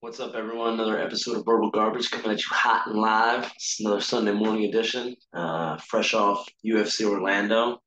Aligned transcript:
What's 0.00 0.20
up, 0.20 0.34
everyone? 0.34 0.74
Another 0.74 1.00
episode 1.00 1.38
of 1.38 1.46
Verbal 1.46 1.70
Garbage 1.70 2.10
coming 2.10 2.30
at 2.30 2.38
you 2.38 2.48
hot 2.50 2.86
and 2.86 2.98
live. 2.98 3.50
It's 3.56 3.80
another 3.80 4.02
Sunday 4.02 4.32
morning 4.32 4.66
edition. 4.66 5.16
Uh, 5.32 5.78
fresh 5.78 6.12
off 6.12 6.46
UFC 6.64 7.06
Orlando. 7.06 7.78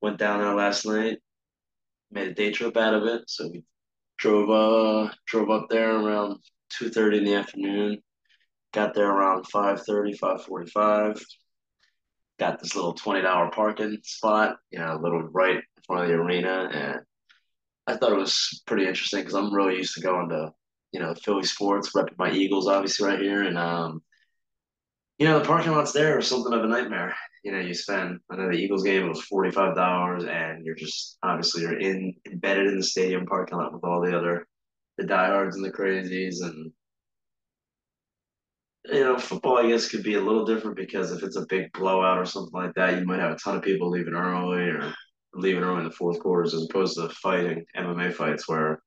Went 0.00 0.16
down 0.16 0.38
there 0.38 0.54
last 0.54 0.86
night. 0.86 1.18
Made 2.12 2.28
a 2.28 2.34
day 2.34 2.52
trip 2.52 2.76
out 2.76 2.94
of 2.94 3.02
it. 3.02 3.22
So 3.26 3.48
we 3.48 3.64
drove 4.16 4.48
uh 4.48 5.12
drove 5.26 5.50
up 5.50 5.66
there 5.68 5.90
around 5.90 6.38
2:30 6.78 7.18
in 7.18 7.24
the 7.24 7.34
afternoon. 7.34 7.98
Got 8.72 8.94
there 8.94 9.10
around 9.10 9.44
5:30, 9.48 10.16
5:45. 10.16 11.20
Got 12.38 12.60
this 12.60 12.76
little 12.76 12.94
$20 12.94 13.50
parking 13.50 13.98
spot, 14.04 14.56
you 14.70 14.78
know, 14.78 14.94
a 14.94 15.02
little 15.02 15.22
right 15.22 15.56
in 15.56 15.82
front 15.84 16.04
of 16.04 16.08
the 16.08 16.14
arena. 16.14 16.70
And 16.72 17.00
I 17.88 17.96
thought 17.96 18.12
it 18.12 18.18
was 18.18 18.62
pretty 18.66 18.86
interesting 18.86 19.20
because 19.20 19.34
I'm 19.34 19.52
really 19.52 19.78
used 19.78 19.94
to 19.94 20.00
going 20.00 20.28
to 20.28 20.52
you 20.92 21.00
know, 21.00 21.14
Philly 21.14 21.44
sports, 21.44 21.92
repping 21.94 22.18
my 22.18 22.32
Eagles 22.32 22.66
obviously 22.66 23.06
right 23.08 23.20
here. 23.20 23.42
And 23.42 23.58
um, 23.58 24.02
you 25.18 25.26
know, 25.26 25.38
the 25.38 25.44
parking 25.44 25.72
lots 25.72 25.92
there 25.92 26.16
are 26.16 26.22
something 26.22 26.52
of 26.52 26.64
a 26.64 26.66
nightmare. 26.66 27.14
You 27.44 27.52
know, 27.52 27.60
you 27.60 27.74
spend 27.74 28.20
I 28.30 28.36
know 28.36 28.48
the 28.48 28.58
Eagles 28.58 28.82
game 28.82 29.08
was 29.08 29.22
forty 29.22 29.50
five 29.50 29.76
dollars 29.76 30.24
and 30.24 30.64
you're 30.64 30.74
just 30.74 31.18
obviously 31.22 31.62
you're 31.62 31.78
in 31.78 32.14
embedded 32.30 32.68
in 32.68 32.78
the 32.78 32.82
stadium 32.82 33.26
parking 33.26 33.58
lot 33.58 33.72
with 33.72 33.84
all 33.84 34.00
the 34.00 34.16
other 34.16 34.46
the 34.98 35.04
diehards 35.06 35.56
and 35.56 35.64
the 35.64 35.72
crazies 35.72 36.42
and 36.42 36.72
you 38.86 39.00
know, 39.00 39.18
football 39.18 39.58
I 39.58 39.68
guess 39.68 39.88
could 39.88 40.02
be 40.02 40.14
a 40.14 40.20
little 40.20 40.44
different 40.44 40.76
because 40.76 41.12
if 41.12 41.22
it's 41.22 41.36
a 41.36 41.46
big 41.48 41.72
blowout 41.72 42.18
or 42.18 42.24
something 42.24 42.58
like 42.58 42.74
that, 42.74 42.98
you 42.98 43.04
might 43.04 43.20
have 43.20 43.32
a 43.32 43.38
ton 43.38 43.56
of 43.56 43.62
people 43.62 43.90
leaving 43.90 44.14
early 44.14 44.62
or 44.62 44.94
leaving 45.34 45.62
early 45.62 45.80
in 45.80 45.84
the 45.84 45.90
fourth 45.90 46.18
quarters 46.18 46.54
as 46.54 46.66
opposed 46.68 46.96
to 46.96 47.08
fighting 47.10 47.64
MMA 47.76 48.12
fights 48.12 48.48
where 48.48 48.82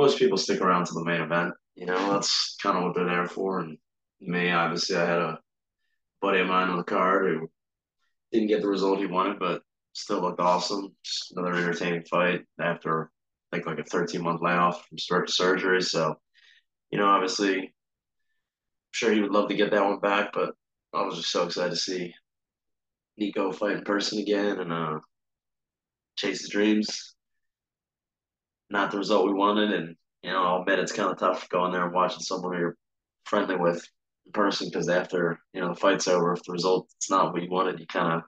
most 0.00 0.18
people 0.18 0.38
stick 0.38 0.62
around 0.62 0.86
to 0.86 0.94
the 0.94 1.04
main 1.04 1.20
event. 1.20 1.52
You 1.74 1.84
know, 1.84 2.12
that's 2.12 2.56
kind 2.62 2.78
of 2.78 2.84
what 2.84 2.94
they're 2.94 3.04
there 3.04 3.26
for. 3.26 3.60
And 3.60 3.76
me, 4.18 4.50
obviously, 4.50 4.96
I 4.96 5.04
had 5.04 5.18
a 5.18 5.38
buddy 6.22 6.40
of 6.40 6.46
mine 6.46 6.70
on 6.70 6.78
the 6.78 6.84
card 6.84 7.26
who 7.26 7.50
didn't 8.32 8.48
get 8.48 8.62
the 8.62 8.68
result 8.68 8.98
he 8.98 9.04
wanted, 9.04 9.38
but 9.38 9.62
still 9.92 10.22
looked 10.22 10.40
awesome. 10.40 10.94
Just 11.04 11.32
another 11.32 11.54
entertaining 11.54 12.04
fight 12.04 12.46
after 12.58 13.10
like 13.52 13.66
like 13.66 13.78
a 13.78 13.84
13 13.84 14.22
month 14.22 14.40
layoff 14.40 14.86
from 14.88 14.96
start 14.96 15.26
to 15.26 15.32
surgery. 15.34 15.82
So, 15.82 16.16
you 16.90 16.98
know, 16.98 17.06
obviously, 17.06 17.58
I'm 17.58 17.68
sure 18.92 19.12
he 19.12 19.20
would 19.20 19.32
love 19.32 19.50
to 19.50 19.56
get 19.56 19.70
that 19.70 19.84
one 19.84 20.00
back, 20.00 20.32
but 20.32 20.54
I 20.94 21.02
was 21.02 21.16
just 21.16 21.30
so 21.30 21.44
excited 21.44 21.70
to 21.70 21.76
see 21.76 22.14
Nico 23.18 23.52
fight 23.52 23.76
in 23.76 23.84
person 23.84 24.18
again 24.18 24.60
and 24.60 24.72
uh, 24.72 25.00
chase 26.16 26.40
his 26.40 26.48
dreams 26.48 27.09
not 28.70 28.90
the 28.90 28.98
result 28.98 29.26
we 29.26 29.34
wanted. 29.34 29.72
And, 29.72 29.96
you 30.22 30.30
know, 30.30 30.42
I'll 30.42 30.60
admit 30.62 30.78
it's 30.78 30.92
kind 30.92 31.10
of 31.10 31.18
tough 31.18 31.48
going 31.48 31.72
there 31.72 31.84
and 31.84 31.92
watching 31.92 32.20
someone 32.20 32.58
you're 32.58 32.76
friendly 33.24 33.56
with 33.56 33.86
in 34.26 34.32
person 34.32 34.68
because 34.68 34.88
after, 34.88 35.38
you 35.52 35.60
know, 35.60 35.68
the 35.68 35.80
fight's 35.80 36.08
over, 36.08 36.32
if 36.32 36.42
the 36.44 36.52
result's 36.52 37.10
not 37.10 37.32
what 37.32 37.42
you 37.42 37.50
wanted, 37.50 37.80
you 37.80 37.86
kind 37.86 38.22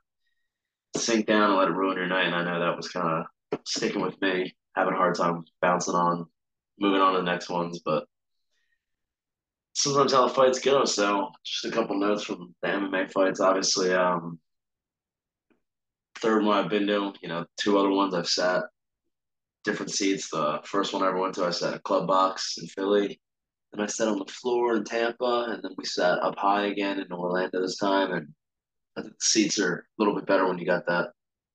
of 0.95 1.01
sink 1.01 1.27
down 1.27 1.51
and 1.51 1.59
let 1.59 1.69
it 1.69 1.75
ruin 1.75 1.97
your 1.97 2.07
night. 2.07 2.27
And 2.27 2.35
I 2.35 2.45
know 2.45 2.61
that 2.61 2.77
was 2.77 2.89
kind 2.89 3.25
of 3.53 3.61
sticking 3.67 4.03
with 4.03 4.21
me, 4.21 4.55
having 4.77 4.95
a 4.95 4.97
hard 4.97 5.15
time 5.15 5.45
bouncing 5.61 5.95
on, 5.95 6.27
moving 6.79 7.01
on 7.01 7.15
to 7.15 7.21
the 7.21 7.25
next 7.25 7.49
ones. 7.49 7.81
But 7.85 8.05
sometimes 9.75 10.13
how 10.13 10.27
the 10.27 10.35
fights 10.35 10.61
go. 10.61 10.85
So 10.85 11.31
just 11.45 11.65
a 11.65 11.71
couple 11.71 11.99
notes 11.99 12.25
from 12.25 12.55
the 12.63 12.69
MMA 12.69 13.13
fights. 13.13 13.41
Obviously, 13.41 13.93
um, 13.93 14.39
third 16.21 16.45
one 16.45 16.65
I've 16.65 16.71
been 16.71 16.87
to, 16.87 17.13
you 17.23 17.29
know, 17.29 17.45
two 17.61 17.79
other 17.79 17.91
ones 17.91 18.15
I've 18.15 18.29
sat 18.29 18.63
different 19.65 19.93
seats. 19.93 20.31
The 20.31 20.61
first 20.65 20.93
one 20.93 21.03
I 21.03 21.09
ever 21.09 21.19
went 21.19 21.35
to, 21.37 21.45
I 21.45 21.51
sat 21.51 21.75
at 21.75 21.83
Club 21.83 22.07
Box 22.07 22.59
in 22.59 22.67
Philly. 22.69 23.21
and 23.73 23.83
I 23.83 23.87
sat 23.87 24.09
on 24.09 24.19
the 24.19 24.33
floor 24.33 24.77
in 24.77 24.85
Tampa, 24.85 25.47
and 25.49 25.63
then 25.63 25.73
we 25.77 25.85
sat 25.85 26.19
up 26.19 26.37
high 26.37 26.67
again 26.67 27.01
in 27.01 27.13
Orlando 27.13 27.61
this 27.61 27.79
time. 27.79 28.13
And 28.13 28.29
I 28.97 29.03
think 29.03 29.15
the 29.15 29.25
seats 29.25 29.59
are 29.59 29.77
a 29.77 29.83
little 29.99 30.15
bit 30.15 30.27
better 30.27 30.47
when 30.47 30.59
you 30.59 30.67
got 30.67 30.87
that 30.87 31.11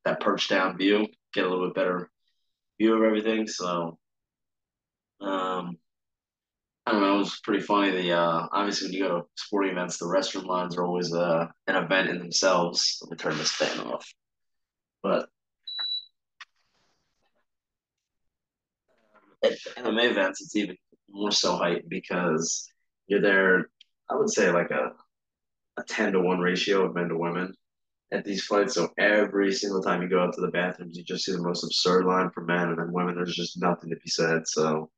that 0.05 0.21
perch 0.21 0.47
down 0.47 0.77
view. 0.77 1.07
Get 1.33 1.45
a 1.45 1.49
little 1.49 1.67
bit 1.67 1.75
better 1.75 2.09
view 2.79 2.95
of 2.95 3.03
everything. 3.03 3.47
So, 3.47 3.97
um, 5.21 5.77
I 6.85 6.91
don't 6.91 7.01
know. 7.01 7.15
It 7.15 7.19
was 7.19 7.39
pretty 7.41 7.63
funny. 7.63 7.91
The 7.91 8.13
uh, 8.13 8.47
obviously 8.51 8.87
when 8.87 8.93
you 8.93 9.03
go 9.03 9.19
to 9.19 9.25
sporting 9.35 9.71
events, 9.71 9.97
the 9.97 10.05
restroom 10.05 10.45
lines 10.45 10.77
are 10.77 10.85
always 10.85 11.13
uh, 11.13 11.47
an 11.67 11.75
event 11.75 12.09
in 12.09 12.19
themselves. 12.19 12.99
Let 13.01 13.11
me 13.11 13.17
turn 13.17 13.37
this 13.37 13.51
fan 13.51 13.79
off. 13.81 14.07
But 15.03 15.29
MMA 19.45 20.11
events, 20.11 20.41
it's 20.41 20.55
even 20.55 20.77
more 21.09 21.31
so 21.31 21.55
heightened 21.55 21.89
because 21.89 22.69
you're 23.07 23.21
there. 23.21 23.69
I 24.09 24.15
would 24.15 24.29
say 24.29 24.51
like 24.51 24.71
a 24.71 24.91
a 25.77 25.83
ten 25.83 26.13
to 26.13 26.19
one 26.19 26.39
ratio 26.39 26.85
of 26.85 26.95
men 26.95 27.09
to 27.09 27.17
women 27.17 27.53
at 28.11 28.25
these 28.25 28.45
fights. 28.45 28.73
So 28.73 28.89
every 28.97 29.53
single 29.53 29.81
time 29.81 30.01
you 30.01 30.09
go 30.09 30.21
out 30.23 30.33
to 30.33 30.41
the 30.41 30.47
bathrooms, 30.47 30.97
you 30.97 31.03
just 31.03 31.25
see 31.25 31.33
the 31.33 31.41
most 31.41 31.63
absurd 31.63 32.05
line 32.05 32.29
for 32.31 32.41
men, 32.41 32.69
and 32.69 32.77
then 32.79 32.91
women, 32.91 33.15
there's 33.15 33.35
just 33.35 33.61
nothing 33.61 33.89
to 33.89 33.95
be 33.95 34.09
said. 34.09 34.47
So 34.47 34.89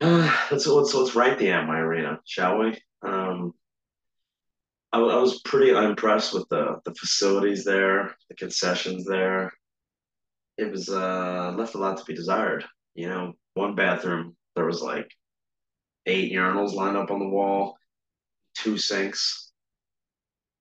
let's 0.00 0.66
let's 0.66 0.94
let's 0.94 1.14
rank 1.14 1.38
the 1.38 1.46
Amway 1.46 1.78
arena, 1.78 2.20
shall 2.24 2.58
we? 2.58 2.78
Um, 3.02 3.52
I, 4.92 4.98
I 4.98 5.16
was 5.20 5.40
pretty 5.42 5.70
impressed 5.70 6.34
with 6.34 6.48
the 6.48 6.80
the 6.84 6.94
facilities 6.94 7.64
there, 7.64 8.14
the 8.28 8.34
concessions 8.34 9.04
there. 9.04 9.52
It 10.58 10.70
was 10.70 10.88
uh, 10.88 11.54
left 11.56 11.74
a 11.74 11.78
lot 11.78 11.96
to 11.98 12.04
be 12.04 12.14
desired. 12.14 12.64
You 12.94 13.08
know, 13.08 13.32
one 13.54 13.74
bathroom 13.74 14.36
there 14.54 14.66
was 14.66 14.82
like 14.82 15.10
eight 16.06 16.32
urinals 16.32 16.74
lined 16.74 16.96
up 16.96 17.10
on 17.10 17.20
the 17.20 17.28
wall, 17.28 17.76
two 18.54 18.76
sinks, 18.76 19.52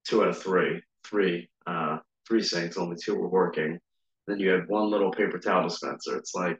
two 0.07 0.21
out 0.21 0.29
of 0.29 0.41
three, 0.41 0.81
three, 1.05 1.49
uh, 1.67 1.99
three 2.27 2.41
sinks, 2.41 2.77
only 2.77 2.95
two 2.95 3.15
were 3.15 3.29
working. 3.29 3.79
Then 4.27 4.39
you 4.39 4.49
had 4.49 4.67
one 4.67 4.89
little 4.89 5.11
paper 5.11 5.39
towel 5.39 5.67
dispenser. 5.67 6.17
It's 6.17 6.33
like, 6.35 6.59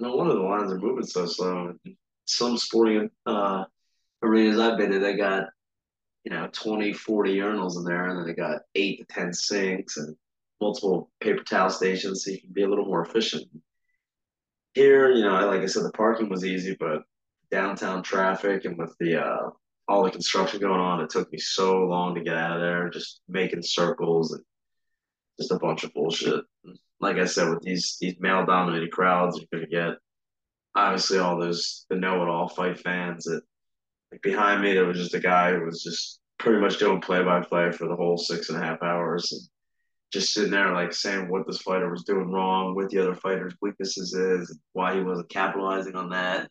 no 0.00 0.16
wonder 0.16 0.34
the 0.34 0.40
lines 0.40 0.72
are 0.72 0.78
moving 0.78 1.04
so 1.04 1.26
slow. 1.26 1.74
Some 2.26 2.56
sporting 2.56 3.10
uh, 3.26 3.64
arenas 4.22 4.58
I've 4.58 4.78
been 4.78 4.92
in, 4.92 5.02
they 5.02 5.16
got, 5.16 5.44
you 6.24 6.32
know, 6.32 6.48
20, 6.50 6.92
40 6.94 7.36
urinals 7.36 7.76
in 7.76 7.84
there, 7.84 8.08
and 8.08 8.18
then 8.18 8.26
they 8.26 8.34
got 8.34 8.62
eight 8.74 9.00
to 9.00 9.14
10 9.14 9.32
sinks 9.34 9.98
and 9.98 10.16
multiple 10.64 11.10
paper 11.20 11.44
towel 11.44 11.68
stations 11.68 12.24
so 12.24 12.30
you 12.30 12.40
can 12.40 12.52
be 12.52 12.62
a 12.62 12.68
little 12.68 12.86
more 12.86 13.04
efficient. 13.04 13.44
Here, 14.72 15.10
you 15.10 15.22
know, 15.22 15.46
like 15.46 15.60
I 15.60 15.66
said, 15.66 15.84
the 15.84 15.92
parking 15.92 16.30
was 16.30 16.44
easy, 16.44 16.74
but 16.80 17.02
downtown 17.50 18.02
traffic 18.02 18.64
and 18.64 18.78
with 18.78 18.96
the 18.98 19.22
uh, 19.22 19.50
all 19.86 20.02
the 20.02 20.10
construction 20.10 20.60
going 20.60 20.80
on, 20.80 21.02
it 21.02 21.10
took 21.10 21.30
me 21.30 21.38
so 21.38 21.80
long 21.80 22.14
to 22.14 22.22
get 22.22 22.36
out 22.36 22.56
of 22.56 22.62
there, 22.62 22.88
just 22.88 23.20
making 23.28 23.62
circles 23.62 24.32
and 24.32 24.42
just 25.38 25.52
a 25.52 25.58
bunch 25.58 25.84
of 25.84 25.92
bullshit. 25.92 26.42
Like 26.98 27.18
I 27.18 27.26
said, 27.26 27.50
with 27.50 27.62
these 27.62 27.98
these 28.00 28.16
male 28.18 28.46
dominated 28.46 28.90
crowds, 28.90 29.38
you're 29.38 29.60
gonna 29.60 29.70
get 29.70 29.98
obviously 30.74 31.18
all 31.18 31.38
those 31.38 31.84
the 31.90 31.96
know 31.96 32.22
it 32.22 32.28
all 32.30 32.48
fight 32.48 32.80
fans 32.80 33.24
that 33.24 33.42
like 34.10 34.22
behind 34.22 34.62
me 34.62 34.72
there 34.72 34.86
was 34.86 34.98
just 34.98 35.14
a 35.14 35.20
guy 35.20 35.52
who 35.52 35.66
was 35.66 35.82
just 35.82 36.20
pretty 36.38 36.58
much 36.58 36.78
doing 36.78 37.02
play 37.02 37.22
by 37.22 37.40
play 37.40 37.70
for 37.70 37.86
the 37.86 37.94
whole 37.94 38.16
six 38.16 38.48
and 38.48 38.58
a 38.58 38.64
half 38.66 38.82
hours 38.82 39.30
and 39.30 39.42
just 40.14 40.32
sitting 40.32 40.52
there 40.52 40.72
like 40.72 40.92
saying 40.92 41.28
what 41.28 41.44
this 41.44 41.58
fighter 41.58 41.90
was 41.90 42.04
doing 42.04 42.30
wrong, 42.30 42.74
what 42.74 42.88
the 42.88 43.00
other 43.00 43.16
fighter's 43.16 43.54
weaknesses 43.60 44.14
is, 44.14 44.56
why 44.72 44.94
he 44.94 45.02
wasn't 45.02 45.28
capitalizing 45.28 45.96
on 45.96 46.08
that. 46.10 46.48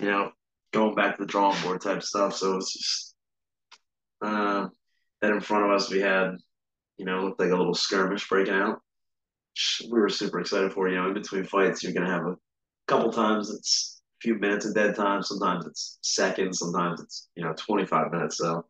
You 0.00 0.10
know, 0.10 0.32
going 0.72 0.94
back 0.94 1.16
to 1.16 1.22
the 1.22 1.28
drawing 1.28 1.60
board 1.62 1.82
type 1.82 2.02
stuff. 2.02 2.34
So 2.34 2.56
it's 2.56 2.72
just 2.72 3.14
uh, 4.22 4.68
then 5.20 5.32
in 5.32 5.40
front 5.40 5.66
of 5.66 5.70
us 5.72 5.90
we 5.90 6.00
had, 6.00 6.36
you 6.96 7.04
know, 7.04 7.22
looked 7.22 7.38
like 7.38 7.50
a 7.50 7.56
little 7.56 7.74
skirmish 7.74 8.26
breaking 8.26 8.54
out. 8.54 8.80
We 9.90 10.00
were 10.00 10.08
super 10.08 10.40
excited 10.40 10.72
for. 10.72 10.88
You 10.88 10.96
know, 10.96 11.08
in 11.08 11.14
between 11.14 11.44
fights, 11.44 11.82
you're 11.82 11.92
gonna 11.92 12.10
have 12.10 12.24
a 12.24 12.36
couple 12.88 13.12
times 13.12 13.50
it's 13.50 14.00
a 14.18 14.20
few 14.22 14.38
minutes 14.38 14.64
of 14.64 14.74
dead 14.74 14.96
time. 14.96 15.22
Sometimes 15.22 15.66
it's 15.66 15.98
seconds. 16.00 16.60
Sometimes 16.60 17.02
it's 17.02 17.28
you 17.36 17.44
know 17.44 17.52
25 17.58 18.10
minutes. 18.10 18.38
So 18.38 18.64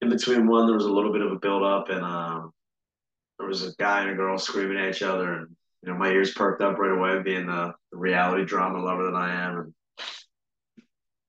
in 0.00 0.10
between 0.10 0.46
one, 0.46 0.66
there 0.66 0.76
was 0.76 0.86
a 0.86 0.92
little 0.92 1.12
bit 1.12 1.22
of 1.22 1.32
a 1.32 1.38
build 1.40 1.64
up, 1.64 1.88
and 1.88 2.04
um, 2.04 2.52
there 3.42 3.48
was 3.48 3.66
a 3.66 3.74
guy 3.76 4.02
and 4.02 4.10
a 4.10 4.14
girl 4.14 4.38
screaming 4.38 4.78
at 4.78 4.94
each 4.94 5.02
other, 5.02 5.32
and 5.32 5.48
you 5.82 5.90
know 5.90 5.98
my 5.98 6.08
ears 6.08 6.32
perked 6.32 6.62
up 6.62 6.78
right 6.78 6.96
away, 6.96 7.20
being 7.24 7.46
the, 7.46 7.74
the 7.90 7.98
reality 7.98 8.44
drama 8.44 8.78
lover 8.78 9.10
that 9.10 9.16
I 9.16 9.32
am, 9.32 9.58
and 9.58 9.74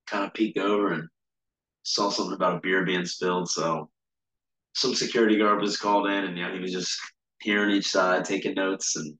kind 0.06 0.24
of 0.24 0.33
peeked 0.33 0.60
over 0.60 0.94
and 0.94 1.07
saw 1.81 2.12
something 2.12 2.36
about 2.36 2.57
a 2.57 2.60
beer 2.60 2.86
being 2.86 3.06
spilled. 3.06 3.50
So 3.50 3.89
some 4.75 4.94
security 4.94 5.39
guard 5.39 5.60
was 5.60 5.77
called 5.77 6.06
in, 6.06 6.25
and 6.25 6.38
you 6.38 6.45
know 6.45 6.54
he 6.54 6.60
was 6.60 6.71
just 6.71 7.00
hearing 7.42 7.75
each 7.75 7.88
side, 7.88 8.25
taking 8.25 8.54
notes, 8.54 8.95
and 8.95 9.18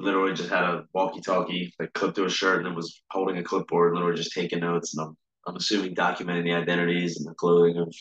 literally 0.00 0.34
just 0.34 0.50
had 0.50 0.64
a 0.64 0.84
walkie-talkie 0.92 1.72
that 1.78 1.94
clipped 1.94 2.16
to 2.16 2.24
his 2.24 2.32
shirt, 2.32 2.58
and 2.58 2.66
then 2.66 2.74
was 2.74 3.00
holding 3.12 3.38
a 3.38 3.44
clipboard, 3.44 3.94
literally 3.94 4.16
just 4.16 4.34
taking 4.34 4.58
notes. 4.58 4.96
And 4.96 5.06
I'm 5.06 5.16
I'm 5.46 5.56
assuming 5.56 5.94
documenting 5.94 6.42
the 6.42 6.54
identities 6.54 7.18
and 7.18 7.26
the 7.28 7.34
clothing 7.34 7.78
of 7.78 7.94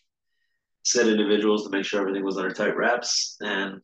said 0.84 1.08
individuals 1.08 1.64
to 1.64 1.70
make 1.70 1.86
sure 1.86 2.02
everything 2.02 2.26
was 2.26 2.38
under 2.38 2.52
tight 2.52 2.76
wraps. 2.76 3.38
And 3.42 3.82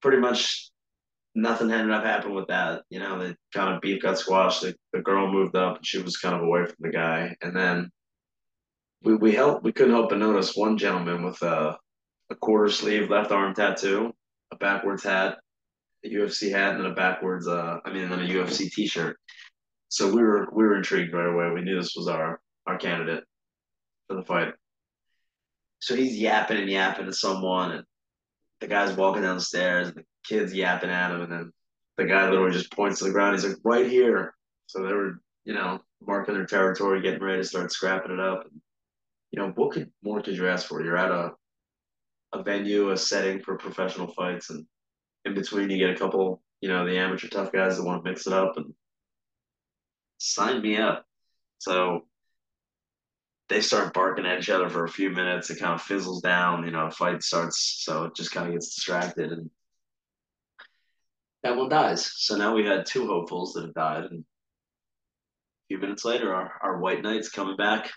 pretty 0.00 0.18
much 0.18 0.70
nothing 1.34 1.70
ended 1.70 1.92
up 1.92 2.04
happening 2.04 2.34
with 2.34 2.48
that. 2.48 2.82
You 2.90 3.00
know, 3.00 3.18
the 3.18 3.36
kind 3.54 3.74
of 3.74 3.80
beef 3.80 4.02
got 4.02 4.18
squashed. 4.18 4.62
The, 4.62 4.74
the 4.92 5.00
girl 5.00 5.30
moved 5.30 5.56
up 5.56 5.76
and 5.76 5.86
she 5.86 6.02
was 6.02 6.16
kind 6.16 6.34
of 6.34 6.42
away 6.42 6.66
from 6.66 6.76
the 6.80 6.90
guy. 6.90 7.36
And 7.42 7.54
then 7.54 7.90
we 9.02 9.14
we 9.14 9.32
helped 9.32 9.64
we 9.64 9.72
couldn't 9.72 9.94
help 9.94 10.10
but 10.10 10.18
notice 10.18 10.56
one 10.56 10.76
gentleman 10.76 11.24
with 11.24 11.40
a 11.42 11.78
a 12.30 12.34
quarter 12.36 12.70
sleeve 12.70 13.10
left 13.10 13.32
arm 13.32 13.54
tattoo, 13.54 14.12
a 14.52 14.56
backwards 14.56 15.02
hat, 15.02 15.38
a 16.04 16.08
UFC 16.08 16.50
hat, 16.50 16.74
and 16.74 16.84
then 16.84 16.92
a 16.92 16.94
backwards 16.94 17.48
uh 17.48 17.78
I 17.84 17.92
mean 17.92 18.08
then 18.10 18.20
a 18.20 18.28
UFC 18.28 18.70
t 18.70 18.86
shirt. 18.86 19.16
So 19.88 20.12
we 20.12 20.22
were 20.22 20.48
we 20.52 20.64
were 20.64 20.76
intrigued 20.76 21.14
right 21.14 21.32
away. 21.32 21.50
We 21.52 21.62
knew 21.62 21.76
this 21.76 21.96
was 21.96 22.08
our 22.08 22.40
our 22.66 22.78
candidate 22.78 23.24
for 24.08 24.16
the 24.16 24.22
fight. 24.22 24.54
So 25.80 25.96
he's 25.96 26.18
yapping 26.18 26.58
and 26.58 26.68
yapping 26.68 27.06
to 27.06 27.12
someone 27.12 27.72
and 27.72 27.84
the 28.60 28.68
guy's 28.68 28.96
walking 28.96 29.22
down 29.22 29.36
the 29.36 29.42
stairs 29.42 29.92
the 29.92 30.04
kid's 30.24 30.54
yapping 30.54 30.90
at 30.90 31.10
him 31.10 31.22
and 31.22 31.32
then 31.32 31.52
the 32.00 32.06
guy 32.06 32.28
literally 32.28 32.52
just 32.52 32.72
points 32.72 32.98
to 32.98 33.04
the 33.04 33.10
ground. 33.10 33.34
He's 33.34 33.44
like, 33.44 33.58
right 33.62 33.86
here. 33.86 34.34
So 34.66 34.82
they 34.82 34.92
were, 34.92 35.20
you 35.44 35.52
know, 35.52 35.80
marking 36.00 36.34
their 36.34 36.46
territory, 36.46 37.02
getting 37.02 37.22
ready 37.22 37.42
to 37.42 37.46
start 37.46 37.72
scrapping 37.72 38.12
it 38.12 38.20
up. 38.20 38.46
You 39.32 39.40
know, 39.40 39.52
what 39.54 39.72
could 39.72 39.90
more 40.02 40.22
could 40.22 40.36
you 40.36 40.48
ask 40.48 40.66
for? 40.66 40.82
You're 40.82 40.96
at 40.96 41.10
a 41.10 41.32
a 42.32 42.42
venue, 42.42 42.90
a 42.90 42.96
setting 42.96 43.40
for 43.40 43.58
professional 43.58 44.06
fights, 44.06 44.50
and 44.50 44.64
in 45.24 45.34
between 45.34 45.68
you 45.68 45.78
get 45.78 45.90
a 45.90 45.98
couple, 45.98 46.42
you 46.60 46.68
know, 46.68 46.86
the 46.86 46.96
amateur 46.96 47.28
tough 47.28 47.52
guys 47.52 47.76
that 47.76 47.84
want 47.84 48.02
to 48.02 48.08
mix 48.08 48.26
it 48.26 48.32
up 48.32 48.56
and 48.56 48.72
sign 50.18 50.62
me 50.62 50.78
up. 50.78 51.04
So 51.58 52.06
they 53.50 53.60
start 53.60 53.92
barking 53.92 54.24
at 54.24 54.38
each 54.38 54.48
other 54.48 54.70
for 54.70 54.84
a 54.84 54.88
few 54.88 55.10
minutes. 55.10 55.50
It 55.50 55.58
kind 55.58 55.74
of 55.74 55.82
fizzles 55.82 56.22
down, 56.22 56.64
you 56.64 56.70
know, 56.70 56.86
a 56.86 56.90
fight 56.90 57.22
starts, 57.22 57.82
so 57.84 58.04
it 58.04 58.14
just 58.14 58.30
kind 58.30 58.46
of 58.46 58.54
gets 58.54 58.74
distracted 58.74 59.32
and 59.32 59.50
that 61.42 61.56
one 61.56 61.68
dies. 61.68 62.12
So 62.16 62.36
now 62.36 62.54
we 62.54 62.64
had 62.64 62.86
two 62.86 63.06
hopefuls 63.06 63.54
that 63.54 63.64
have 63.64 63.74
died, 63.74 64.04
and 64.04 64.20
a 64.20 65.66
few 65.68 65.78
minutes 65.78 66.04
later, 66.04 66.34
our, 66.34 66.52
our 66.62 66.78
white 66.78 67.02
knight's 67.02 67.30
coming 67.30 67.56
back, 67.56 67.90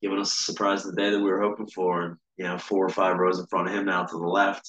giving 0.00 0.18
us 0.18 0.32
a 0.32 0.44
surprise 0.44 0.82
the 0.82 0.92
day 0.92 1.10
that 1.10 1.18
we 1.18 1.30
were 1.30 1.42
hoping 1.42 1.68
for, 1.68 2.02
and 2.02 2.16
you 2.36 2.44
know, 2.44 2.58
four 2.58 2.84
or 2.84 2.90
five 2.90 3.18
rows 3.18 3.38
in 3.38 3.46
front 3.46 3.68
of 3.68 3.74
him 3.74 3.84
now 3.84 4.04
to 4.04 4.16
the 4.16 4.26
left. 4.26 4.68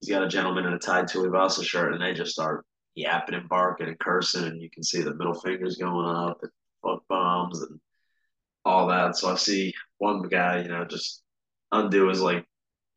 He's 0.00 0.08
got 0.08 0.24
a 0.24 0.28
gentleman 0.28 0.64
in 0.64 0.72
a 0.72 0.78
Tai 0.78 1.02
Tuivasa 1.02 1.62
shirt, 1.62 1.92
and 1.92 2.02
they 2.02 2.14
just 2.14 2.32
start 2.32 2.64
yapping 2.94 3.34
and 3.34 3.48
barking 3.48 3.88
and 3.88 3.98
cursing, 3.98 4.44
and 4.44 4.60
you 4.60 4.70
can 4.70 4.82
see 4.82 5.02
the 5.02 5.14
middle 5.14 5.34
fingers 5.34 5.76
going 5.76 6.06
up 6.06 6.38
and 6.42 6.50
fuck 6.82 7.06
bombs 7.08 7.60
and 7.60 7.78
all 8.64 8.86
that. 8.88 9.16
So 9.16 9.30
I 9.30 9.36
see 9.36 9.74
one 9.98 10.22
guy, 10.28 10.62
you 10.62 10.68
know, 10.68 10.84
just 10.84 11.22
undo 11.70 12.08
his 12.08 12.20
like, 12.20 12.44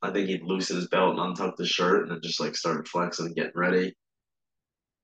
I 0.02 0.12
think 0.12 0.28
he'd 0.28 0.44
loosened 0.44 0.78
his 0.78 0.90
belt 0.90 1.18
and 1.18 1.20
untucked 1.20 1.60
his 1.60 1.70
shirt, 1.70 2.10
and 2.10 2.22
just 2.22 2.40
like 2.40 2.56
started 2.56 2.88
flexing 2.88 3.28
and 3.28 3.36
getting 3.36 3.52
ready, 3.56 3.96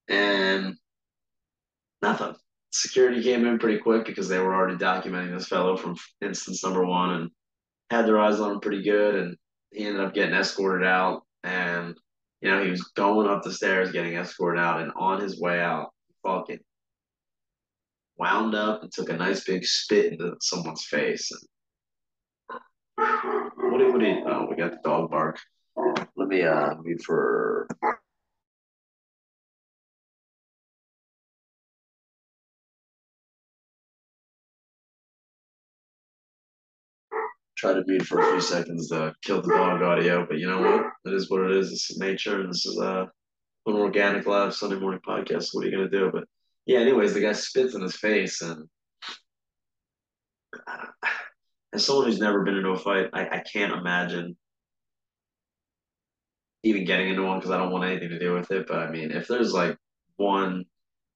and 0.07 0.75
nothing. 2.01 2.35
Security 2.73 3.21
came 3.21 3.45
in 3.45 3.59
pretty 3.59 3.79
quick 3.79 4.05
because 4.05 4.29
they 4.29 4.39
were 4.39 4.55
already 4.55 4.77
documenting 4.77 5.35
this 5.35 5.47
fellow 5.47 5.75
from 5.75 5.97
instance 6.21 6.63
number 6.63 6.85
one 6.85 7.09
and 7.11 7.31
had 7.89 8.05
their 8.05 8.19
eyes 8.19 8.39
on 8.39 8.51
him 8.53 8.59
pretty 8.61 8.81
good. 8.81 9.15
And 9.15 9.35
he 9.71 9.85
ended 9.85 10.01
up 10.01 10.13
getting 10.13 10.33
escorted 10.33 10.87
out. 10.87 11.23
And, 11.43 11.97
you 12.39 12.49
know, 12.49 12.63
he 12.63 12.71
was 12.71 12.83
going 12.95 13.27
up 13.27 13.43
the 13.43 13.51
stairs 13.51 13.91
getting 13.91 14.15
escorted 14.15 14.61
out. 14.61 14.81
And 14.81 14.91
on 14.95 15.19
his 15.19 15.37
way 15.37 15.59
out, 15.59 15.89
fucking 16.23 16.59
wound 18.21 18.53
up 18.53 18.83
and 18.83 18.91
took 18.91 19.09
a 19.09 19.17
nice 19.17 19.43
big 19.43 19.65
spit 19.65 20.13
into 20.13 20.35
someone's 20.41 20.85
face. 20.85 21.29
What 22.95 23.79
do, 23.79 23.91
what 23.91 23.99
do 23.99 24.05
you, 24.05 24.23
oh, 24.27 24.45
we 24.47 24.55
got 24.55 24.71
the 24.71 24.79
dog 24.83 25.09
bark. 25.09 25.39
Let 26.15 26.27
me, 26.27 26.43
uh, 26.43 26.75
mute 26.83 27.01
for 27.03 27.67
try 37.57 37.73
to 37.73 37.83
mute 37.87 38.05
for 38.05 38.19
a 38.19 38.31
few 38.31 38.41
seconds 38.41 38.89
to 38.89 39.13
kill 39.23 39.41
the 39.41 39.49
dog 39.49 39.81
audio, 39.81 40.25
but 40.27 40.37
you 40.37 40.47
know 40.47 40.61
what? 40.61 40.85
It 41.05 41.13
is 41.15 41.29
what 41.29 41.41
it 41.41 41.57
is. 41.57 41.69
This 41.69 41.91
is 41.91 41.97
nature, 41.99 42.41
and 42.41 42.49
this 42.49 42.65
is 42.65 42.79
uh, 42.79 43.05
an 43.67 43.75
organic 43.75 44.25
live 44.25 44.53
Sunday 44.55 44.79
morning 44.79 44.99
podcast. 45.07 45.49
What 45.51 45.63
are 45.63 45.69
you 45.69 45.77
gonna 45.77 45.89
do? 45.89 46.09
But 46.11 46.23
yeah, 46.65 46.79
anyways, 46.79 47.13
the 47.13 47.21
guy 47.21 47.33
spits 47.33 47.75
in 47.75 47.81
his 47.81 47.95
face, 47.95 48.41
and 48.41 48.67
uh, 50.67 50.85
as 51.73 51.85
someone 51.85 52.05
who's 52.05 52.19
never 52.19 52.43
been 52.43 52.57
into 52.57 52.69
a 52.69 52.77
fight, 52.77 53.09
I, 53.13 53.27
I 53.27 53.39
can't 53.39 53.73
imagine 53.73 54.35
even 56.63 56.85
getting 56.85 57.09
into 57.09 57.23
one 57.23 57.39
because 57.39 57.51
I 57.51 57.57
don't 57.57 57.71
want 57.71 57.85
anything 57.85 58.09
to 58.09 58.19
do 58.19 58.33
with 58.33 58.51
it. 58.51 58.67
But 58.67 58.79
I 58.79 58.91
mean, 58.91 59.11
if 59.11 59.27
there's 59.27 59.53
like 59.53 59.77
one 60.17 60.65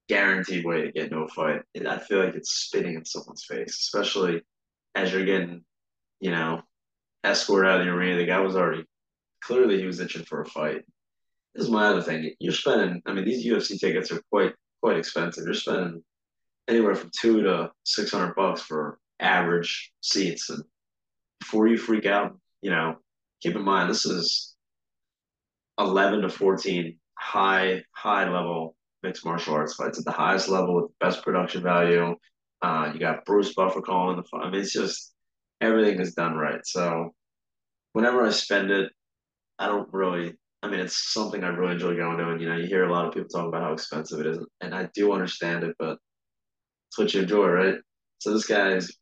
guaranteed 0.08 0.64
way 0.64 0.82
to 0.82 0.92
get 0.92 1.04
into 1.04 1.18
a 1.18 1.28
fight, 1.28 1.62
I 1.86 1.98
feel 1.98 2.24
like 2.24 2.34
it's 2.34 2.50
spitting 2.50 2.94
in 2.94 3.04
someone's 3.04 3.44
face, 3.44 3.78
especially 3.78 4.42
as 4.94 5.12
you're 5.12 5.24
getting 5.24 5.62
you 6.20 6.30
know, 6.30 6.62
escorted 7.24 7.70
out 7.70 7.80
of 7.80 7.86
the 7.86 7.92
arena. 7.92 8.16
The 8.16 8.26
guy 8.26 8.40
was 8.40 8.56
already 8.56 8.84
clearly 9.42 9.78
he 9.78 9.86
was 9.86 10.00
itching 10.00 10.24
for 10.24 10.40
a 10.40 10.46
fight. 10.46 10.82
This 11.54 11.66
is 11.66 11.70
my 11.70 11.86
other 11.86 12.02
thing. 12.02 12.34
You're 12.38 12.52
spending. 12.52 13.02
I 13.06 13.12
mean, 13.12 13.24
these 13.24 13.46
UFC 13.46 13.78
tickets 13.78 14.10
are 14.12 14.20
quite 14.30 14.54
quite 14.86 14.98
expensive. 14.98 15.44
You're 15.44 15.54
spending 15.54 16.04
anywhere 16.68 16.94
from 16.94 17.10
two 17.20 17.42
to 17.42 17.72
six 17.82 18.12
hundred 18.12 18.36
bucks 18.36 18.62
for 18.62 19.00
average 19.18 19.92
seats, 20.00 20.48
and 20.48 20.62
before 21.40 21.66
you 21.66 21.76
freak 21.76 22.06
out, 22.06 22.38
you 22.62 22.70
know, 22.70 22.94
keep 23.42 23.56
in 23.56 23.62
mind 23.62 23.90
this 23.90 24.06
is 24.06 24.54
eleven 25.76 26.20
to 26.20 26.28
fourteen 26.28 27.00
high 27.18 27.82
high 27.90 28.30
level 28.30 28.76
mixed 29.02 29.24
martial 29.24 29.54
arts 29.54 29.74
fights 29.74 29.98
at 29.98 30.04
the 30.04 30.12
highest 30.12 30.48
level 30.48 30.76
with 30.76 30.84
the 30.84 31.04
best 31.04 31.24
production 31.24 31.64
value. 31.64 32.14
Uh, 32.62 32.92
you 32.94 33.00
got 33.00 33.24
Bruce 33.24 33.54
Buffer 33.54 33.82
calling 33.82 34.16
the 34.16 34.22
fight. 34.22 34.44
I 34.44 34.50
mean, 34.50 34.60
it's 34.60 34.72
just 34.72 35.14
everything 35.60 36.00
is 36.00 36.14
done 36.14 36.36
right. 36.36 36.64
So 36.64 37.12
whenever 37.92 38.24
I 38.24 38.30
spend 38.30 38.70
it, 38.70 38.92
I 39.58 39.66
don't 39.66 39.92
really. 39.92 40.34
I 40.62 40.68
mean, 40.70 40.80
it's 40.80 41.12
something 41.12 41.44
I 41.44 41.48
really 41.48 41.74
enjoy 41.74 41.96
going 41.96 42.18
to, 42.18 42.30
and 42.30 42.40
you 42.40 42.48
know, 42.48 42.56
you 42.56 42.66
hear 42.66 42.84
a 42.84 42.92
lot 42.92 43.06
of 43.06 43.12
people 43.14 43.28
talking 43.28 43.48
about 43.48 43.62
how 43.62 43.72
expensive 43.72 44.20
it 44.20 44.26
is, 44.26 44.38
and 44.60 44.74
I 44.74 44.88
do 44.94 45.12
understand 45.12 45.64
it, 45.64 45.76
but 45.78 45.98
it's 46.88 46.98
what 46.98 47.14
you 47.14 47.22
enjoy, 47.22 47.46
right? 47.48 47.74
So 48.18 48.32
this 48.32 48.46
guy 48.46 48.72
is. 48.72 48.96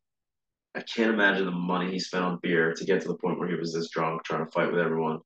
I 0.76 0.80
can't 0.80 1.14
imagine 1.14 1.44
the 1.44 1.52
money 1.52 1.92
he 1.92 2.00
spent 2.00 2.24
on 2.24 2.40
beer 2.42 2.74
to 2.74 2.84
get 2.84 3.00
to 3.02 3.06
the 3.08 3.16
point 3.16 3.38
where 3.38 3.48
he 3.48 3.54
was 3.54 3.72
this 3.72 3.90
drunk 3.90 4.24
trying 4.24 4.44
to 4.44 4.50
fight 4.50 4.72
with 4.72 4.80
everyone. 4.80 5.20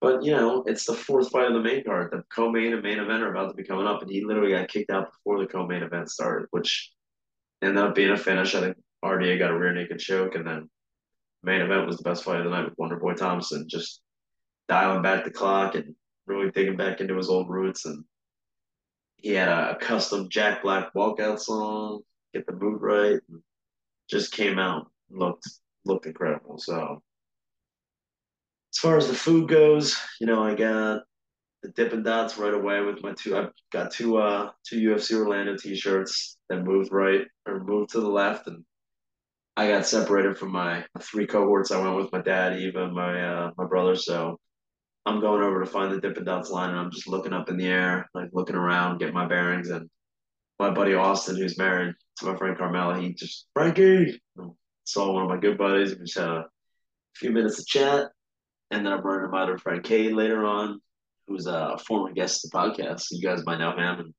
But 0.00 0.22
you 0.22 0.30
know, 0.30 0.62
it's 0.66 0.84
the 0.84 0.94
fourth 0.94 1.30
fight 1.30 1.48
of 1.48 1.54
the 1.54 1.60
main 1.60 1.82
card. 1.82 2.12
The 2.12 2.22
co-main 2.32 2.72
and 2.72 2.82
main 2.82 3.00
event 3.00 3.22
are 3.22 3.32
about 3.32 3.48
to 3.48 3.54
be 3.54 3.64
coming 3.64 3.86
up, 3.86 4.02
and 4.02 4.10
he 4.10 4.24
literally 4.24 4.52
got 4.52 4.68
kicked 4.68 4.90
out 4.90 5.10
before 5.10 5.40
the 5.40 5.48
co-main 5.48 5.82
event 5.82 6.10
started, 6.10 6.46
which 6.52 6.92
ended 7.60 7.82
up 7.82 7.94
being 7.94 8.10
a 8.10 8.16
finish. 8.16 8.54
I 8.54 8.60
think 8.60 8.76
RDA 9.04 9.38
got 9.38 9.50
a 9.50 9.58
rear 9.58 9.74
naked 9.74 9.98
choke, 9.98 10.36
and 10.36 10.46
then 10.46 10.70
main 11.42 11.62
event 11.62 11.86
was 11.86 11.96
the 11.96 12.04
best 12.04 12.22
fight 12.22 12.38
of 12.38 12.44
the 12.44 12.50
night 12.50 12.66
with 12.66 12.78
Wonder 12.78 12.96
Boy 12.96 13.14
Thompson, 13.14 13.66
just 13.68 14.00
dialing 14.68 15.02
back 15.02 15.24
the 15.24 15.30
clock 15.30 15.74
and 15.74 15.94
really 16.26 16.50
digging 16.50 16.76
back 16.76 17.00
into 17.00 17.16
his 17.16 17.28
old 17.28 17.48
roots. 17.48 17.84
And 17.84 18.04
he 19.16 19.30
had 19.30 19.48
a 19.48 19.76
custom 19.76 20.28
Jack 20.28 20.62
Black 20.62 20.92
walkout 20.94 21.40
song, 21.40 22.02
get 22.32 22.46
the 22.46 22.52
mood 22.52 22.80
right, 22.80 23.20
and 23.28 23.42
just 24.10 24.32
came 24.32 24.58
out 24.58 24.90
looked 25.10 25.48
looked 25.84 26.06
incredible. 26.06 26.58
So 26.58 27.02
as 28.74 28.78
far 28.78 28.96
as 28.96 29.08
the 29.08 29.14
food 29.14 29.48
goes, 29.48 29.96
you 30.20 30.26
know, 30.26 30.42
I 30.42 30.54
got 30.54 31.02
the 31.62 31.70
Dippin' 31.70 32.02
Dots 32.02 32.36
right 32.36 32.52
away 32.52 32.80
with 32.82 33.02
my 33.02 33.14
two. 33.14 33.36
I've 33.36 33.50
got 33.72 33.90
two 33.90 34.18
uh 34.18 34.50
two 34.66 34.80
UFC 34.80 35.16
Orlando 35.16 35.56
t-shirts 35.56 36.36
that 36.48 36.64
moved 36.64 36.92
right 36.92 37.22
or 37.46 37.64
moved 37.64 37.90
to 37.92 38.00
the 38.00 38.08
left, 38.08 38.46
and 38.46 38.64
I 39.56 39.68
got 39.68 39.86
separated 39.86 40.36
from 40.36 40.52
my 40.52 40.84
three 41.00 41.26
cohorts. 41.26 41.70
I 41.70 41.80
went 41.80 41.96
with 41.96 42.12
my 42.12 42.20
dad, 42.20 42.58
Eva, 42.58 42.88
my 42.90 43.22
uh, 43.22 43.50
my 43.56 43.66
brother. 43.66 43.94
So 43.96 44.38
I'm 45.06 45.20
going 45.20 45.42
over 45.42 45.62
to 45.62 45.70
find 45.70 45.92
the 45.92 46.00
Dippin' 46.00 46.24
Dots 46.24 46.50
line, 46.50 46.70
and 46.70 46.78
I'm 46.78 46.90
just 46.90 47.08
looking 47.08 47.32
up 47.32 47.48
in 47.50 47.56
the 47.56 47.66
air, 47.66 48.08
like 48.14 48.30
looking 48.32 48.56
around, 48.56 48.98
getting 48.98 49.14
my 49.14 49.26
bearings. 49.26 49.68
And 49.68 49.88
my 50.58 50.70
buddy 50.70 50.94
Austin, 50.94 51.36
who's 51.36 51.58
married 51.58 51.94
to 52.18 52.26
my 52.26 52.36
friend 52.36 52.56
Carmela, 52.56 53.00
he 53.00 53.12
just 53.12 53.46
Frankie 53.54 54.20
saw 54.84 55.12
one 55.12 55.24
of 55.24 55.28
my 55.28 55.36
good 55.36 55.58
buddies. 55.58 55.90
We 55.90 56.04
just 56.04 56.18
had 56.18 56.28
a 56.28 56.46
few 57.16 57.30
minutes 57.30 57.58
of 57.58 57.66
chat, 57.66 58.08
and 58.70 58.84
then 58.84 58.92
I'm 58.92 59.02
running 59.02 59.30
my 59.30 59.42
other 59.42 59.58
friend 59.58 59.82
Cade 59.82 60.12
later 60.12 60.44
on, 60.44 60.80
who's 61.26 61.46
a 61.46 61.76
former 61.86 62.12
guest 62.12 62.44
of 62.44 62.50
the 62.50 62.56
podcast. 62.56 63.00
So 63.00 63.16
you 63.16 63.22
guys 63.22 63.44
might 63.44 63.58
know 63.58 63.72
him, 63.72 64.00
and 64.00 64.14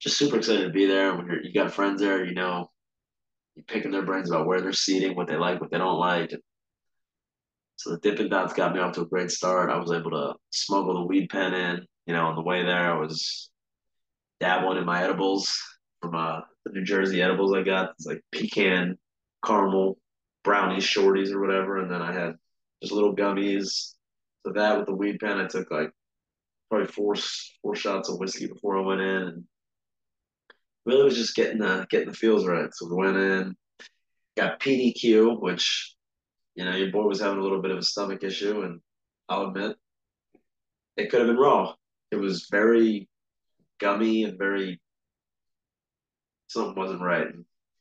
just 0.00 0.16
super 0.16 0.38
excited 0.38 0.64
to 0.64 0.70
be 0.70 0.86
there. 0.86 1.10
And 1.10 1.18
when 1.18 1.26
you're, 1.26 1.42
you 1.42 1.52
got 1.52 1.72
friends 1.72 2.00
there, 2.00 2.24
you 2.24 2.34
know 2.34 2.70
picking 3.66 3.90
their 3.90 4.04
brains 4.04 4.30
about 4.30 4.46
where 4.46 4.60
they're 4.60 4.72
seating, 4.72 5.16
what 5.16 5.26
they 5.26 5.36
like, 5.36 5.60
what 5.60 5.70
they 5.70 5.78
don't 5.78 5.98
like. 5.98 6.32
So 7.78 7.90
the 7.90 7.98
Dippin' 7.98 8.28
Dots 8.28 8.54
got 8.54 8.74
me 8.74 8.80
off 8.80 8.94
to 8.94 9.02
a 9.02 9.06
great 9.06 9.30
start. 9.30 9.70
I 9.70 9.78
was 9.78 9.92
able 9.92 10.10
to 10.10 10.34
smuggle 10.50 10.94
the 10.94 11.06
weed 11.06 11.28
pen 11.30 11.54
in. 11.54 11.86
You 12.06 12.14
know, 12.14 12.26
on 12.26 12.34
the 12.34 12.42
way 12.42 12.64
there, 12.64 12.92
I 12.92 12.98
was 12.98 13.50
dabbling 14.40 14.78
in 14.78 14.84
my 14.84 15.04
edibles 15.04 15.56
from 16.02 16.16
uh, 16.16 16.40
the 16.64 16.72
New 16.72 16.82
Jersey 16.82 17.22
edibles 17.22 17.54
I 17.54 17.62
got. 17.62 17.90
It's 17.90 18.04
like 18.04 18.20
pecan, 18.32 18.98
caramel, 19.44 19.96
brownies, 20.42 20.84
shorties, 20.84 21.30
or 21.30 21.40
whatever. 21.40 21.78
And 21.78 21.88
then 21.88 22.02
I 22.02 22.12
had 22.12 22.34
just 22.82 22.92
little 22.92 23.14
gummies. 23.14 23.94
So 24.44 24.52
that 24.54 24.76
with 24.76 24.86
the 24.86 24.94
weed 24.96 25.20
pen, 25.20 25.38
I 25.38 25.46
took 25.46 25.70
like 25.70 25.92
probably 26.70 26.88
four 26.88 27.14
four 27.62 27.76
shots 27.76 28.08
of 28.08 28.18
whiskey 28.18 28.48
before 28.48 28.76
I 28.76 28.80
went 28.80 29.02
in, 29.02 29.22
and 29.22 29.44
really 30.84 31.04
was 31.04 31.16
just 31.16 31.36
getting 31.36 31.58
the 31.58 31.86
getting 31.90 32.08
the 32.08 32.16
feels 32.16 32.44
right. 32.44 32.70
So 32.72 32.88
we 32.88 32.96
went 32.96 33.16
in, 33.18 33.56
got 34.36 34.58
PDQ, 34.58 35.40
which 35.40 35.94
you 36.58 36.64
know 36.64 36.74
your 36.74 36.90
boy 36.90 37.04
was 37.04 37.20
having 37.20 37.38
a 37.38 37.42
little 37.42 37.62
bit 37.62 37.70
of 37.70 37.78
a 37.78 37.82
stomach 37.82 38.24
issue, 38.24 38.62
and 38.62 38.80
I'll 39.28 39.46
admit 39.46 39.76
it 40.96 41.08
could 41.08 41.20
have 41.20 41.28
been 41.28 41.36
raw. 41.36 41.74
It 42.10 42.16
was 42.16 42.48
very 42.50 43.08
gummy 43.78 44.24
and 44.24 44.36
very 44.36 44.80
something 46.48 46.74
wasn't 46.74 47.00
right. 47.00 47.28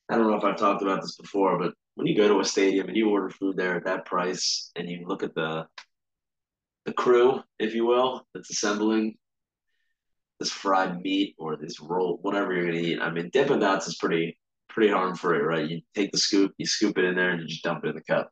I 0.10 0.16
don't 0.16 0.30
know 0.30 0.38
if 0.38 0.44
I've 0.44 0.58
talked 0.58 0.84
about 0.84 1.02
this 1.02 1.18
before, 1.18 1.58
but 1.58 1.74
when 1.96 2.06
you 2.06 2.16
go 2.16 2.28
to 2.28 2.40
a 2.40 2.46
stadium 2.46 2.88
and 2.88 2.96
you 2.96 3.10
order 3.10 3.32
food 3.32 3.58
there 3.58 3.76
at 3.78 3.86
that 3.86 4.06
price 4.06 4.70
and 4.76 4.88
you 4.88 5.08
look 5.08 5.24
at 5.24 5.34
the 5.34 5.66
the 6.86 6.94
crew, 6.94 7.42
if 7.58 7.74
you 7.74 7.84
will, 7.88 8.28
that's 8.36 8.52
assembling 8.52 9.18
this 10.40 10.52
fried 10.52 11.02
meat 11.02 11.34
or 11.40 11.56
this 11.56 11.80
roll, 11.82 12.20
whatever 12.22 12.54
you're 12.54 12.68
gonna 12.68 12.78
eat. 12.78 13.02
I 13.02 13.10
mean, 13.10 13.32
Dippin' 13.34 13.60
Dots 13.60 13.88
is 13.88 13.98
pretty 13.98 14.38
pretty 14.70 14.92
harm 14.92 15.16
free, 15.16 15.40
right? 15.40 15.68
You 15.68 15.82
take 15.96 16.12
the 16.12 16.20
scoop, 16.20 16.54
you 16.60 16.68
scoop 16.68 17.00
it 17.00 17.06
in 17.06 17.16
there, 17.16 17.32
and 17.32 17.42
you 17.42 17.48
just 17.48 17.64
dump 17.64 17.84
it 17.84 17.90
in 17.90 17.96
the 17.96 18.04
cup. 18.04 18.32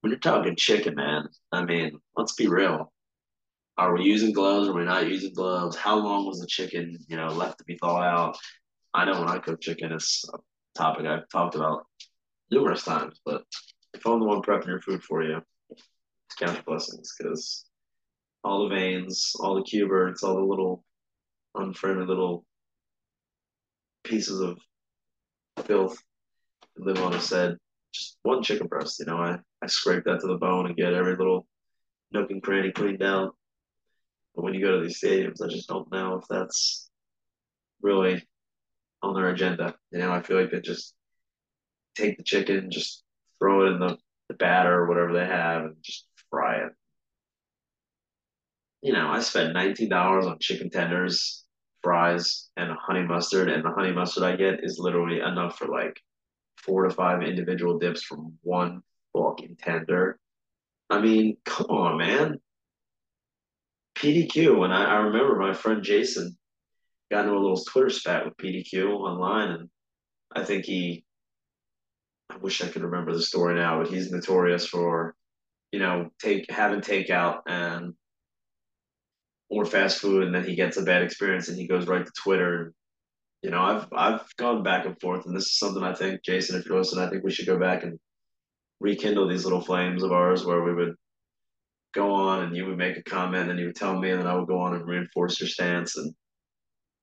When 0.00 0.10
you're 0.10 0.18
talking 0.20 0.56
chicken, 0.56 0.94
man, 0.94 1.28
I 1.52 1.64
mean, 1.64 1.98
let's 2.16 2.34
be 2.34 2.46
real. 2.46 2.92
Are 3.78 3.94
we 3.94 4.04
using 4.04 4.32
gloves? 4.32 4.68
Are 4.68 4.72
we 4.72 4.84
not 4.84 5.08
using 5.08 5.34
gloves? 5.34 5.76
How 5.76 5.96
long 5.96 6.26
was 6.26 6.40
the 6.40 6.46
chicken, 6.46 6.98
you 7.08 7.16
know, 7.16 7.28
left 7.28 7.58
to 7.58 7.64
be 7.64 7.76
thawed 7.78 8.04
out? 8.04 8.38
I 8.94 9.04
know 9.04 9.18
when 9.18 9.28
I 9.28 9.38
cook 9.38 9.60
chicken, 9.60 9.92
it's 9.92 10.24
a 10.32 10.38
topic 10.78 11.06
I've 11.06 11.28
talked 11.28 11.54
about 11.54 11.84
numerous 12.50 12.84
times, 12.84 13.20
but 13.24 13.42
if 13.92 14.06
I'm 14.06 14.20
the 14.20 14.26
one 14.26 14.42
prepping 14.42 14.68
your 14.68 14.80
food 14.80 15.02
for 15.02 15.22
you, 15.22 15.40
it's 15.70 16.36
count 16.38 16.54
your 16.54 16.62
blessings 16.62 17.14
because 17.18 17.66
all 18.44 18.68
the 18.68 18.74
veins, 18.74 19.32
all 19.40 19.56
the 19.56 19.62
Q-berts, 19.62 20.22
all 20.22 20.36
the 20.36 20.40
little 20.40 20.84
unfriendly 21.54 22.06
little 22.06 22.44
pieces 24.04 24.40
of 24.40 24.58
filth 25.64 25.98
live 26.76 27.02
on 27.02 27.14
a 27.14 27.20
said 27.20 27.56
just 27.96 28.18
one 28.22 28.42
chicken 28.42 28.66
breast, 28.66 28.98
you 29.00 29.06
know, 29.06 29.18
I, 29.18 29.38
I 29.62 29.66
scrape 29.66 30.04
that 30.04 30.20
to 30.20 30.26
the 30.26 30.36
bone 30.36 30.66
and 30.66 30.76
get 30.76 30.94
every 30.94 31.16
little 31.16 31.46
nook 32.12 32.30
and 32.30 32.42
cranny 32.42 32.72
cleaned 32.72 33.02
out. 33.02 33.34
But 34.34 34.44
when 34.44 34.54
you 34.54 34.60
go 34.60 34.78
to 34.78 34.86
these 34.86 35.00
stadiums, 35.00 35.42
I 35.42 35.48
just 35.48 35.68
don't 35.68 35.90
know 35.90 36.16
if 36.16 36.24
that's 36.28 36.90
really 37.82 38.22
on 39.02 39.14
their 39.14 39.30
agenda. 39.30 39.74
You 39.90 39.98
know, 40.00 40.12
I 40.12 40.22
feel 40.22 40.40
like 40.40 40.50
they 40.50 40.60
just 40.60 40.94
take 41.96 42.18
the 42.18 42.24
chicken, 42.24 42.70
just 42.70 43.02
throw 43.38 43.66
it 43.66 43.72
in 43.72 43.78
the, 43.80 43.96
the 44.28 44.34
batter 44.34 44.72
or 44.74 44.88
whatever 44.88 45.12
they 45.12 45.26
have, 45.26 45.64
and 45.64 45.76
just 45.82 46.06
fry 46.30 46.56
it. 46.56 46.72
You 48.82 48.92
know, 48.92 49.08
I 49.08 49.20
spent 49.20 49.54
nineteen 49.54 49.88
dollars 49.88 50.26
on 50.26 50.38
chicken 50.38 50.70
tenders, 50.70 51.44
fries, 51.82 52.50
and 52.56 52.70
honey 52.72 53.04
mustard, 53.04 53.48
and 53.48 53.64
the 53.64 53.70
honey 53.70 53.92
mustard 53.92 54.22
I 54.22 54.36
get 54.36 54.62
is 54.62 54.78
literally 54.78 55.20
enough 55.20 55.58
for 55.58 55.66
like 55.66 56.00
four 56.56 56.84
to 56.84 56.90
five 56.90 57.22
individual 57.22 57.78
dips 57.78 58.02
from 58.02 58.38
one 58.42 58.82
fucking 59.12 59.56
tender. 59.56 60.18
I 60.90 61.00
mean, 61.00 61.36
come 61.44 61.66
on, 61.66 61.98
man. 61.98 62.40
PDQ, 63.96 64.64
and 64.64 64.74
I, 64.74 64.84
I 64.84 64.96
remember 64.96 65.36
my 65.36 65.54
friend 65.54 65.82
Jason 65.82 66.36
got 67.10 67.24
into 67.24 67.36
a 67.36 67.40
little 67.40 67.56
Twitter 67.56 67.90
spat 67.90 68.24
with 68.24 68.36
PDQ 68.36 68.90
online, 68.90 69.50
and 69.52 69.70
I 70.34 70.44
think 70.44 70.64
he. 70.64 71.04
I 72.30 72.36
wish 72.38 72.62
I 72.62 72.68
could 72.68 72.82
remember 72.82 73.12
the 73.14 73.22
story 73.22 73.54
now, 73.54 73.80
but 73.80 73.88
he's 73.88 74.10
notorious 74.10 74.66
for, 74.66 75.14
you 75.70 75.78
know, 75.78 76.10
take 76.20 76.50
having 76.50 76.80
takeout 76.80 77.42
and 77.46 77.94
or 79.48 79.64
fast 79.64 80.00
food, 80.00 80.24
and 80.24 80.34
then 80.34 80.44
he 80.44 80.56
gets 80.56 80.76
a 80.76 80.82
bad 80.82 81.02
experience, 81.02 81.48
and 81.48 81.58
he 81.58 81.66
goes 81.66 81.86
right 81.86 82.04
to 82.04 82.12
Twitter. 82.12 82.74
You 83.42 83.50
know, 83.50 83.60
I've 83.60 83.86
I've 83.92 84.36
gone 84.36 84.62
back 84.62 84.86
and 84.86 84.98
forth, 85.00 85.26
and 85.26 85.36
this 85.36 85.44
is 85.46 85.58
something 85.58 85.82
I 85.82 85.94
think, 85.94 86.22
Jason, 86.24 86.58
if 86.58 86.66
you're 86.66 86.78
listening, 86.78 87.04
I 87.04 87.10
think 87.10 87.22
we 87.24 87.30
should 87.30 87.46
go 87.46 87.58
back 87.58 87.84
and 87.84 87.98
rekindle 88.80 89.28
these 89.28 89.44
little 89.44 89.60
flames 89.60 90.02
of 90.02 90.12
ours, 90.12 90.44
where 90.44 90.62
we 90.62 90.74
would 90.74 90.94
go 91.94 92.12
on 92.12 92.44
and 92.44 92.56
you 92.56 92.66
would 92.66 92.78
make 92.78 92.96
a 92.96 93.02
comment, 93.02 93.50
and 93.50 93.58
you 93.58 93.66
would 93.66 93.76
tell 93.76 93.98
me, 93.98 94.10
and 94.10 94.20
then 94.20 94.26
I 94.26 94.34
would 94.34 94.48
go 94.48 94.60
on 94.60 94.74
and 94.74 94.86
reinforce 94.86 95.40
your 95.40 95.48
stance, 95.48 95.96
and 95.96 96.14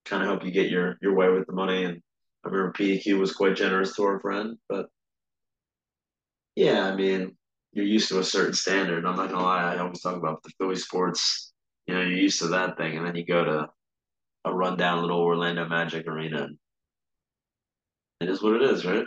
kind 0.06 0.22
of 0.22 0.28
help 0.28 0.44
you 0.44 0.52
get 0.52 0.70
your 0.70 0.98
your 1.02 1.16
way 1.16 1.30
with 1.30 1.48
the 1.48 1.54
money. 1.54 1.86
And 1.86 2.02
I 2.44 2.50
remember 2.50 2.74
PDQ 2.74 3.20
was 3.20 3.34
quite 3.34 3.56
generous 3.56 3.96
to 3.96 4.04
our 4.04 4.20
friend, 4.20 4.58
but 4.68 4.88
yeah, 6.56 6.88
I 6.88 6.96
mean, 6.96 7.36
you're 7.72 7.86
used 7.86 8.10
to 8.10 8.20
a 8.20 8.24
certain 8.24 8.54
standard. 8.54 9.06
I'm 9.06 9.16
not 9.16 9.30
gonna 9.30 9.44
lie, 9.44 9.74
I 9.74 9.80
always 9.80 10.02
talk 10.02 10.18
about 10.18 10.44
the 10.44 10.52
Philly 10.60 10.76
sports. 10.76 11.54
You 11.88 11.96
know, 11.96 12.02
you're 12.02 12.12
used 12.12 12.40
to 12.40 12.48
that 12.50 12.78
thing, 12.78 12.98
and 12.98 13.06
then 13.06 13.16
you 13.16 13.26
go 13.26 13.44
to 13.44 13.70
a 14.46 14.54
rundown 14.54 15.02
little 15.02 15.20
Orlando 15.20 15.68
Magic 15.68 16.08
arena. 16.08 16.50
It 18.22 18.30
is 18.30 18.42
what 18.42 18.56
it 18.56 18.62
is, 18.62 18.86
right? 18.86 19.06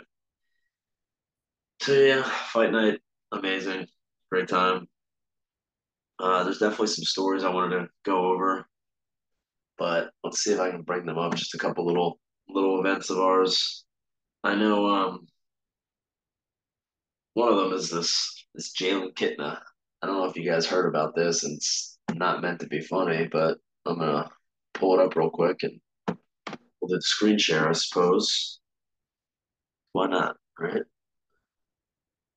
So 1.81 1.93
yeah, 1.93 2.23
fight 2.23 2.71
night, 2.71 2.99
amazing, 3.31 3.87
great 4.31 4.47
time. 4.47 4.87
Uh, 6.19 6.43
there's 6.43 6.59
definitely 6.59 6.87
some 6.87 7.05
stories 7.05 7.43
I 7.43 7.53
wanted 7.53 7.77
to 7.77 7.87
go 8.03 8.31
over 8.31 8.67
but 9.77 10.09
let's 10.23 10.43
see 10.43 10.53
if 10.53 10.59
I 10.59 10.71
can 10.71 10.81
bring 10.81 11.05
them 11.05 11.17
up. 11.17 11.35
Just 11.35 11.53
a 11.53 11.57
couple 11.57 11.85
little 11.85 12.19
little 12.49 12.79
events 12.79 13.09
of 13.09 13.19
ours. 13.19 13.85
I 14.43 14.55
know 14.55 14.87
um, 14.87 15.27
one 17.33 17.49
of 17.49 17.57
them 17.57 17.73
is 17.73 17.89
this 17.89 18.45
this 18.55 18.73
Jalen 18.73 19.13
Kitna. 19.13 19.59
I 20.01 20.07
don't 20.07 20.17
know 20.17 20.25
if 20.25 20.35
you 20.35 20.49
guys 20.49 20.65
heard 20.65 20.87
about 20.87 21.15
this, 21.15 21.43
and 21.43 21.55
it's 21.55 21.97
not 22.13 22.41
meant 22.41 22.59
to 22.61 22.67
be 22.67 22.81
funny, 22.81 23.27
but 23.31 23.57
I'm 23.85 23.99
gonna 23.99 24.29
pull 24.77 24.99
it 24.99 25.03
up 25.03 25.15
real 25.15 25.29
quick 25.29 25.63
and 25.63 25.79
we'll 26.07 26.89
do 26.89 26.95
the 26.95 27.01
screen 27.01 27.37
share, 27.37 27.67
I 27.69 27.73
suppose. 27.73 28.59
Why 29.93 30.07
not, 30.07 30.37
right? 30.59 30.83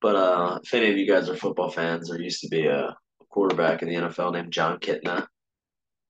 But 0.01 0.17
uh, 0.17 0.59
if 0.63 0.73
any 0.73 0.91
of 0.91 0.97
you 0.97 1.07
guys 1.07 1.29
are 1.29 1.37
football 1.37 1.71
fans, 1.71 2.09
there 2.09 2.21
used 2.21 2.41
to 2.41 2.49
be 2.49 2.67
a 2.67 2.97
quarterback 3.29 3.83
in 3.83 3.89
the 3.89 3.97
NFL 3.97 4.33
named 4.33 4.53
Jon 4.53 4.79
Kitna, 4.79 5.27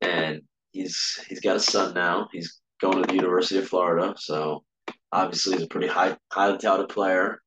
and 0.00 0.42
he's 0.70 1.24
he's 1.28 1.40
got 1.40 1.56
a 1.56 1.60
son 1.60 1.94
now. 1.94 2.28
He's 2.32 2.60
going 2.80 3.02
to 3.02 3.08
the 3.08 3.14
University 3.14 3.58
of 3.58 3.68
Florida, 3.68 4.14
so 4.16 4.64
obviously 5.12 5.54
he's 5.54 5.64
a 5.64 5.68
pretty 5.68 5.88
high 5.88 6.16
highly 6.32 6.58
touted 6.58 6.88
player, 6.88 7.40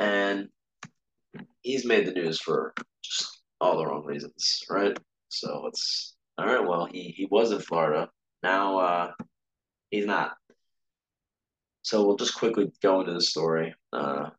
and 0.00 0.48
he's 1.62 1.86
made 1.86 2.06
the 2.06 2.12
news 2.12 2.40
for 2.40 2.74
just 3.02 3.42
all 3.60 3.78
the 3.78 3.86
wrong 3.86 4.04
reasons, 4.04 4.64
right? 4.68 4.96
So 5.28 5.66
it's 5.68 6.13
all 6.38 6.46
right. 6.46 6.66
Well, 6.66 6.86
he 6.86 7.14
he 7.16 7.26
was 7.26 7.52
in 7.52 7.60
Florida. 7.60 8.10
Now 8.42 8.78
uh, 8.78 9.12
he's 9.90 10.06
not. 10.06 10.36
So 11.82 12.04
we'll 12.06 12.16
just 12.16 12.36
quickly 12.36 12.72
go 12.82 13.00
into 13.00 13.12
the 13.12 13.20
story. 13.20 13.74
Uh, 13.92 14.30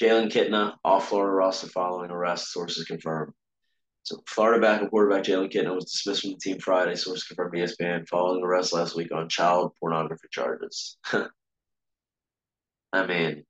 Jalen 0.00 0.30
Kitna 0.30 0.76
off 0.84 1.08
Florida 1.08 1.32
roster 1.32 1.66
following 1.68 2.10
arrest. 2.10 2.52
Sources 2.52 2.84
confirm. 2.84 3.34
So 4.04 4.22
Florida 4.26 4.60
backup 4.60 4.90
quarterback 4.90 5.24
Jalen 5.24 5.52
Kitna 5.52 5.74
was 5.74 5.84
dismissed 5.86 6.22
from 6.22 6.30
the 6.30 6.38
team 6.38 6.58
Friday, 6.60 6.94
source 6.94 7.24
confirmed 7.24 7.54
ESPN, 7.54 8.08
following 8.08 8.42
arrest 8.42 8.72
last 8.72 8.96
week 8.96 9.12
on 9.12 9.28
child 9.28 9.72
pornography 9.78 10.28
charges. 10.30 10.96
I 12.92 13.06
mean, 13.06 13.44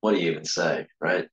what 0.00 0.14
do 0.14 0.20
you 0.20 0.30
even 0.30 0.44
say, 0.44 0.86
right? 1.00 1.28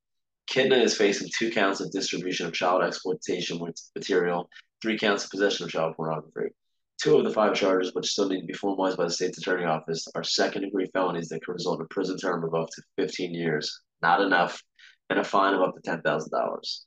Kitna 0.49 0.81
is 0.81 0.97
facing 0.97 1.29
two 1.37 1.51
counts 1.51 1.81
of 1.81 1.91
distribution 1.91 2.47
of 2.47 2.53
child 2.53 2.83
exploitation 2.83 3.59
material, 3.95 4.49
three 4.81 4.97
counts 4.97 5.25
of 5.25 5.31
possession 5.31 5.65
of 5.65 5.71
child 5.71 5.95
pornography. 5.95 6.53
Two 7.01 7.17
of 7.17 7.25
the 7.25 7.31
five 7.31 7.53
charges, 7.53 7.93
which 7.93 8.09
still 8.11 8.27
need 8.27 8.41
to 8.41 8.47
be 8.47 8.53
formalized 8.53 8.97
by 8.97 9.03
the 9.03 9.11
state's 9.11 9.37
attorney 9.37 9.65
office, 9.65 10.07
are 10.15 10.23
second 10.23 10.63
degree 10.63 10.89
felonies 10.93 11.29
that 11.29 11.43
could 11.45 11.53
result 11.53 11.79
in 11.79 11.85
a 11.85 11.87
prison 11.89 12.17
term 12.17 12.43
of 12.43 12.55
up 12.55 12.69
to 12.69 12.81
15 12.97 13.33
years. 13.33 13.81
Not 14.01 14.21
enough, 14.21 14.61
and 15.09 15.19
a 15.19 15.23
fine 15.23 15.53
of 15.53 15.61
up 15.61 15.75
to 15.75 15.81
$10,000 15.81 16.85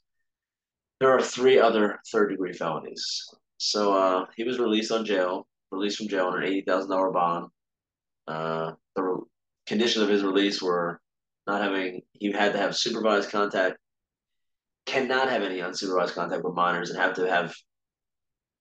there 1.01 1.11
are 1.11 1.21
three 1.21 1.59
other 1.59 1.99
third 2.13 2.29
degree 2.29 2.53
felonies. 2.53 3.27
So 3.57 3.95
uh, 3.95 4.27
he 4.37 4.45
was 4.45 4.59
released 4.59 4.93
on 4.93 5.05
jail, 5.05 5.47
released 5.73 5.97
from 5.97 6.09
jail 6.09 6.27
on 6.27 6.43
an 6.43 6.49
eighty 6.49 6.63
thousand 6.63 6.91
dollar 6.91 7.11
bond. 7.11 7.49
Uh, 8.29 8.73
the 8.95 9.21
conditions 9.67 10.03
of 10.03 10.11
his 10.11 10.23
release 10.23 10.63
were 10.63 11.01
not 11.47 11.63
having 11.63 12.03
he 12.13 12.33
had 12.33 12.53
to 12.53 12.59
have 12.59 12.77
supervised 12.77 13.31
contact, 13.31 13.79
cannot 14.87 15.31
have 15.31 15.43
any 15.43 15.59
unsupervised 15.59 16.15
contact 16.15 16.45
with 16.45 16.55
minors, 16.55 16.91
and 16.91 16.99
have 16.99 17.15
to 17.15 17.29
have 17.29 17.55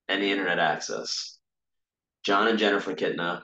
any 0.08 0.32
internet 0.32 0.60
access. 0.60 1.38
Jon 2.24 2.48
and 2.48 2.60
Jennifer 2.60 2.94
Kitna, 2.94 3.42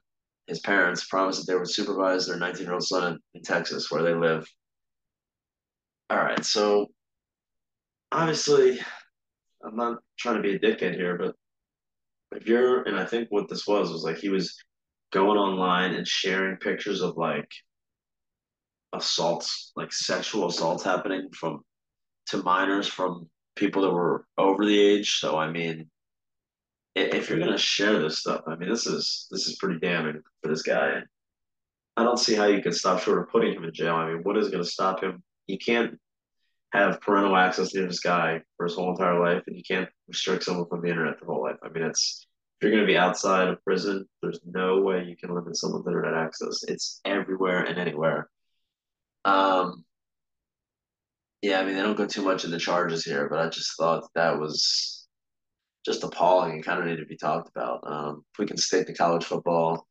his 0.47 0.59
parents, 0.59 1.05
promised 1.07 1.45
that 1.45 1.51
they 1.51 1.57
would 1.57 1.69
supervise 1.69 2.27
their 2.27 2.37
19 2.37 2.63
year 2.63 2.73
old 2.73 2.83
son 2.83 3.19
in 3.33 3.41
Texas, 3.41 3.89
where 3.89 4.03
they 4.03 4.13
live. 4.13 4.47
All 6.09 6.17
right, 6.17 6.43
so 6.43 6.87
obviously, 8.11 8.79
I'm 9.63 9.75
not 9.75 9.97
trying 10.19 10.35
to 10.35 10.41
be 10.41 10.55
a 10.55 10.59
dickhead 10.59 10.95
here, 10.95 11.17
but 11.17 11.35
if 12.31 12.47
you're, 12.47 12.83
and 12.83 12.97
I 12.97 13.05
think 13.05 13.29
what 13.29 13.49
this 13.49 13.65
was 13.65 13.91
was 13.91 14.03
like 14.03 14.17
he 14.17 14.29
was 14.29 14.55
going 15.11 15.37
online 15.37 15.93
and 15.93 16.07
sharing 16.07 16.57
pictures 16.57 17.01
of 17.01 17.17
like 17.17 17.49
assaults, 18.97 19.71
like 19.75 19.91
sexual 19.93 20.47
assaults 20.47 20.83
happening 20.83 21.29
from 21.33 21.61
to 22.27 22.43
minors 22.43 22.87
from 22.87 23.29
people 23.55 23.83
that 23.83 23.91
were 23.91 24.25
over 24.37 24.65
the 24.65 24.79
age. 24.79 25.19
So 25.19 25.37
I 25.37 25.51
mean, 25.51 25.89
if 26.95 27.29
you're 27.29 27.39
gonna 27.39 27.57
share 27.57 27.99
this 27.99 28.19
stuff, 28.19 28.41
I 28.47 28.55
mean, 28.55 28.69
this 28.69 28.85
is 28.87 29.27
this 29.31 29.47
is 29.47 29.57
pretty 29.57 29.79
damning 29.79 30.21
for 30.41 30.49
this 30.49 30.63
guy. 30.63 31.01
I 31.97 32.03
don't 32.03 32.19
see 32.19 32.35
how 32.35 32.45
you 32.45 32.61
can 32.61 32.73
stop 32.73 32.99
short 32.99 33.19
of 33.19 33.29
putting 33.29 33.53
him 33.53 33.63
in 33.63 33.73
jail. 33.73 33.95
I 33.95 34.11
mean, 34.11 34.23
what 34.23 34.37
is 34.37 34.49
going 34.49 34.63
to 34.63 34.69
stop 34.69 35.01
him? 35.01 35.23
You 35.47 35.57
can't 35.57 35.97
have 36.73 36.99
parental 36.99 37.37
access 37.37 37.69
to 37.71 37.87
this 37.87 38.01
guy 38.01 38.41
for 38.57 38.65
his 38.65 38.75
whole 38.75 38.91
entire 38.91 39.19
life, 39.19 39.43
and 39.47 39.55
you 39.55 39.63
can't 39.63 39.87
restrict 40.07 40.43
someone 40.43 40.67
from 40.67 40.81
the 40.81 40.89
internet 40.89 41.19
their 41.19 41.27
whole 41.27 41.43
life. 41.43 41.55
I 41.63 41.69
mean, 41.69 41.83
it's 41.83 42.27
if 42.59 42.65
you're 42.65 42.71
going 42.71 42.85
to 42.85 42.91
be 42.91 42.97
outside 42.97 43.47
of 43.47 43.63
prison, 43.63 44.05
there's 44.21 44.39
no 44.45 44.81
way 44.81 45.03
you 45.03 45.15
can 45.15 45.33
limit 45.33 45.55
someone's 45.55 45.87
internet 45.87 46.13
access. 46.13 46.63
It's 46.67 46.99
everywhere 47.05 47.63
and 47.63 47.79
anywhere. 47.79 48.29
Um, 49.25 49.83
yeah, 51.41 51.59
I 51.59 51.65
mean, 51.65 51.75
they 51.75 51.81
don't 51.81 51.97
go 51.97 52.07
too 52.07 52.23
much 52.23 52.45
into 52.45 52.57
charges 52.57 53.03
here, 53.03 53.27
but 53.29 53.39
I 53.39 53.49
just 53.49 53.75
thought 53.77 54.07
that 54.15 54.39
was 54.39 55.07
just 55.85 56.03
appalling 56.03 56.53
and 56.53 56.65
kind 56.65 56.79
of 56.79 56.85
needed 56.85 57.01
to 57.01 57.05
be 57.05 57.17
talked 57.17 57.49
about. 57.49 57.81
Um, 57.85 58.23
if 58.33 58.39
we 58.39 58.45
can 58.45 58.57
stick 58.57 58.87
to 58.87 58.93
college 58.93 59.25
football, 59.25 59.85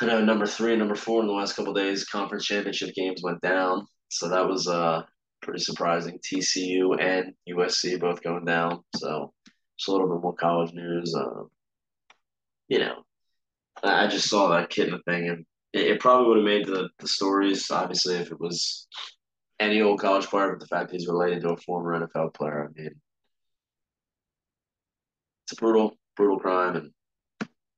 I 0.00 0.06
know 0.06 0.24
number 0.24 0.46
three 0.46 0.72
and 0.72 0.78
number 0.78 0.94
four 0.94 1.20
in 1.20 1.26
the 1.26 1.32
last 1.32 1.54
couple 1.54 1.74
days, 1.74 2.04
conference 2.04 2.46
championship 2.46 2.94
games 2.94 3.22
went 3.22 3.40
down, 3.42 3.86
so 4.08 4.28
that 4.28 4.48
was 4.48 4.66
uh 4.66 5.02
pretty 5.42 5.60
surprising. 5.60 6.18
TCU 6.18 7.00
and 7.00 7.34
USC 7.48 8.00
both 8.00 8.22
going 8.22 8.44
down, 8.44 8.82
so 8.96 9.32
just 9.78 9.88
a 9.88 9.92
little 9.92 10.08
bit 10.08 10.22
more 10.22 10.34
college 10.34 10.72
news. 10.72 11.14
Uh, 11.14 11.44
you 12.68 12.78
know, 12.78 13.02
I 13.82 14.06
just 14.06 14.28
saw 14.28 14.48
that 14.48 14.70
kid 14.70 14.88
in 14.88 14.94
the 14.94 15.02
thing, 15.02 15.28
and 15.28 15.44
it, 15.72 15.86
it 15.86 16.00
probably 16.00 16.28
would 16.28 16.36
have 16.38 16.44
made 16.44 16.66
the, 16.66 16.88
the 16.98 17.08
stories, 17.08 17.70
obviously, 17.70 18.16
if 18.16 18.30
it 18.30 18.40
was 18.40 18.88
any 19.58 19.82
old 19.82 20.00
college 20.00 20.26
player, 20.26 20.50
but 20.50 20.60
the 20.60 20.66
fact 20.66 20.90
that 20.90 20.96
he's 20.96 21.08
related 21.08 21.42
to 21.42 21.50
a 21.50 21.56
former 21.56 21.98
NFL 21.98 22.34
player, 22.34 22.68
I 22.68 22.80
mean, 22.80 22.94
it's 25.44 25.52
a 25.52 25.56
brutal, 25.56 25.96
brutal 26.16 26.38
crime, 26.38 26.76
and 26.76 26.90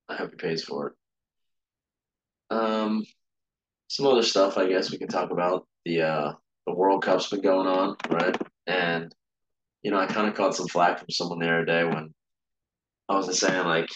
I 0.08 0.16
hope 0.16 0.30
he 0.30 0.36
pays 0.36 0.62
for 0.62 0.88
it. 0.88 2.56
Um, 2.56 3.04
some 3.88 4.06
other 4.06 4.22
stuff, 4.22 4.58
I 4.58 4.68
guess 4.68 4.90
we 4.90 4.98
can 4.98 5.08
talk 5.08 5.30
about. 5.30 5.66
The 5.84 6.02
uh, 6.02 6.32
the 6.66 6.74
World 6.74 7.02
Cup's 7.02 7.28
been 7.28 7.40
going 7.40 7.66
on, 7.66 7.96
right? 8.08 8.36
And 8.66 9.12
you 9.82 9.90
know, 9.90 9.98
I 9.98 10.06
kind 10.06 10.28
of 10.28 10.34
caught 10.34 10.54
some 10.54 10.68
flack 10.68 10.98
from 10.98 11.10
someone 11.10 11.40
the 11.40 11.48
other 11.48 11.64
day 11.64 11.84
when 11.84 12.14
I 13.08 13.16
was 13.16 13.26
just 13.26 13.40
saying 13.40 13.66
like, 13.66 13.88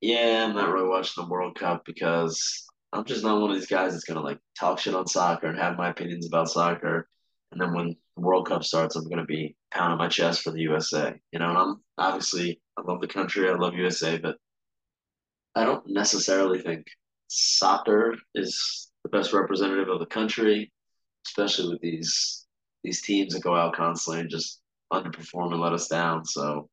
yeah, 0.00 0.46
I'm 0.46 0.54
not 0.54 0.70
really 0.70 0.88
watching 0.88 1.22
the 1.22 1.30
World 1.30 1.58
Cup 1.58 1.84
because 1.84 2.67
I'm 2.92 3.04
just 3.04 3.22
not 3.22 3.40
one 3.40 3.50
of 3.50 3.56
these 3.56 3.66
guys 3.66 3.92
that's 3.92 4.04
gonna 4.04 4.22
like 4.22 4.38
talk 4.58 4.78
shit 4.78 4.94
on 4.94 5.06
soccer 5.06 5.46
and 5.46 5.58
have 5.58 5.76
my 5.76 5.90
opinions 5.90 6.26
about 6.26 6.50
soccer. 6.50 7.08
And 7.52 7.60
then 7.60 7.74
when 7.74 7.96
the 8.16 8.22
World 8.22 8.48
Cup 8.48 8.64
starts, 8.64 8.96
I'm 8.96 9.08
gonna 9.08 9.24
be 9.24 9.56
pounding 9.70 9.98
my 9.98 10.08
chest 10.08 10.42
for 10.42 10.50
the 10.50 10.60
USA. 10.62 11.14
You 11.32 11.38
know, 11.38 11.50
and 11.50 11.58
I'm 11.58 11.80
obviously 11.98 12.60
I 12.78 12.82
love 12.82 13.00
the 13.00 13.08
country, 13.08 13.48
I 13.48 13.54
love 13.54 13.74
USA, 13.74 14.18
but 14.18 14.36
I 15.54 15.64
don't 15.64 15.86
necessarily 15.88 16.60
think 16.62 16.86
soccer 17.28 18.16
is 18.34 18.90
the 19.02 19.10
best 19.10 19.32
representative 19.32 19.88
of 19.88 20.00
the 20.00 20.06
country, 20.06 20.72
especially 21.26 21.70
with 21.70 21.80
these 21.80 22.46
these 22.84 23.02
teams 23.02 23.34
that 23.34 23.42
go 23.42 23.54
out 23.54 23.74
constantly 23.74 24.20
and 24.20 24.30
just 24.30 24.60
underperform 24.92 25.52
and 25.52 25.60
let 25.60 25.72
us 25.72 25.88
down. 25.88 26.24
So 26.24 26.68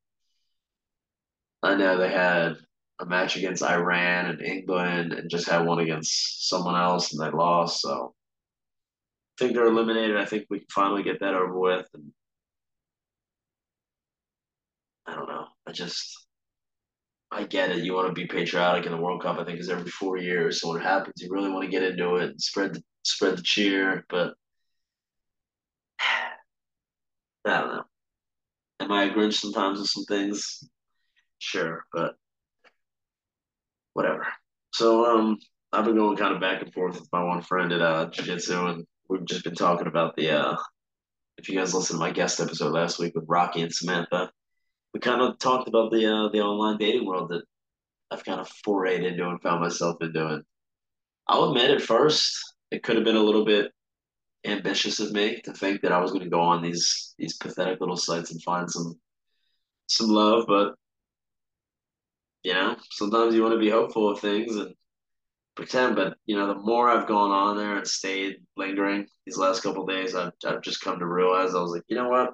I 1.63 1.75
know 1.75 1.98
they 1.98 2.12
had 2.12 2.57
a 2.99 3.05
match 3.05 3.35
against 3.35 3.63
Iran 3.63 4.27
and 4.27 4.41
England 4.41 5.13
and 5.13 5.29
just 5.29 5.49
had 5.49 5.65
one 5.65 5.79
against 5.79 6.47
someone 6.47 6.75
else 6.75 7.13
and 7.13 7.21
they 7.21 7.35
lost. 7.35 7.81
So 7.81 8.13
I 9.37 9.43
think 9.43 9.53
they're 9.53 9.65
eliminated. 9.65 10.17
I 10.17 10.25
think 10.25 10.45
we 10.49 10.59
can 10.59 10.67
finally 10.71 11.03
get 11.03 11.19
that 11.19 11.33
over 11.33 11.59
with. 11.59 11.87
And 11.93 12.11
I 15.07 15.15
don't 15.15 15.27
know. 15.27 15.47
I 15.67 15.71
just 15.71 16.25
I 17.31 17.43
get 17.43 17.71
it. 17.71 17.83
You 17.83 17.93
want 17.93 18.07
to 18.07 18.13
be 18.13 18.27
patriotic 18.27 18.85
in 18.85 18.91
the 18.93 18.97
World 18.97 19.21
Cup. 19.21 19.37
I 19.37 19.43
think 19.43 19.59
is 19.59 19.69
every 19.69 19.91
four 19.91 20.17
years. 20.17 20.61
So 20.61 20.69
when 20.69 20.81
it 20.81 20.83
happens, 20.85 21.21
you 21.21 21.29
really 21.29 21.49
want 21.49 21.65
to 21.65 21.71
get 21.71 21.83
into 21.83 22.15
it 22.15 22.29
and 22.31 22.41
spread 22.41 22.75
the 22.75 22.84
spread 23.03 23.38
the 23.38 23.41
cheer. 23.41 24.05
But 24.10 24.36
I 25.99 27.60
don't 27.60 27.73
know. 27.75 27.84
Am 28.79 28.91
I 28.91 29.03
a 29.05 29.10
Grinch 29.13 29.34
sometimes 29.34 29.79
with 29.79 29.89
some 29.89 30.05
things? 30.05 30.63
Sure, 31.39 31.86
but 31.91 32.15
whatever. 33.95 34.27
So 34.71 35.05
um, 35.05 35.39
I've 35.73 35.86
been 35.86 35.95
going 35.95 36.17
kind 36.17 36.36
of 36.36 36.41
back 36.41 36.62
and 36.62 36.71
forth 36.71 36.99
with 36.99 37.10
my 37.12 37.23
one 37.23 37.41
friend 37.41 37.71
at 37.71 37.81
uh 37.81 38.10
jiu-jitsu, 38.12 38.67
and 38.67 38.86
we've 39.10 39.25
just 39.25 39.43
been 39.43 39.55
talking 39.55 39.88
about 39.88 40.15
the 40.15 40.29
uh. 40.29 40.55
If 41.38 41.49
you 41.49 41.58
guys 41.58 41.73
listened 41.73 41.99
to 41.99 42.05
my 42.05 42.12
guest 42.12 42.39
episode 42.39 42.71
last 42.71 42.97
week 42.97 43.13
with 43.13 43.25
Rocky 43.27 43.62
and 43.62 43.73
Samantha, 43.73 44.31
we 44.93 45.01
kind 45.01 45.21
of 45.21 45.38
talked 45.38 45.67
about 45.67 45.91
the 45.91 46.05
uh, 46.05 46.29
the 46.29 46.41
online 46.41 46.77
dating 46.77 47.05
world 47.05 47.29
that 47.29 47.43
I've 48.12 48.23
kind 48.23 48.39
of 48.39 48.49
forayed 48.65 49.03
into 49.03 49.27
and 49.27 49.41
found 49.41 49.62
myself 49.62 49.97
in 50.01 50.13
doing. 50.13 50.43
I'll 51.27 51.49
admit 51.49 51.71
at 51.71 51.81
first 51.81 52.38
it 52.71 52.84
could 52.84 52.95
have 52.95 53.03
been 53.05 53.17
a 53.17 53.23
little 53.23 53.43
bit 53.43 53.71
ambitious 54.45 54.99
of 54.99 55.12
me 55.12 55.41
to 55.41 55.53
think 55.53 55.81
that 55.81 55.91
I 55.91 55.99
was 55.99 56.12
going 56.12 56.23
to 56.23 56.29
go 56.29 56.41
on 56.41 56.62
these 56.62 57.15
these 57.17 57.38
pathetic 57.38 57.79
little 57.79 57.97
sites 57.97 58.31
and 58.31 58.41
find 58.43 58.69
some 58.69 58.99
some 59.88 60.08
love, 60.08 60.45
but 60.47 60.75
you 62.45 62.53
know, 62.53 62.75
sometimes 62.91 63.34
you 63.34 63.41
want 63.41 63.55
to 63.55 63.60
be 63.60 63.71
hopeful 63.71 64.08
of 64.08 64.19
things 64.19 64.55
and 64.55 64.75
pretend. 65.55 65.95
But 65.95 66.15
you 66.27 66.38
know, 66.38 66.47
the 66.47 66.60
more 66.60 66.88
I've 66.89 67.08
gone 67.08 67.31
on 67.31 67.58
there 67.58 67.77
and 67.77 67.88
stayed 67.88 68.36
lingering 68.55 69.08
these 69.25 69.38
last 69.38 69.63
couple 69.63 69.84
days, 69.88 70.13
I've 70.13 70.31
I've 70.45 70.62
just 70.62 70.81
come 70.81 70.99
to 70.99 71.08
realize 71.08 71.55
I 71.55 71.60
was 71.60 71.71
like, 71.71 71.81
you 71.88 71.97
know 71.97 72.08
what, 72.08 72.34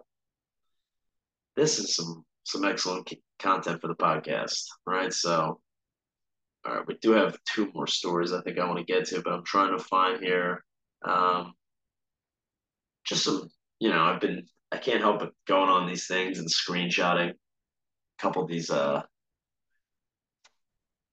this 1.55 1.79
is 1.79 1.95
some 1.95 2.25
some 2.43 2.65
excellent 2.65 3.09
content 3.39 3.79
for 3.79 3.87
the 3.87 3.95
podcast. 3.95 4.65
Right. 4.85 5.13
So, 5.13 5.61
all 6.65 6.75
right, 6.75 6.85
we 6.85 6.97
do 7.01 7.11
have 7.11 7.37
two 7.45 7.71
more 7.73 7.87
stories 7.87 8.33
I 8.33 8.41
think 8.41 8.59
I 8.59 8.67
want 8.67 8.79
to 8.79 8.93
get 8.93 9.05
to, 9.05 9.21
but 9.21 9.31
I'm 9.31 9.45
trying 9.45 9.77
to 9.77 9.81
find 9.81 10.21
here 10.21 10.61
um, 11.07 11.53
just 13.05 13.23
some, 13.23 13.49
you 13.79 13.89
know, 13.89 14.01
I've 14.01 14.19
been, 14.19 14.45
I 14.73 14.77
can't 14.77 14.99
help 14.99 15.19
but 15.19 15.31
going 15.47 15.69
on 15.69 15.87
these 15.87 16.07
things 16.07 16.37
and 16.37 16.49
screenshotting 16.49 17.29
a 17.29 17.35
couple 18.21 18.43
of 18.43 18.49
these, 18.49 18.69
uh, 18.69 19.03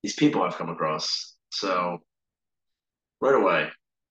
these 0.03 0.15
people 0.15 0.43
I've 0.43 0.57
come 0.57 0.71
across. 0.71 1.37
So, 1.51 1.99
right 3.21 3.35
away, 3.35 3.69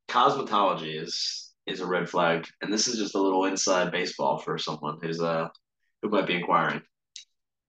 cosmetology 0.10 1.02
is 1.02 1.54
is 1.66 1.82
a 1.82 1.86
red 1.86 2.10
flag, 2.10 2.48
and 2.62 2.72
this 2.72 2.88
is 2.88 2.98
just 2.98 3.16
a 3.16 3.22
little 3.22 3.46
inside 3.46 3.92
baseball 3.92 4.40
for 4.40 4.58
someone 4.58 5.00
who's 5.02 5.22
uh 5.22 5.48
who 6.02 6.10
might 6.10 6.28
be 6.28 6.36
inquiring 6.36 6.82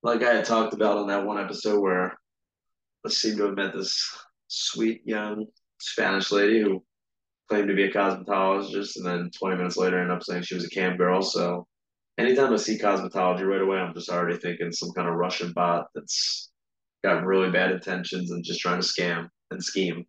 like 0.03 0.23
I 0.23 0.35
had 0.35 0.45
talked 0.45 0.75
about 0.75 0.99
on 0.99 1.09
that 1.09 1.25
one 1.25 1.39
episode 1.39 1.81
where 1.81 2.17
I 3.05 3.11
seemed 3.11 3.39
to 3.39 3.47
have 3.47 3.57
met 3.57 3.75
this 3.75 4.17
sweet 4.49 5.03
young 5.05 5.47
Spanish 5.81 6.31
lady 6.31 6.61
who 6.61 6.85
claimed 7.49 7.69
to 7.69 7.75
be 7.75 7.85
a 7.85 7.93
cosmetologist, 7.93 8.97
and 8.97 9.07
then 9.07 9.31
20 9.39 9.57
minutes 9.57 9.77
later 9.77 9.99
ended 9.99 10.17
up 10.17 10.23
saying 10.23 10.43
she 10.43 10.55
was 10.55 10.65
a 10.65 10.71
cam 10.71 10.97
girl. 10.97 11.23
So 11.23 11.67
anytime 12.19 12.53
I 12.53 12.57
see 12.57 12.79
cosmetology 12.79 13.47
right 13.47 13.63
away, 13.63 13.79
I'm 13.79 13.95
just 13.95 14.11
already 14.11 14.39
thinking 14.39 14.73
some 14.73 14.93
kind 14.93 15.09
of 15.09 15.15
Russian 15.15 15.53
bot 15.53 15.87
that's 15.95 16.48
got 17.05 17.25
really 17.25 17.51
bad 17.51 17.73
intentions 17.73 18.31
and 18.31 18.45
just 18.45 18.61
trying 18.61 18.81
to 18.81 18.87
scam 18.87 19.29
and 19.51 19.63
scheme. 19.63 20.05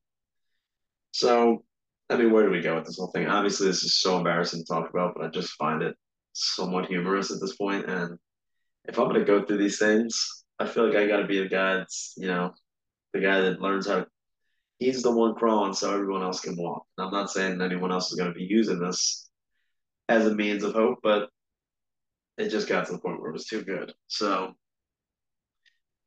So, 1.11 1.63
I 2.09 2.17
mean, 2.17 2.31
where 2.31 2.43
do 2.43 2.51
we 2.51 2.61
go 2.61 2.75
with 2.75 2.85
this 2.85 2.97
whole 2.97 3.11
thing? 3.11 3.27
Obviously, 3.27 3.67
this 3.67 3.83
is 3.83 3.99
so 3.99 4.17
embarrassing 4.17 4.61
to 4.61 4.65
talk 4.65 4.89
about, 4.89 5.13
but 5.15 5.25
I 5.25 5.29
just 5.29 5.53
find 5.53 5.81
it 5.81 5.95
somewhat 6.33 6.87
humorous 6.87 7.31
at 7.31 7.39
this 7.39 7.55
point. 7.55 7.89
and 7.89 8.17
if 8.85 8.97
I'm 8.97 9.07
gonna 9.07 9.23
go 9.23 9.45
through 9.45 9.57
these 9.57 9.77
things, 9.77 10.45
I 10.57 10.65
feel 10.65 10.87
like 10.87 10.97
I 10.97 11.07
gotta 11.07 11.27
be 11.27 11.39
the 11.39 11.49
guy 11.49 11.75
that's, 11.75 12.13
you 12.17 12.27
know, 12.27 12.53
the 13.13 13.19
guy 13.19 13.41
that 13.41 13.61
learns 13.61 13.87
how 13.87 14.05
he's 14.79 15.03
the 15.03 15.11
one 15.11 15.35
crawling 15.35 15.73
so 15.73 15.93
everyone 15.93 16.23
else 16.23 16.39
can 16.39 16.55
walk. 16.57 16.85
And 16.97 17.05
I'm 17.05 17.13
not 17.13 17.29
saying 17.29 17.61
anyone 17.61 17.91
else 17.91 18.11
is 18.11 18.17
gonna 18.17 18.33
be 18.33 18.45
using 18.45 18.79
this 18.79 19.29
as 20.07 20.25
a 20.25 20.33
means 20.33 20.63
of 20.63 20.73
hope, 20.73 20.99
but 21.03 21.29
it 22.37 22.49
just 22.49 22.67
got 22.67 22.87
to 22.87 22.93
the 22.93 22.99
point 22.99 23.19
where 23.19 23.29
it 23.29 23.33
was 23.33 23.45
too 23.45 23.63
good. 23.63 23.93
So 24.07 24.53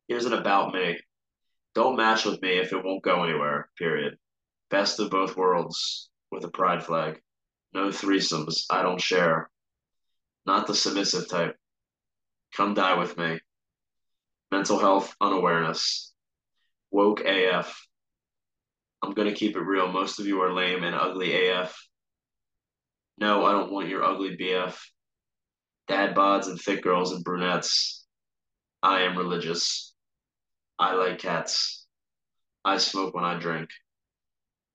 here's 0.08 0.26
an 0.26 0.32
about 0.32 0.74
me. 0.74 0.98
Don't 1.74 1.96
match 1.96 2.24
with 2.24 2.40
me 2.42 2.58
if 2.58 2.72
it 2.72 2.84
won't 2.84 3.02
go 3.02 3.24
anywhere, 3.24 3.70
period. 3.78 4.18
Best 4.70 5.00
of 5.00 5.10
both 5.10 5.36
worlds 5.36 6.10
with 6.30 6.44
a 6.44 6.50
pride 6.50 6.84
flag. 6.84 7.20
No 7.72 7.88
threesomes. 7.88 8.64
I 8.70 8.82
don't 8.82 9.00
share. 9.00 9.50
Not 10.44 10.66
the 10.66 10.74
submissive 10.74 11.28
type. 11.28 11.56
Come 12.54 12.74
die 12.74 12.98
with 12.98 13.16
me. 13.16 13.38
Mental 14.50 14.78
health 14.78 15.14
unawareness. 15.20 16.12
Woke 16.90 17.20
AF. 17.20 17.86
I'm 19.02 19.14
going 19.14 19.28
to 19.28 19.34
keep 19.34 19.56
it 19.56 19.60
real. 19.60 19.90
Most 19.90 20.20
of 20.20 20.26
you 20.26 20.42
are 20.42 20.52
lame 20.52 20.84
and 20.84 20.94
ugly 20.94 21.48
AF. 21.48 21.74
No, 23.18 23.44
I 23.44 23.52
don't 23.52 23.72
want 23.72 23.88
your 23.88 24.04
ugly 24.04 24.36
BF. 24.36 24.76
Dad 25.88 26.14
bods 26.14 26.46
and 26.46 26.60
thick 26.60 26.82
girls 26.82 27.12
and 27.12 27.24
brunettes. 27.24 28.04
I 28.82 29.02
am 29.02 29.16
religious. 29.16 29.91
I 30.82 30.94
like 30.94 31.20
cats. 31.20 31.86
I 32.64 32.78
smoke 32.78 33.14
when 33.14 33.22
I 33.22 33.38
drink. 33.38 33.70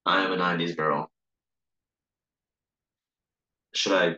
I 0.06 0.24
am 0.24 0.32
a 0.32 0.38
90s 0.38 0.78
girl. 0.78 1.12
Should 3.76 3.92
I 3.92 4.16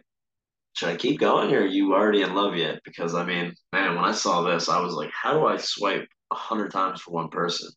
should 0.73 0.89
I 0.89 0.97
keep 0.97 1.19
going 1.19 1.52
or 1.52 1.62
are 1.62 1.65
you 1.65 1.95
already 1.95 2.21
in 2.21 2.36
love 2.36 2.56
yet? 2.56 2.80
Because 2.86 3.15
I 3.15 3.25
mean, 3.25 3.56
man, 3.73 3.95
when 3.95 4.06
I 4.06 4.12
saw 4.12 4.43
this, 4.43 4.69
I 4.69 4.80
was 4.82 4.93
like, 4.93 5.10
how 5.12 5.34
do 5.34 5.47
I 5.47 5.58
swipe 5.58 6.08
a 6.32 6.36
hundred 6.36 6.71
times 6.71 7.02
for 7.02 7.12
one 7.12 7.30
person? 7.30 7.71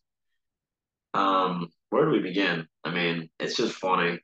Um, 1.15 1.69
where 1.89 2.05
do 2.05 2.11
we 2.11 2.19
begin? 2.19 2.67
I 2.83 2.91
mean, 2.91 3.31
it's 3.39 3.57
just 3.57 3.73
funny. 3.73 4.19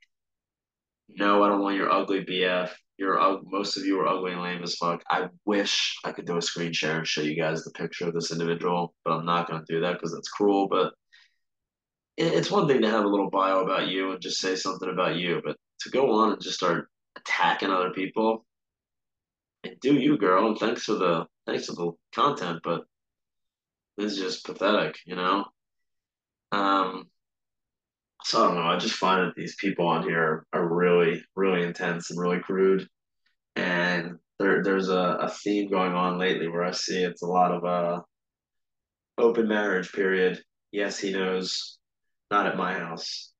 No, 1.09 1.43
I 1.43 1.49
don't 1.49 1.61
want 1.63 1.77
your 1.77 1.91
ugly 1.91 2.23
BF. 2.23 2.69
You're 2.99 3.39
most 3.45 3.77
of 3.77 3.85
you 3.85 3.97
are 4.01 4.07
ugly 4.07 4.33
and 4.33 4.41
lame 4.41 4.61
as 4.61 4.75
fuck. 4.75 5.01
I 5.09 5.29
wish 5.45 5.97
I 6.03 6.11
could 6.11 6.25
do 6.25 6.35
a 6.35 6.41
screen 6.41 6.73
share 6.73 6.97
and 6.97 7.07
show 7.07 7.21
you 7.21 7.35
guys 7.41 7.63
the 7.63 7.71
picture 7.71 8.05
of 8.05 8.13
this 8.13 8.33
individual, 8.33 8.93
but 9.05 9.13
I'm 9.13 9.25
not 9.25 9.47
gonna 9.47 9.63
do 9.69 9.79
that 9.79 9.93
because 9.93 10.13
that's 10.13 10.27
cruel. 10.27 10.67
But 10.67 10.93
it's 12.17 12.51
one 12.51 12.67
thing 12.67 12.81
to 12.81 12.89
have 12.89 13.05
a 13.05 13.07
little 13.07 13.29
bio 13.29 13.61
about 13.61 13.87
you 13.87 14.11
and 14.11 14.21
just 14.21 14.41
say 14.41 14.57
something 14.57 14.89
about 14.89 15.15
you, 15.15 15.41
but 15.45 15.55
to 15.81 15.89
go 15.89 16.11
on 16.11 16.33
and 16.33 16.41
just 16.41 16.57
start 16.57 16.89
attacking 17.15 17.69
other 17.69 17.91
people, 17.91 18.45
and 19.63 19.79
do 19.79 19.95
you, 19.95 20.17
girl. 20.17 20.47
And 20.47 20.57
thanks 20.57 20.83
for 20.83 20.95
the 20.95 21.25
thanks 21.45 21.67
for 21.67 21.73
the 21.75 21.91
content, 22.13 22.59
but 22.65 22.83
this 23.97 24.13
is 24.13 24.19
just 24.19 24.45
pathetic, 24.45 24.97
you 25.05 25.15
know. 25.15 25.45
Um, 26.51 27.05
so 28.23 28.43
I 28.43 28.47
don't 28.47 28.55
know. 28.55 28.63
I 28.63 28.77
just 28.77 28.95
find 28.95 29.27
that 29.27 29.35
these 29.35 29.55
people 29.55 29.87
on 29.87 30.03
here 30.03 30.45
are 30.53 30.67
really, 30.67 31.23
really 31.35 31.63
intense 31.63 32.11
and 32.11 32.19
really 32.19 32.39
crude, 32.39 32.87
and 33.55 34.17
there 34.39 34.63
there's 34.63 34.89
a, 34.89 35.17
a 35.21 35.29
theme 35.29 35.69
going 35.69 35.93
on 35.93 36.19
lately 36.19 36.47
where 36.47 36.63
I 36.63 36.71
see 36.71 37.03
it's 37.03 37.21
a 37.21 37.27
lot 37.27 37.51
of 37.51 37.65
uh 37.65 38.01
open 39.17 39.47
marriage 39.47 39.91
period. 39.91 40.41
Yes, 40.71 40.99
he 40.99 41.11
knows, 41.11 41.77
not 42.31 42.47
at 42.47 42.57
my 42.57 42.73
house. 42.73 43.31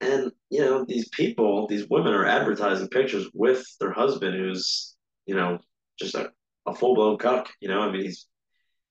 And 0.00 0.32
you 0.50 0.60
know, 0.60 0.84
these 0.86 1.08
people, 1.10 1.66
these 1.68 1.88
women 1.88 2.14
are 2.14 2.26
advertising 2.26 2.88
pictures 2.88 3.28
with 3.34 3.64
their 3.80 3.92
husband 3.92 4.34
who's 4.36 4.94
you 5.26 5.34
know, 5.34 5.58
just 5.98 6.14
a, 6.14 6.30
a 6.66 6.74
full 6.74 6.94
blown 6.94 7.18
cuck. 7.18 7.48
You 7.60 7.68
know, 7.68 7.80
I 7.80 7.90
mean, 7.90 8.02
he's 8.02 8.26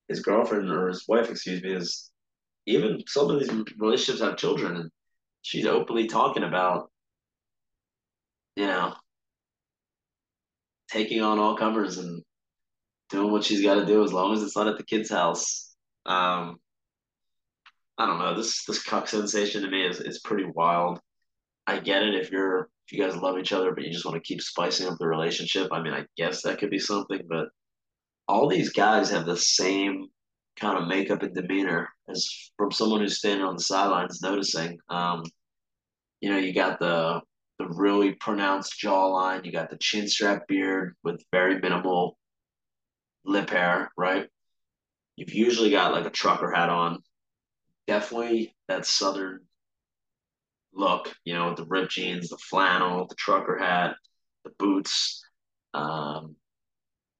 his 0.07 0.21
girlfriend 0.21 0.69
or 0.69 0.87
his 0.89 1.05
wife, 1.07 1.29
excuse 1.29 1.61
me, 1.61 1.73
is 1.73 2.11
even 2.65 3.03
some 3.07 3.29
of 3.29 3.39
these 3.39 3.51
relationships 3.77 4.21
have 4.21 4.37
children, 4.37 4.75
and 4.77 4.91
she's 5.43 5.67
openly 5.67 6.07
talking 6.07 6.43
about, 6.43 6.89
you 8.55 8.65
know, 8.65 8.95
taking 10.89 11.21
on 11.21 11.37
all 11.37 11.55
comers 11.55 11.99
and 11.99 12.23
doing 13.09 13.31
what 13.31 13.43
she's 13.43 13.61
got 13.61 13.75
to 13.75 13.85
do 13.85 14.03
as 14.03 14.11
long 14.11 14.33
as 14.33 14.41
it's 14.41 14.55
not 14.55 14.67
at 14.67 14.77
the 14.77 14.83
kid's 14.83 15.11
house. 15.11 15.75
Um, 16.07 16.57
I 17.97 18.07
don't 18.07 18.17
know. 18.17 18.35
This 18.35 18.65
this 18.65 18.81
cuck 18.81 19.07
sensation 19.07 19.61
to 19.61 19.69
me 19.69 19.85
is 19.85 19.99
is 19.99 20.21
pretty 20.21 20.45
wild. 20.45 20.99
I 21.67 21.79
get 21.79 22.03
it 22.03 22.15
if 22.15 22.31
you're 22.31 22.69
if 22.87 22.97
you 22.97 23.03
guys 23.03 23.15
love 23.15 23.37
each 23.37 23.53
other, 23.53 23.73
but 23.73 23.83
you 23.83 23.91
just 23.91 24.05
want 24.05 24.15
to 24.15 24.27
keep 24.27 24.41
spicing 24.41 24.87
up 24.87 24.97
the 24.99 25.07
relationship. 25.07 25.69
I 25.71 25.81
mean, 25.81 25.93
I 25.93 26.05
guess 26.17 26.41
that 26.41 26.57
could 26.57 26.71
be 26.71 26.79
something, 26.79 27.21
but 27.29 27.49
all 28.27 28.47
these 28.47 28.71
guys 28.71 29.11
have 29.11 29.25
the 29.25 29.37
same 29.37 30.07
kind 30.59 30.77
of 30.77 30.87
makeup 30.87 31.23
and 31.23 31.33
demeanor 31.33 31.89
as 32.09 32.51
from 32.57 32.71
someone 32.71 33.01
who's 33.01 33.17
standing 33.17 33.45
on 33.45 33.55
the 33.55 33.63
sidelines 33.63 34.21
noticing. 34.21 34.77
Um, 34.89 35.23
you 36.21 36.29
know, 36.29 36.37
you 36.37 36.53
got 36.53 36.79
the 36.79 37.21
the 37.59 37.67
really 37.67 38.13
pronounced 38.13 38.79
jawline, 38.81 39.45
you 39.45 39.51
got 39.51 39.69
the 39.69 39.77
chin 39.77 40.07
strap 40.07 40.47
beard 40.47 40.95
with 41.03 41.23
very 41.31 41.59
minimal 41.59 42.17
lip 43.25 43.49
hair, 43.49 43.91
right? 43.97 44.27
You've 45.15 45.33
usually 45.33 45.69
got 45.69 45.93
like 45.93 46.05
a 46.05 46.09
trucker 46.09 46.51
hat 46.51 46.69
on. 46.69 47.03
Definitely 47.85 48.55
that 48.67 48.85
southern 48.85 49.41
look, 50.73 51.13
you 51.25 51.33
know, 51.33 51.49
with 51.49 51.57
the 51.57 51.65
ripped 51.65 51.91
jeans, 51.91 52.29
the 52.29 52.37
flannel, 52.37 53.05
the 53.07 53.15
trucker 53.15 53.57
hat, 53.57 53.95
the 54.43 54.51
boots. 54.57 55.23
Um, 55.73 56.35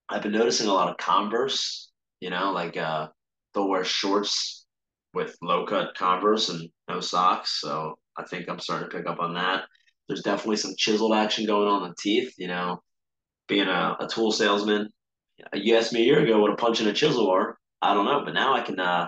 I've 0.10 0.24
been 0.24 0.32
noticing 0.32 0.68
a 0.68 0.74
lot 0.74 0.90
of 0.90 0.98
Converse, 0.98 1.92
you 2.20 2.30
know, 2.30 2.52
like 2.52 2.78
uh, 2.78 3.10
they'll 3.54 3.70
wear 3.70 3.84
shorts 3.84 4.66
with 5.14 5.36
low 5.42 5.66
cut 5.66 5.96
Converse 5.96 6.50
and 6.50 6.70
no 6.90 7.00
socks. 7.00 7.62
So 7.62 7.98
I 8.18 8.24
think 8.24 8.50
I'm 8.50 8.60
starting 8.60 8.90
to 8.90 8.96
pick 8.96 9.08
up 9.08 9.20
on 9.20 9.34
that. 9.36 9.64
There's 10.08 10.24
definitely 10.24 10.58
some 10.58 10.76
chiseled 10.78 11.14
action 11.14 11.46
going 11.46 11.68
on 11.68 11.84
in 11.84 11.90
the 11.90 11.96
teeth, 12.00 12.34
you 12.38 12.48
know, 12.48 12.82
being 13.48 13.68
a, 13.68 13.98
a 14.00 14.08
tool 14.08 14.32
salesman. 14.32 14.90
You 15.54 15.78
asked 15.78 15.94
me 15.94 16.02
a 16.02 16.06
year 16.06 16.20
ago 16.20 16.40
what 16.40 16.52
a 16.52 16.56
punch 16.56 16.80
and 16.80 16.90
a 16.90 16.94
chisel 16.94 17.30
are. 17.30 17.58
I 17.82 17.94
don't 17.94 18.06
know, 18.06 18.24
but 18.24 18.34
now 18.34 18.54
I 18.54 18.62
can 18.62 18.80
uh, 18.80 19.08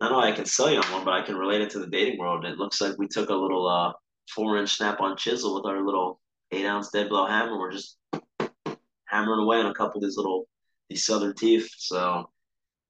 not 0.00 0.12
only 0.12 0.28
I 0.28 0.32
can 0.32 0.46
sell 0.46 0.70
you 0.70 0.80
on 0.80 0.92
one, 0.92 1.04
but 1.04 1.14
I 1.14 1.22
can 1.22 1.36
relate 1.36 1.62
it 1.62 1.70
to 1.70 1.78
the 1.78 1.86
dating 1.86 2.18
world. 2.18 2.44
It 2.44 2.58
looks 2.58 2.80
like 2.80 2.98
we 2.98 3.08
took 3.08 3.30
a 3.30 3.34
little 3.34 3.66
uh, 3.66 3.92
four 4.34 4.58
inch 4.58 4.76
snap 4.76 5.00
on 5.00 5.16
chisel 5.16 5.54
with 5.54 5.66
our 5.66 5.84
little 5.84 6.20
eight 6.52 6.66
ounce 6.66 6.90
dead 6.90 7.08
blow 7.08 7.26
hammer. 7.26 7.58
We're 7.58 7.72
just 7.72 7.98
hammering 9.06 9.40
away 9.40 9.58
on 9.58 9.66
a 9.66 9.74
couple 9.74 9.98
of 9.98 10.04
these 10.04 10.16
little 10.16 10.46
these 10.88 11.04
southern 11.04 11.34
teeth. 11.34 11.68
So 11.76 12.30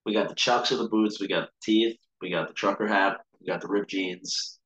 we 0.06 0.14
got 0.14 0.28
the 0.28 0.34
chucks 0.34 0.70
of 0.70 0.78
the 0.78 0.88
boots, 0.88 1.20
we 1.20 1.28
got 1.28 1.48
the 1.48 1.52
teeth, 1.62 1.96
we 2.22 2.30
got 2.30 2.48
the 2.48 2.54
trucker 2.54 2.86
hat, 2.86 3.18
we 3.40 3.46
got 3.46 3.60
the 3.60 3.68
ripped 3.68 3.90
jeans, 3.90 4.58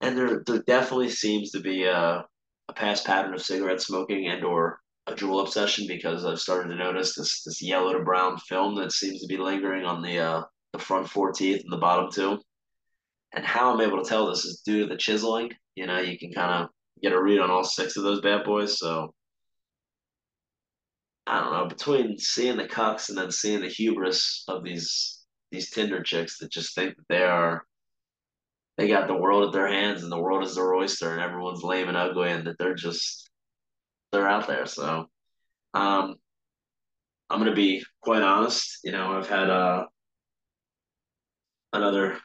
and 0.00 0.18
there 0.18 0.42
there 0.46 0.62
definitely 0.66 1.10
seems 1.10 1.52
to 1.52 1.60
be 1.60 1.84
a 1.84 2.26
a 2.68 2.72
past 2.74 3.06
pattern 3.06 3.32
of 3.34 3.42
cigarette 3.42 3.80
smoking 3.80 4.28
and 4.28 4.44
or 4.44 4.78
a 5.06 5.14
Juul 5.14 5.40
obsession 5.42 5.86
because 5.86 6.24
I've 6.24 6.40
started 6.40 6.68
to 6.68 6.76
notice 6.76 7.14
this 7.14 7.42
this 7.42 7.62
yellow 7.62 7.94
to 7.94 8.04
brown 8.04 8.36
film 8.38 8.74
that 8.76 8.92
seems 8.92 9.20
to 9.20 9.26
be 9.26 9.38
lingering 9.38 9.84
on 9.84 10.02
the 10.02 10.18
uh, 10.18 10.42
the 10.72 10.78
front 10.78 11.08
four 11.08 11.32
teeth 11.32 11.62
and 11.62 11.72
the 11.72 11.78
bottom 11.78 12.10
two. 12.12 12.38
And 13.34 13.44
how 13.44 13.72
I'm 13.72 13.80
able 13.80 14.02
to 14.02 14.08
tell 14.08 14.28
this 14.28 14.44
is 14.44 14.62
due 14.64 14.80
to 14.80 14.86
the 14.86 14.96
chiseling. 14.96 15.50
You 15.76 15.86
know, 15.86 16.00
you 16.00 16.18
can 16.18 16.32
kind 16.32 16.64
of 16.64 16.70
get 17.02 17.12
a 17.12 17.22
read 17.22 17.38
on 17.38 17.50
all 17.50 17.64
six 17.64 17.96
of 17.96 18.02
those 18.02 18.20
bad 18.20 18.44
boys. 18.44 18.78
So 18.78 19.14
I 21.28 21.40
don't 21.40 21.52
know, 21.52 21.66
between 21.66 22.18
seeing 22.18 22.56
the 22.56 22.64
cucks 22.64 23.10
and 23.10 23.18
then 23.18 23.30
seeing 23.30 23.60
the 23.60 23.68
hubris 23.68 24.44
of 24.48 24.64
these 24.64 25.24
these 25.50 25.70
Tinder 25.70 26.02
chicks 26.02 26.38
that 26.38 26.50
just 26.50 26.74
think 26.74 26.96
that 26.96 27.08
they 27.08 27.22
are 27.22 27.64
they 28.78 28.88
got 28.88 29.08
the 29.08 29.14
world 29.14 29.46
at 29.46 29.52
their 29.52 29.68
hands 29.68 30.02
and 30.02 30.10
the 30.10 30.18
world 30.18 30.44
is 30.44 30.54
their 30.54 30.74
oyster 30.74 31.12
and 31.12 31.20
everyone's 31.20 31.62
lame 31.62 31.88
and 31.88 31.96
ugly 31.96 32.30
and 32.30 32.46
that 32.46 32.56
they're 32.58 32.74
just 32.74 33.30
they're 34.12 34.28
out 34.28 34.46
there. 34.46 34.66
So 34.66 35.06
um 35.74 36.16
I'm 37.28 37.38
gonna 37.38 37.54
be 37.54 37.84
quite 38.00 38.22
honest. 38.22 38.78
You 38.84 38.92
know, 38.92 39.12
I've 39.12 39.28
had 39.28 39.50
uh 39.50 39.84
another 41.74 42.18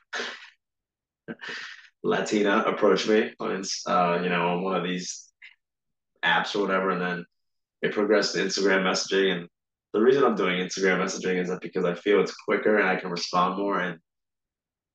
Latina 2.03 2.59
approach 2.59 3.07
me 3.07 3.33
on, 3.39 3.63
uh, 3.87 4.19
you 4.21 4.29
know, 4.29 4.49
on 4.49 4.63
one 4.63 4.75
of 4.75 4.83
these 4.83 5.29
apps 6.23 6.55
or 6.55 6.59
whatever, 6.59 6.89
and 6.91 7.01
then 7.01 7.25
it 7.83 7.93
progressed 7.93 8.33
to 8.33 8.41
Instagram 8.41 8.83
messaging. 8.83 9.31
And 9.33 9.47
the 9.93 10.01
reason 10.01 10.23
I'm 10.23 10.35
doing 10.35 10.57
Instagram 10.57 11.03
messaging 11.03 11.39
is 11.39 11.49
that 11.49 11.61
because 11.61 11.85
I 11.85 11.93
feel 11.93 12.21
it's 12.21 12.33
quicker 12.33 12.79
and 12.79 12.87
I 12.87 12.95
can 12.95 13.11
respond 13.11 13.57
more. 13.57 13.79
And 13.79 13.99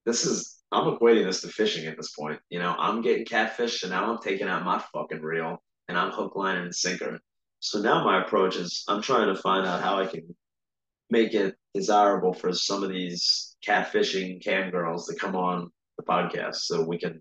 this 0.06 0.24
is 0.24 0.62
I'm 0.72 0.84
equating 0.84 1.24
this 1.24 1.42
to 1.42 1.48
fishing 1.48 1.86
at 1.86 1.96
this 1.96 2.12
point. 2.12 2.40
You 2.50 2.58
know, 2.58 2.74
I'm 2.78 3.00
getting 3.00 3.24
catfish, 3.24 3.82
and 3.82 3.92
now 3.92 4.10
I'm 4.10 4.18
taking 4.18 4.48
out 4.48 4.64
my 4.64 4.82
fucking 4.92 5.22
reel 5.22 5.62
and 5.88 5.96
I'm 5.96 6.10
hook, 6.10 6.34
line, 6.34 6.58
and 6.58 6.74
sinker. 6.74 7.20
So 7.60 7.80
now 7.80 8.04
my 8.04 8.22
approach 8.22 8.56
is 8.56 8.84
I'm 8.88 9.02
trying 9.02 9.34
to 9.34 9.40
find 9.40 9.66
out 9.66 9.82
how 9.82 9.98
I 9.98 10.06
can 10.06 10.34
make 11.10 11.34
it 11.34 11.56
desirable 11.74 12.32
for 12.32 12.52
some 12.52 12.82
of 12.82 12.90
these 12.90 13.56
catfishing 13.66 14.42
cam 14.42 14.70
girls 14.70 15.06
to 15.06 15.14
come 15.14 15.34
on 15.34 15.70
the 15.96 16.04
podcast 16.04 16.56
so 16.56 16.82
we 16.82 16.98
can 16.98 17.20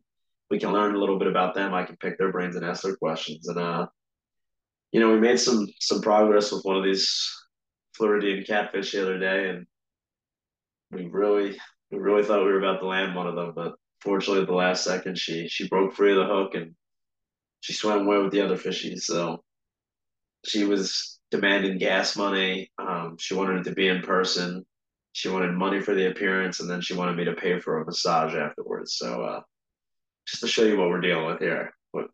we 0.50 0.60
can 0.60 0.72
learn 0.72 0.96
a 0.96 1.00
little 1.00 1.20
bit 1.20 1.28
about 1.28 1.56
them. 1.56 1.74
I 1.74 1.84
can 1.84 1.98
pick 1.98 2.18
their 2.18 2.32
brains 2.32 2.56
and 2.56 2.66
ask 2.66 2.84
their 2.84 2.96
questions. 2.96 3.48
And 3.48 3.60
uh, 3.60 3.88
you 4.92 5.00
know, 5.00 5.12
we 5.12 5.20
made 5.20 5.40
some 5.40 5.68
some 5.80 6.02
progress 6.02 6.52
with 6.52 6.64
one 6.64 6.78
of 6.78 6.84
these 6.84 7.30
Floridian 7.96 8.44
catfish 8.46 8.92
the 8.92 9.02
other 9.02 9.20
day, 9.20 9.50
and 9.50 9.66
we 10.92 11.06
really 11.06 11.58
we 11.92 11.98
really 11.98 12.24
thought 12.24 12.46
we 12.46 12.52
were 12.52 12.60
about 12.60 12.80
to 12.80 12.88
land 12.88 13.16
one 13.16 13.28
of 13.28 13.36
them, 13.36 13.54
but 13.56 13.74
fortunately 14.02 14.42
at 14.42 14.48
the 14.48 14.54
last 14.54 14.84
second 14.84 15.18
she 15.18 15.48
she 15.48 15.68
broke 15.68 15.94
free 15.94 16.12
of 16.12 16.18
the 16.18 16.26
hook 16.26 16.54
and 16.54 16.76
she 17.62 17.74
swam 17.74 18.06
away 18.06 18.20
with 18.20 18.32
the 18.32 18.42
other 18.42 18.56
fishies. 18.56 19.02
So 19.02 19.44
she 20.46 20.64
was 20.64 21.20
demanding 21.32 21.78
gas 21.78 22.16
money. 22.16 22.72
Um, 22.78 23.18
she 23.20 23.34
wanted 23.34 23.62
it 23.62 23.70
to 23.70 23.76
be 23.76 23.88
in 23.88 24.02
person. 24.02 24.66
She 25.14 25.30
wanted 25.30 25.54
money 25.54 25.82
for 25.82 25.96
the 25.96 26.10
appearance, 26.10 26.60
and 26.60 26.70
then 26.70 26.82
she 26.82 26.94
wanted 26.94 27.18
me 27.18 27.26
to 27.26 27.34
pay 27.34 27.60
for 27.60 27.82
a 27.82 27.86
massage 27.86 28.36
afterwards. 28.36 28.94
So, 28.98 29.24
uh, 29.24 29.42
just 30.28 30.42
to 30.42 30.48
show 30.48 30.64
you 30.64 30.78
what 30.78 30.90
we're 30.90 31.02
dealing 31.02 31.26
with 31.26 31.40
here, 31.40 31.74
but 31.92 32.08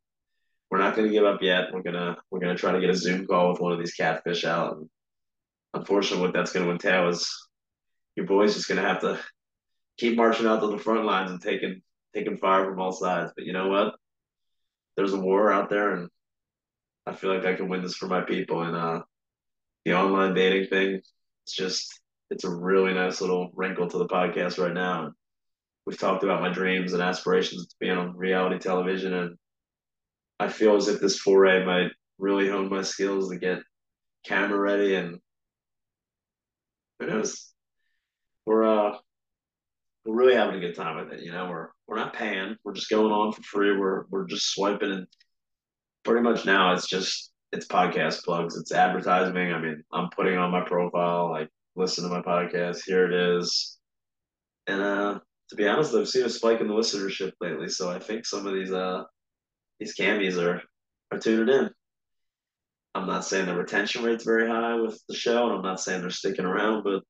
we're 0.74 0.80
not 0.80 0.96
going 0.96 1.08
to 1.08 1.14
give 1.14 1.24
up 1.24 1.40
yet. 1.44 1.72
We're 1.72 1.84
gonna 1.84 2.18
we're 2.32 2.40
gonna 2.40 2.56
try 2.56 2.72
to 2.72 2.80
get 2.80 2.90
a 2.90 2.96
Zoom 2.96 3.28
call 3.28 3.52
with 3.52 3.62
one 3.62 3.74
of 3.74 3.78
these 3.78 3.94
catfish 3.94 4.44
out. 4.44 4.78
And 4.78 4.90
unfortunately, 5.76 6.26
what 6.26 6.34
that's 6.34 6.52
going 6.52 6.66
to 6.66 6.72
entail 6.72 7.10
is 7.10 7.32
your 8.16 8.26
boy's 8.26 8.56
just 8.56 8.68
going 8.68 8.82
to 8.82 8.88
have 8.88 9.02
to 9.02 9.20
keep 10.00 10.18
marching 10.18 10.48
out 10.48 10.62
to 10.62 10.68
the 10.68 10.80
front 10.80 11.06
lines 11.06 11.30
and 11.30 11.40
taking 11.40 11.84
taking 12.16 12.38
fire 12.38 12.66
from 12.66 12.80
all 12.80 12.92
sides. 12.92 13.34
But 13.36 13.46
you 13.46 13.54
know 13.54 13.68
what? 13.68 13.94
There's 14.98 15.14
a 15.14 15.20
war 15.20 15.52
out 15.52 15.70
there, 15.70 15.92
and 15.92 16.10
I 17.06 17.14
feel 17.14 17.32
like 17.32 17.46
I 17.46 17.54
can 17.54 17.70
win 17.70 17.84
this 17.84 17.96
for 17.96 18.08
my 18.08 18.22
people. 18.22 18.64
And 18.64 18.76
uh, 18.76 19.04
the 19.86 19.94
online 19.94 20.34
dating 20.34 20.70
thing, 20.70 21.02
it's 21.44 21.54
just 21.54 22.02
it's 22.32 22.46
a 22.46 22.50
really 22.50 22.96
nice 22.96 23.22
little 23.22 23.52
wrinkle 23.54 23.88
to 23.92 23.98
the 24.00 24.08
podcast 24.08 24.58
right 24.58 24.74
now. 24.74 25.12
We've 25.86 26.00
talked 26.00 26.24
about 26.24 26.42
my 26.42 26.52
dreams 26.52 26.94
and 26.94 27.04
aspirations 27.04 27.68
to 27.68 27.76
be 27.80 27.92
on 27.92 28.18
reality 28.18 28.58
television, 28.58 29.14
and 29.14 29.38
I 30.44 30.50
feel 30.50 30.76
as 30.76 30.90
if 30.90 31.00
this 31.00 31.20
foray 31.20 31.66
might 31.66 31.92
really 32.18 32.50
hone 32.50 32.70
my 32.70 32.82
skills 32.82 33.30
to 33.30 33.38
get 33.38 33.60
camera 34.26 34.60
ready 34.60 34.96
and 34.96 35.20
who 37.00 37.08
knows. 37.08 37.54
We're 38.46 38.66
uh 38.66 38.98
we're 40.06 40.16
really 40.16 40.36
having 40.36 40.56
a 40.56 40.60
good 40.60 40.76
time 40.76 40.98
with 40.98 41.14
it. 41.14 41.24
You 41.24 41.32
know, 41.32 41.50
we're 41.50 41.70
we're 41.88 41.96
not 41.96 42.14
paying. 42.14 42.58
We're 42.66 42.74
just 42.74 42.90
going 42.90 43.14
on 43.14 43.32
for 43.32 43.42
free. 43.44 43.78
We're 43.78 44.04
we're 44.10 44.28
just 44.28 44.52
swiping 44.54 44.92
and 44.92 45.08
pretty 46.04 46.22
much 46.22 46.46
now 46.46 46.74
it's 46.74 46.90
just 46.90 47.32
it's 47.54 47.66
podcast 47.66 48.26
plugs. 48.26 48.58
It's 48.58 48.74
advertising. 48.74 49.38
I 49.38 49.62
mean, 49.62 49.82
I'm 49.94 50.10
putting 50.10 50.38
on 50.38 50.52
my 50.52 50.66
profile, 50.66 51.30
like 51.30 51.50
listen 51.78 52.04
to 52.04 52.10
my 52.10 52.22
podcast. 52.22 52.82
Here 52.86 53.10
it 53.10 53.38
is. 53.38 53.78
And 54.68 54.82
uh 54.82 55.20
to 55.52 55.56
be 55.56 55.68
honest, 55.68 55.96
I've 55.96 56.10
seen 56.10 56.26
a 56.26 56.30
spike 56.30 56.60
in 56.60 56.68
the 56.68 56.74
listenership 56.74 57.32
lately. 57.40 57.70
So 57.70 57.90
I 57.90 58.00
think 58.00 58.26
some 58.26 58.46
of 58.46 58.54
these 58.54 58.74
uh 58.74 59.04
these 59.80 59.96
camis 59.96 60.38
are 60.38 60.62
are 61.12 61.20
tuning 61.20 61.54
in. 61.54 61.70
I'm 62.96 63.08
not 63.08 63.26
saying 63.26 63.48
the 63.48 63.56
retention 63.56 64.04
rate's 64.04 64.24
very 64.24 64.48
high 64.48 64.76
with 64.76 65.02
the 65.08 65.16
show, 65.16 65.48
and 65.48 65.56
I'm 65.56 65.62
not 65.64 65.80
saying 65.80 66.02
they're 66.02 66.12
sticking 66.12 66.46
around, 66.46 66.84
but 66.84 67.04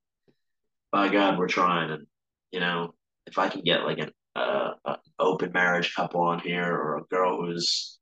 by 0.92 1.10
God, 1.10 1.38
we're 1.38 1.48
trying. 1.48 1.92
And 1.92 2.08
you 2.52 2.60
know, 2.60 2.94
if 3.28 3.38
I 3.38 3.50
can 3.50 3.62
get 3.62 3.84
like 3.84 4.00
an 4.00 4.12
uh, 4.36 4.72
open 5.20 5.52
marriage 5.52 5.94
couple 5.94 6.22
on 6.22 6.40
here, 6.40 6.74
or 6.74 6.98
a 6.98 7.04
girl 7.04 7.46
who's 7.46 8.00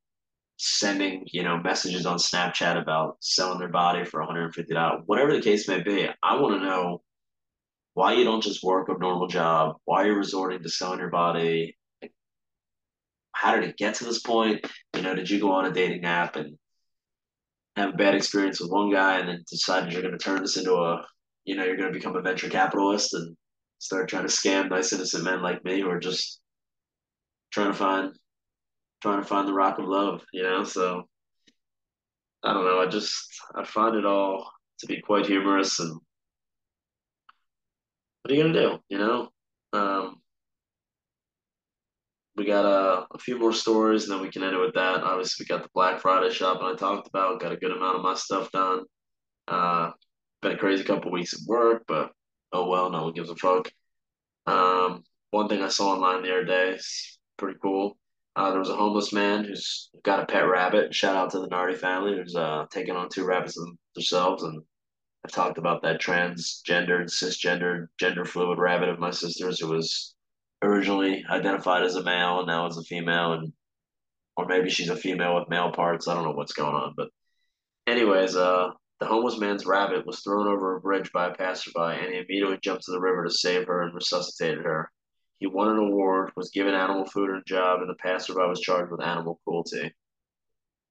sending 0.57 1.23
you 1.31 1.41
know 1.41 1.57
messages 1.57 2.05
on 2.05 2.17
Snapchat 2.17 2.79
about 2.79 3.17
selling 3.19 3.59
their 3.59 3.67
body 3.67 4.05
for 4.05 4.19
150 4.19 4.73
dollars, 4.73 5.03
whatever 5.07 5.33
the 5.33 5.41
case 5.41 5.67
may 5.67 5.81
be, 5.81 6.07
I 6.21 6.39
want 6.39 6.61
to 6.61 6.65
know 6.67 7.01
why 7.93 8.13
you 8.13 8.23
don't 8.23 8.43
just 8.43 8.63
work 8.63 8.89
a 8.89 8.97
normal 8.97 9.27
job, 9.27 9.77
why 9.85 10.05
you're 10.05 10.17
resorting 10.17 10.63
to 10.63 10.69
selling 10.69 10.99
your 10.99 11.09
body. 11.09 11.77
How 13.41 13.55
did 13.55 13.63
it 13.63 13.75
get 13.75 13.95
to 13.95 14.03
this 14.03 14.19
point? 14.19 14.63
You 14.95 15.01
know, 15.01 15.15
did 15.15 15.27
you 15.27 15.39
go 15.39 15.51
on 15.51 15.65
a 15.65 15.71
dating 15.71 16.05
app 16.05 16.35
and 16.35 16.59
have 17.75 17.95
a 17.95 17.97
bad 17.97 18.13
experience 18.13 18.61
with 18.61 18.69
one 18.69 18.91
guy 18.91 19.17
and 19.17 19.27
then 19.27 19.43
decided 19.49 19.91
you're 19.91 20.03
going 20.03 20.15
to 20.15 20.23
turn 20.23 20.41
this 20.41 20.57
into 20.57 20.75
a, 20.75 21.03
you 21.43 21.55
know, 21.55 21.63
you're 21.63 21.75
going 21.75 21.91
to 21.91 21.97
become 21.97 22.15
a 22.15 22.21
venture 22.21 22.49
capitalist 22.49 23.15
and 23.15 23.35
start 23.79 24.07
trying 24.07 24.27
to 24.27 24.31
scam 24.31 24.69
nice 24.69 24.93
innocent 24.93 25.23
men 25.23 25.41
like 25.41 25.65
me 25.65 25.81
who 25.81 25.89
are 25.89 25.99
just 25.99 26.39
trying 27.51 27.71
to 27.71 27.73
find, 27.73 28.13
trying 29.01 29.19
to 29.19 29.27
find 29.27 29.47
the 29.47 29.53
rock 29.53 29.79
of 29.79 29.85
love, 29.85 30.21
you 30.31 30.43
know? 30.43 30.63
So 30.63 31.07
I 32.43 32.53
don't 32.53 32.65
know. 32.65 32.79
I 32.79 32.85
just, 32.85 33.25
I 33.55 33.63
find 33.63 33.95
it 33.95 34.05
all 34.05 34.51
to 34.81 34.85
be 34.85 35.01
quite 35.01 35.25
humorous 35.25 35.79
and 35.79 35.99
what 38.21 38.31
are 38.31 38.35
you 38.35 38.43
going 38.43 38.53
to 38.53 38.61
do? 38.61 38.77
You 38.89 38.97
know? 38.99 39.29
Um, 39.73 40.21
we 42.35 42.45
got 42.45 42.65
uh, 42.65 43.05
a 43.11 43.17
few 43.17 43.37
more 43.37 43.53
stories, 43.53 44.03
and 44.03 44.13
then 44.13 44.21
we 44.21 44.31
can 44.31 44.43
end 44.43 44.55
it 44.55 44.59
with 44.59 44.73
that. 44.75 45.03
Obviously, 45.03 45.43
we 45.43 45.53
got 45.53 45.63
the 45.63 45.69
Black 45.73 45.99
Friday 45.99 46.33
shopping 46.33 46.65
I 46.65 46.75
talked 46.75 47.07
about. 47.07 47.39
Got 47.41 47.51
a 47.51 47.57
good 47.57 47.71
amount 47.71 47.97
of 47.97 48.03
my 48.03 48.15
stuff 48.15 48.51
done. 48.51 48.83
Uh, 49.47 49.91
been 50.41 50.53
a 50.53 50.57
crazy 50.57 50.83
couple 50.83 51.11
weeks 51.11 51.33
at 51.33 51.47
work, 51.47 51.83
but 51.87 52.11
oh 52.53 52.69
well, 52.69 52.89
no 52.89 53.03
one 53.03 53.13
gives 53.13 53.29
a 53.29 53.35
fuck. 53.35 53.69
Um, 54.47 55.03
one 55.31 55.47
thing 55.47 55.61
I 55.61 55.67
saw 55.67 55.93
online 55.93 56.23
the 56.23 56.31
other 56.31 56.45
day 56.45 56.69
is 56.71 57.19
pretty 57.37 57.59
cool. 57.61 57.97
Uh, 58.35 58.49
there 58.51 58.59
was 58.59 58.69
a 58.69 58.75
homeless 58.75 59.11
man 59.11 59.43
who's 59.43 59.89
got 60.03 60.21
a 60.21 60.25
pet 60.25 60.47
rabbit. 60.47 60.95
Shout 60.95 61.15
out 61.15 61.31
to 61.31 61.39
the 61.39 61.47
Nardi 61.47 61.75
family 61.75 62.15
who's 62.15 62.35
uh, 62.35 62.65
taking 62.71 62.95
on 62.95 63.09
two 63.09 63.25
rabbits 63.25 63.59
themselves. 63.93 64.43
And 64.43 64.61
I've 65.25 65.31
talked 65.31 65.57
about 65.57 65.81
that 65.83 66.01
transgendered, 66.01 67.09
cisgendered, 67.09 67.87
gender 67.99 68.23
fluid 68.23 68.57
rabbit 68.57 68.89
of 68.89 68.99
my 68.99 69.11
sister's 69.11 69.59
who 69.59 69.67
was 69.67 70.15
originally 70.61 71.23
identified 71.29 71.83
as 71.83 71.95
a 71.95 72.03
male 72.03 72.39
and 72.39 72.47
now 72.47 72.67
as 72.67 72.77
a 72.77 72.83
female, 72.83 73.33
and 73.33 73.53
or 74.37 74.45
maybe 74.45 74.69
she's 74.69 74.89
a 74.89 74.95
female 74.95 75.35
with 75.35 75.49
male 75.49 75.71
parts. 75.71 76.07
I 76.07 76.13
don't 76.13 76.23
know 76.23 76.31
what's 76.31 76.53
going 76.53 76.75
on, 76.75 76.93
but 76.95 77.09
anyways, 77.87 78.35
uh, 78.35 78.69
the 78.99 79.07
homeless 79.07 79.39
man's 79.39 79.65
rabbit 79.65 80.05
was 80.05 80.19
thrown 80.19 80.47
over 80.47 80.75
a 80.75 80.81
bridge 80.81 81.11
by 81.11 81.27
a 81.27 81.33
passerby, 81.33 81.79
and 81.79 82.13
he 82.13 82.19
immediately 82.19 82.59
jumped 82.61 82.83
to 82.85 82.91
the 82.91 83.01
river 83.01 83.23
to 83.23 83.31
save 83.31 83.67
her 83.67 83.81
and 83.81 83.95
resuscitated 83.95 84.63
her. 84.63 84.91
He 85.39 85.47
won 85.47 85.69
an 85.69 85.77
award, 85.77 86.31
was 86.35 86.51
given 86.51 86.75
animal 86.75 87.05
food 87.05 87.31
and 87.31 87.39
a 87.39 87.43
job, 87.45 87.81
and 87.81 87.89
the 87.89 87.95
passerby 87.95 88.47
was 88.47 88.61
charged 88.61 88.91
with 88.91 89.01
animal 89.01 89.39
cruelty. 89.43 89.91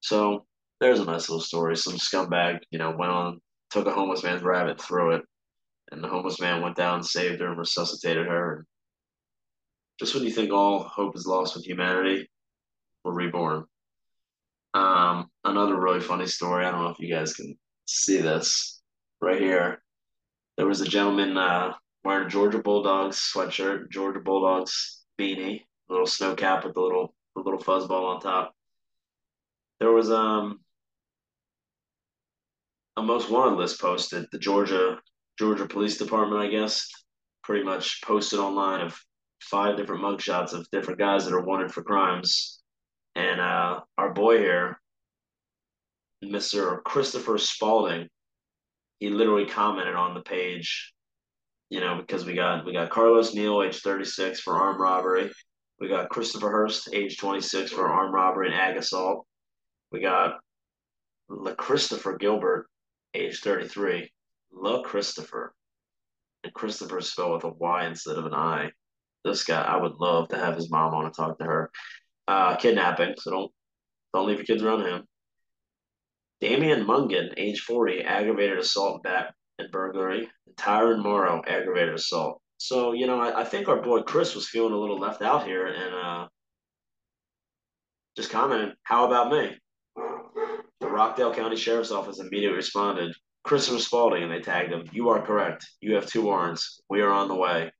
So 0.01 0.45
there's 0.81 0.99
a 0.99 1.05
nice 1.05 1.29
little 1.29 1.41
story. 1.41 1.77
Some 1.77 1.99
scumbag, 1.99 2.59
you 2.71 2.79
know, 2.79 2.91
went 2.91 3.13
on, 3.13 3.41
took 3.71 3.87
a 3.87 3.93
homeless 3.93 4.25
man's 4.25 4.43
rabbit, 4.43 4.81
threw 4.81 5.13
it, 5.13 5.23
and 5.93 6.03
the 6.03 6.09
homeless 6.09 6.41
man 6.41 6.63
went 6.63 6.77
down, 6.77 7.05
saved 7.05 7.41
her, 7.41 7.49
and 7.49 7.59
resuscitated 7.59 8.27
her. 8.27 8.67
Just 10.01 10.15
when 10.15 10.25
you 10.25 10.31
think 10.31 10.51
all 10.51 10.83
hope 10.85 11.15
is 11.15 11.27
lost 11.27 11.55
with 11.55 11.67
humanity, 11.67 12.27
we're 13.05 13.13
reborn. 13.13 13.67
Um, 14.73 15.29
another 15.45 15.79
really 15.79 16.01
funny 16.01 16.27
story. 16.27 16.65
I 16.65 16.71
don't 16.71 16.83
know 16.83 16.89
if 16.89 16.99
you 16.99 17.15
guys 17.15 17.35
can 17.35 17.55
see 17.85 18.17
this 18.17 18.81
right 19.21 19.39
here. 19.39 19.83
There 20.57 20.67
was 20.67 20.81
a 20.81 20.87
gentleman 20.87 21.37
uh, 21.37 21.75
wearing 22.03 22.29
a 22.29 22.31
Georgia 22.31 22.61
Bulldogs 22.61 23.19
sweatshirt, 23.19 23.91
Georgia 23.91 24.21
Bulldogs 24.21 25.05
beanie, 25.21 25.65
little 25.91 26.07
snow 26.07 26.35
cap 26.35 26.65
with 26.65 26.73
the 26.73 26.81
little 26.81 27.15
the 27.37 27.43
little 27.43 27.61
fuzzball 27.61 28.15
on 28.15 28.21
top. 28.21 28.55
There 29.81 29.93
was 29.93 30.11
um 30.11 30.61
a 32.97 33.03
most 33.03 33.31
wanted 33.31 33.57
list 33.57 33.79
posted. 33.83 34.25
The 34.33 34.39
Georgia 34.39 34.99
Georgia 35.39 35.67
Police 35.67 35.99
Department, 35.99 36.41
I 36.41 36.49
guess, 36.49 36.89
pretty 37.45 37.65
much 37.65 38.01
posted 38.03 38.39
online 38.39 38.81
of 38.81 38.99
five 39.41 39.77
different 39.77 40.03
mugshots 40.03 40.53
of 40.53 40.69
different 40.71 40.99
guys 40.99 41.25
that 41.25 41.35
are 41.35 41.45
wanted 41.45 41.73
for 41.73 41.83
crimes. 41.83 42.61
And 43.15 43.41
uh, 43.41 43.81
our 43.99 44.13
boy 44.13 44.39
here, 44.39 44.81
Mr. 46.25 46.83
Christopher 46.85 47.39
Spalding, 47.39 48.09
he 48.99 49.09
literally 49.09 49.47
commented 49.47 49.95
on 49.95 50.15
the 50.15 50.21
page, 50.21 50.93
you 51.71 51.81
know, 51.81 51.97
because 51.99 52.25
we 52.25 52.35
got 52.35 52.67
we 52.67 52.73
got 52.73 52.91
Carlos 52.91 53.35
Neal, 53.35 53.63
age 53.63 53.81
36, 53.81 54.41
for 54.41 54.57
armed 54.57 54.79
robbery. 54.79 55.31
We 55.81 55.89
got 55.89 56.11
Christopher 56.11 56.51
Hurst, 56.51 56.91
age 56.93 57.17
26, 57.17 57.73
for 57.73 57.89
armed 57.89 58.13
robbery 58.13 58.49
and 58.49 58.55
ag 58.55 58.77
assault. 58.77 59.27
We 59.91 60.01
got 60.01 60.39
La 61.29 61.55
Christopher 61.55 62.19
Gilbert, 62.19 62.69
age 63.15 63.41
33. 63.41 64.11
La 64.53 64.83
Christopher. 64.83 65.55
And 66.45 66.53
Christopher 66.53 67.01
spelled 67.01 67.33
with 67.33 67.45
a 67.45 67.49
Y 67.49 67.87
instead 67.87 68.17
of 68.17 68.27
an 68.27 68.35
I 68.35 68.73
this 69.25 69.45
guy, 69.45 69.63
I 69.63 69.77
would 69.77 69.97
love 69.97 70.29
to 70.29 70.37
have 70.37 70.57
his 70.57 70.71
mom 70.71 70.95
on 70.95 71.07
and 71.07 71.15
talk 71.15 71.39
to 71.39 71.45
her. 71.45 71.71
Uh, 72.29 72.57
kidnapping, 72.57 73.15
so 73.19 73.31
don't 73.31 73.53
don't 74.15 74.27
leave 74.27 74.39
your 74.39 74.47
kids 74.47 74.63
around 74.63 74.83
him. 74.87 75.05
Damian 76.41 76.85
Mungan, 76.85 77.35
age 77.37 77.61
40, 77.61 78.03
aggravated 78.03 78.59
assault 78.59 79.03
bat 79.03 79.35
and 79.59 79.71
burglary. 79.71 80.29
And 80.47 80.57
Tyron 80.57 81.03
Morrow, 81.03 81.43
aggravated 81.47 81.95
assault. 81.95 82.41
So, 82.57 82.93
you 82.93 83.07
know, 83.07 83.21
I, 83.21 83.41
I, 83.41 83.45
think 83.45 83.69
our 83.69 83.81
boy 83.81 84.03
Chris 84.03 84.35
was 84.35 84.49
feeling 84.49 84.73
a 84.73 84.79
little 84.79 84.99
left 84.99 85.23
out 85.23 85.47
here 85.47 85.67
and 85.67 85.95
uh, 85.95 86.29
just 88.17 88.31
commented, 88.31 88.75
how 88.83 89.07
about 89.07 89.33
me? 89.33 89.57
The 90.81 90.89
Rockdale 90.89 91.35
County 91.35 91.57
Sheriff's 91.57 91.91
Office 91.91 92.21
immediately 92.21 92.57
responded, 92.57 93.15
Christopher 93.45 93.79
Spalding, 93.79 94.23
and 94.23 94.33
they 94.33 94.41
tagged 94.41 94.73
him. 94.73 94.89
You 94.93 95.09
are 95.11 95.25
correct. 95.25 95.67
You 95.81 95.95
have 95.95 96.07
two 96.07 96.23
warrants. 96.23 96.81
We 96.91 97.01
are 97.01 97.13
on 97.13 97.29
the 97.29 97.35
way 97.35 97.71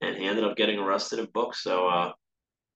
and 0.00 0.16
he 0.16 0.26
ended 0.26 0.44
up 0.44 0.56
getting 0.56 0.78
arrested 0.78 1.18
and 1.18 1.32
booked. 1.32 1.56
So, 1.56 1.88
uh, 1.88 2.12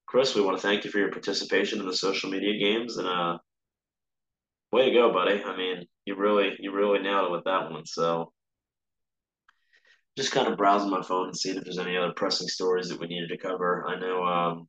Chris, 0.06 0.34
we 0.34 0.42
want 0.42 0.56
to 0.56 0.62
thank 0.62 0.84
you 0.84 0.90
for 0.90 0.98
your 0.98 1.10
participation 1.10 1.80
in 1.80 1.86
the 1.86 1.96
social 1.96 2.30
media 2.30 2.58
games, 2.58 2.96
and 2.96 3.08
uh, 3.08 3.38
way 4.72 4.86
to 4.86 4.92
go, 4.92 5.12
buddy. 5.12 5.42
I 5.42 5.56
mean, 5.56 5.86
you 6.04 6.16
really, 6.16 6.50
you 6.58 6.72
really 6.72 7.00
nailed 7.00 7.26
it 7.26 7.32
with 7.32 7.44
that 7.44 7.70
one. 7.70 7.86
So, 7.86 8.32
just 10.16 10.32
kind 10.32 10.48
of 10.48 10.58
browsing 10.58 10.90
my 10.90 11.02
phone 11.02 11.28
and 11.28 11.36
seeing 11.36 11.56
if 11.56 11.64
there's 11.64 11.78
any 11.78 11.96
other 11.96 12.12
pressing 12.14 12.48
stories 12.48 12.88
that 12.88 13.00
we 13.00 13.06
needed 13.06 13.28
to 13.30 13.38
cover. 13.38 13.86
I 13.88 13.98
know 13.98 14.22
um, 14.24 14.68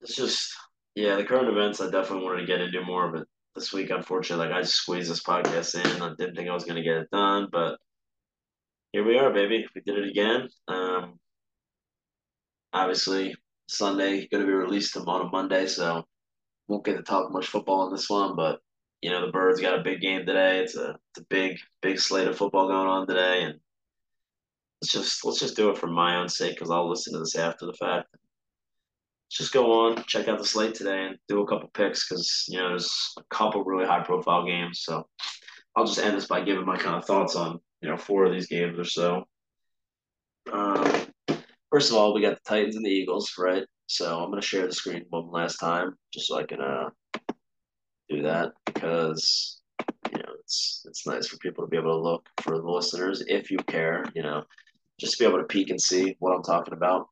it's 0.00 0.14
just, 0.14 0.54
yeah, 0.94 1.16
the 1.16 1.24
current 1.24 1.48
events. 1.48 1.80
I 1.80 1.90
definitely 1.90 2.24
wanted 2.24 2.42
to 2.42 2.46
get 2.46 2.60
into 2.60 2.82
more 2.82 3.08
of 3.08 3.20
it 3.20 3.26
this 3.56 3.72
week. 3.72 3.90
Unfortunately, 3.90 4.46
like 4.46 4.54
I 4.54 4.60
just 4.62 4.74
squeezed 4.74 5.10
this 5.10 5.22
podcast 5.22 5.74
in. 5.74 6.02
I 6.02 6.12
didn't 6.16 6.36
think 6.36 6.48
I 6.48 6.54
was 6.54 6.64
going 6.64 6.76
to 6.76 6.82
get 6.82 6.98
it 6.98 7.10
done, 7.10 7.48
but 7.50 7.78
here 8.94 9.04
we 9.04 9.18
are, 9.18 9.32
baby. 9.32 9.66
We 9.74 9.80
did 9.80 9.98
it 9.98 10.08
again. 10.08 10.48
Um, 10.68 11.18
obviously, 12.72 13.34
Sunday 13.68 14.28
going 14.28 14.40
to 14.40 14.46
be 14.46 14.52
released 14.52 14.96
on 14.96 15.30
Monday, 15.32 15.66
so 15.66 16.04
won't 16.68 16.84
get 16.84 16.96
to 16.98 17.02
talk 17.02 17.32
much 17.32 17.48
football 17.48 17.80
on 17.80 17.92
this 17.92 18.08
one. 18.08 18.36
But 18.36 18.60
you 19.02 19.10
know, 19.10 19.26
the 19.26 19.32
Birds 19.32 19.60
got 19.60 19.76
a 19.76 19.82
big 19.82 20.00
game 20.00 20.24
today. 20.24 20.60
It's 20.60 20.76
a 20.76 20.90
it's 20.90 21.18
a 21.18 21.24
big 21.28 21.58
big 21.82 21.98
slate 21.98 22.28
of 22.28 22.38
football 22.38 22.68
going 22.68 22.86
on 22.86 23.08
today, 23.08 23.42
and 23.42 23.54
let's 24.80 24.92
just 24.92 25.24
let's 25.24 25.40
just 25.40 25.56
do 25.56 25.70
it 25.70 25.78
for 25.78 25.88
my 25.88 26.14
own 26.14 26.28
sake 26.28 26.54
because 26.54 26.70
I'll 26.70 26.88
listen 26.88 27.14
to 27.14 27.18
this 27.18 27.34
after 27.34 27.66
the 27.66 27.72
fact. 27.72 28.06
Just 29.28 29.52
go 29.52 29.72
on, 29.72 30.04
check 30.04 30.28
out 30.28 30.38
the 30.38 30.44
slate 30.44 30.76
today, 30.76 31.06
and 31.06 31.18
do 31.26 31.40
a 31.40 31.48
couple 31.48 31.68
picks 31.74 32.08
because 32.08 32.44
you 32.46 32.60
know 32.60 32.68
there's 32.68 33.12
a 33.18 33.24
couple 33.34 33.64
really 33.64 33.86
high 33.86 34.04
profile 34.04 34.46
games. 34.46 34.82
So 34.84 35.08
I'll 35.74 35.84
just 35.84 35.98
end 35.98 36.16
this 36.16 36.28
by 36.28 36.42
giving 36.42 36.64
my 36.64 36.76
kind 36.76 36.94
of 36.94 37.04
thoughts 37.04 37.34
on 37.34 37.58
you 37.84 37.90
know, 37.90 37.98
four 37.98 38.24
of 38.24 38.32
these 38.32 38.46
games 38.46 38.78
or 38.78 38.84
so. 38.84 39.24
Um, 40.50 41.06
first 41.70 41.90
of 41.90 41.96
all, 41.96 42.14
we 42.14 42.22
got 42.22 42.36
the 42.36 42.48
Titans 42.48 42.76
and 42.76 42.84
the 42.84 42.90
Eagles, 42.90 43.34
right? 43.38 43.64
So 43.88 44.20
I'm 44.20 44.30
gonna 44.30 44.40
share 44.40 44.66
the 44.66 44.72
screen 44.72 45.04
one 45.10 45.30
last 45.30 45.58
time 45.58 45.94
just 46.10 46.28
so 46.28 46.38
I 46.38 46.44
can 46.44 46.62
uh 46.62 46.88
do 48.08 48.22
that 48.22 48.52
because 48.64 49.60
you 50.10 50.18
know 50.18 50.32
it's 50.40 50.86
it's 50.88 51.06
nice 51.06 51.28
for 51.28 51.36
people 51.38 51.62
to 51.62 51.68
be 51.68 51.76
able 51.76 51.90
to 51.90 52.02
look 52.02 52.26
for 52.40 52.56
the 52.56 52.70
listeners 52.70 53.22
if 53.26 53.50
you 53.50 53.58
care, 53.58 54.02
you 54.14 54.22
know, 54.22 54.44
just 54.98 55.18
to 55.18 55.24
be 55.24 55.28
able 55.28 55.40
to 55.40 55.44
peek 55.44 55.68
and 55.68 55.80
see 55.80 56.16
what 56.20 56.34
I'm 56.34 56.42
talking 56.42 56.72
about. 56.72 57.08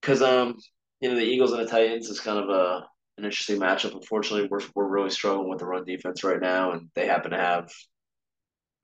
Because 0.00 0.22
um, 0.22 0.56
you 1.00 1.08
know, 1.08 1.14
the 1.14 1.22
Eagles 1.22 1.52
and 1.52 1.64
the 1.64 1.70
Titans 1.70 2.08
is 2.08 2.18
kind 2.18 2.40
of 2.40 2.48
a 2.48 2.84
an 3.18 3.24
interesting 3.24 3.60
matchup. 3.60 3.94
Unfortunately, 3.94 4.48
we're 4.50 4.66
we're 4.74 4.88
really 4.88 5.10
struggling 5.10 5.48
with 5.48 5.60
the 5.60 5.66
run 5.66 5.84
defense 5.84 6.24
right 6.24 6.40
now, 6.40 6.72
and 6.72 6.88
they 6.96 7.06
happen 7.06 7.30
to 7.30 7.38
have. 7.38 7.70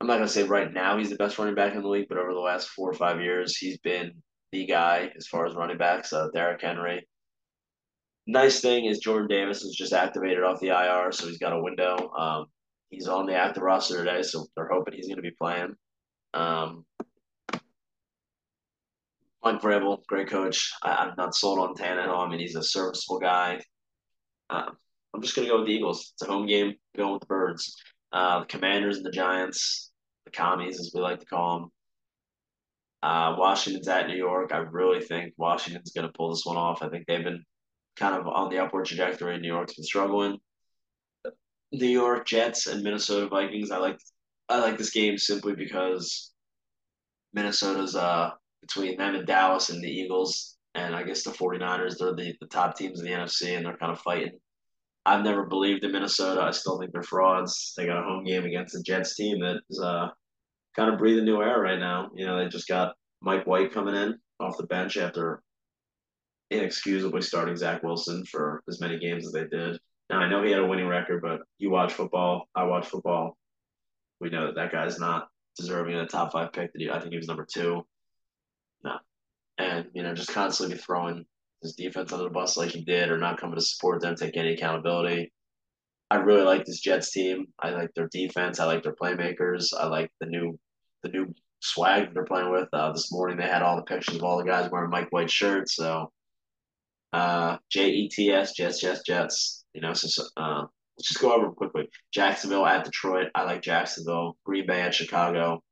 I'm 0.03 0.07
not 0.07 0.17
gonna 0.17 0.27
say 0.27 0.43
right 0.43 0.73
now 0.73 0.97
he's 0.97 1.09
the 1.09 1.15
best 1.15 1.39
running 1.39 1.55
back 1.55 1.75
in 1.75 1.81
the 1.81 1.87
league, 1.87 2.09
but 2.09 2.17
over 2.17 2.33
the 2.33 2.39
last 2.41 2.67
four 2.67 2.89
or 2.89 2.93
five 2.93 3.21
years, 3.21 3.55
he's 3.55 3.77
been 3.77 4.11
the 4.51 4.65
guy 4.65 5.09
as 5.15 5.27
far 5.27 5.45
as 5.45 5.55
running 5.55 5.77
backs. 5.77 6.11
Uh, 6.11 6.27
Derrick 6.33 6.61
Henry. 6.61 7.07
Nice 8.27 8.59
thing 8.59 8.83
is 8.83 8.99
Jordan 8.99 9.29
Davis 9.29 9.63
was 9.63 9.73
just 9.73 9.93
activated 9.93 10.43
off 10.43 10.59
the 10.59 10.77
IR, 10.77 11.13
so 11.13 11.25
he's 11.25 11.37
got 11.37 11.53
a 11.53 11.63
window. 11.63 12.11
Um, 12.17 12.47
he's 12.89 13.07
on 13.07 13.27
the 13.27 13.35
active 13.37 13.63
roster 13.63 14.03
today, 14.03 14.23
so 14.23 14.45
they're 14.57 14.67
hoping 14.67 14.93
he's 14.93 15.07
to 15.07 15.21
be 15.21 15.31
playing. 15.41 15.73
Um, 16.33 16.83
Mike 19.41 19.61
Vrabel, 19.61 20.05
great 20.05 20.27
coach. 20.27 20.69
I, 20.83 21.07
am 21.07 21.13
not 21.17 21.33
sold 21.33 21.59
on 21.59 21.75
Tannehill. 21.75 22.27
I 22.27 22.29
mean, 22.29 22.41
he's 22.41 22.57
a 22.57 22.63
serviceable 22.63 23.19
guy. 23.19 23.61
Uh, 24.49 24.65
I'm 25.13 25.21
just 25.21 25.33
to 25.35 25.45
go 25.45 25.59
with 25.59 25.67
the 25.67 25.73
Eagles. 25.73 26.11
It's 26.13 26.23
a 26.23 26.29
home 26.29 26.45
game. 26.45 26.73
Going 26.97 27.13
with 27.13 27.21
the 27.21 27.27
Birds. 27.27 27.77
Uh, 28.11 28.41
the 28.41 28.45
Commanders 28.45 28.97
and 28.97 29.05
the 29.05 29.11
Giants, 29.11 29.91
commies, 30.33 30.79
as 30.79 30.91
we 30.93 31.01
like 31.01 31.19
to 31.19 31.25
call 31.25 31.59
them. 31.59 31.69
Uh, 33.01 33.35
Washington's 33.37 33.87
at 33.87 34.07
New 34.07 34.15
York. 34.15 34.51
I 34.53 34.59
really 34.59 35.01
think 35.01 35.33
Washington's 35.37 35.91
going 35.91 36.07
to 36.07 36.13
pull 36.13 36.29
this 36.29 36.45
one 36.45 36.57
off. 36.57 36.81
I 36.81 36.89
think 36.89 37.05
they've 37.05 37.23
been 37.23 37.43
kind 37.97 38.15
of 38.15 38.27
on 38.27 38.49
the 38.49 38.59
upward 38.59 38.85
trajectory. 38.85 39.37
New 39.39 39.47
York's 39.47 39.75
been 39.75 39.83
struggling. 39.83 40.37
New 41.71 41.87
York 41.87 42.25
Jets 42.25 42.67
and 42.67 42.83
Minnesota 42.83 43.27
Vikings. 43.27 43.71
I 43.71 43.77
like 43.77 43.99
I 44.47 44.59
like 44.59 44.77
this 44.77 44.91
game 44.91 45.17
simply 45.17 45.55
because 45.55 46.31
Minnesota's 47.33 47.95
uh 47.95 48.31
between 48.61 48.97
them 48.97 49.15
and 49.15 49.27
Dallas 49.27 49.69
and 49.69 49.83
the 49.83 49.89
Eagles 49.89 50.57
and 50.75 50.95
I 50.95 51.03
guess 51.03 51.23
the 51.23 51.31
49ers, 51.31 51.97
they're 51.97 52.15
the, 52.15 52.33
the 52.39 52.47
top 52.47 52.77
teams 52.77 52.99
in 52.99 53.05
the 53.05 53.11
NFC 53.11 53.55
and 53.55 53.65
they're 53.65 53.77
kind 53.77 53.91
of 53.91 53.99
fighting. 53.99 54.39
I've 55.05 55.23
never 55.23 55.45
believed 55.45 55.83
in 55.83 55.91
Minnesota. 55.91 56.41
I 56.41 56.51
still 56.51 56.79
think 56.79 56.93
they're 56.93 57.03
frauds. 57.03 57.73
They 57.75 57.85
got 57.85 57.99
a 57.99 58.03
home 58.03 58.23
game 58.23 58.45
against 58.45 58.73
the 58.73 58.81
Jets 58.81 59.15
team 59.15 59.41
that 59.41 59.59
is 59.69 59.79
uh, 59.79 60.07
kind 60.75 60.91
of 60.91 60.99
breathing 60.99 61.25
new 61.25 61.41
air 61.41 61.59
right 61.59 61.79
now. 61.79 62.09
You 62.15 62.25
know, 62.25 62.37
they 62.37 62.49
just 62.49 62.67
got 62.67 62.95
Mike 63.21 63.45
White 63.45 63.73
coming 63.73 63.95
in 63.95 64.17
off 64.39 64.57
the 64.57 64.65
bench 64.65 64.97
after 64.97 65.41
inexcusably 66.49 67.21
starting 67.21 67.55
Zach 67.55 67.83
Wilson 67.83 68.25
for 68.25 68.63
as 68.69 68.79
many 68.79 68.99
games 68.99 69.25
as 69.25 69.31
they 69.33 69.45
did. 69.45 69.79
Now 70.09 70.19
I 70.19 70.29
know 70.29 70.43
he 70.43 70.51
had 70.51 70.59
a 70.59 70.67
winning 70.67 70.87
record, 70.87 71.21
but 71.21 71.41
you 71.57 71.69
watch 71.69 71.93
football, 71.93 72.47
I 72.55 72.63
watch 72.65 72.87
football. 72.87 73.37
We 74.19 74.29
know 74.29 74.47
that 74.47 74.55
that 74.55 74.71
guy's 74.71 74.99
not 74.99 75.27
deserving 75.57 75.95
of 75.95 76.01
the 76.01 76.11
top 76.11 76.31
five 76.31 76.53
pick. 76.53 76.71
That 76.73 76.81
he, 76.81 76.89
I 76.89 76.99
think 76.99 77.11
he 77.11 77.17
was 77.17 77.27
number 77.27 77.47
two. 77.51 77.85
No, 78.83 78.97
and 79.57 79.87
you 79.93 80.03
know 80.03 80.13
just 80.13 80.33
constantly 80.33 80.77
throwing 80.77 81.25
his 81.61 81.75
defense 81.75 82.11
under 82.11 82.25
the 82.25 82.29
bus 82.29 82.57
like 82.57 82.71
he 82.71 82.83
did, 82.83 83.09
or 83.09 83.17
not 83.17 83.39
coming 83.39 83.55
to 83.55 83.61
support 83.61 84.01
them, 84.01 84.15
take 84.15 84.37
any 84.37 84.53
accountability. 84.53 85.31
I 86.11 86.17
really 86.17 86.43
like 86.43 86.65
this 86.65 86.79
Jets 86.79 87.11
team. 87.11 87.47
I 87.59 87.71
like 87.71 87.91
their 87.95 88.07
defense. 88.09 88.59
I 88.59 88.65
like 88.65 88.83
their 88.83 88.95
playmakers. 88.95 89.73
I 89.77 89.87
like 89.87 90.11
the 90.19 90.27
new 90.27 90.59
the 91.01 91.09
new 91.09 91.33
swag 91.59 92.13
they're 92.13 92.25
playing 92.25 92.51
with. 92.51 92.67
Uh, 92.71 92.91
this 92.91 93.11
morning 93.11 93.37
they 93.37 93.47
had 93.47 93.61
all 93.63 93.75
the 93.77 93.83
pictures 93.83 94.15
of 94.15 94.23
all 94.23 94.37
the 94.37 94.43
guys 94.43 94.69
wearing 94.71 94.91
Mike 94.91 95.11
White 95.11 95.31
shirts. 95.31 95.75
So 95.75 96.11
uh, 97.13 97.57
J 97.69 97.89
E 97.89 98.09
T 98.09 98.31
S 98.31 98.53
Jets 98.53 98.79
Jets 98.79 99.01
Jets. 99.01 99.65
You 99.73 99.81
know, 99.81 99.93
so 99.93 100.23
uh, 100.37 100.65
let's 100.97 101.07
just 101.07 101.19
go 101.19 101.33
over 101.33 101.49
quickly. 101.49 101.89
Jacksonville 102.11 102.65
at 102.65 102.83
Detroit. 102.83 103.29
I 103.33 103.43
like 103.43 103.61
Jacksonville. 103.63 104.37
Green 104.45 104.67
Bay 104.67 104.81
at 104.81 104.93
Chicago. 104.93 105.63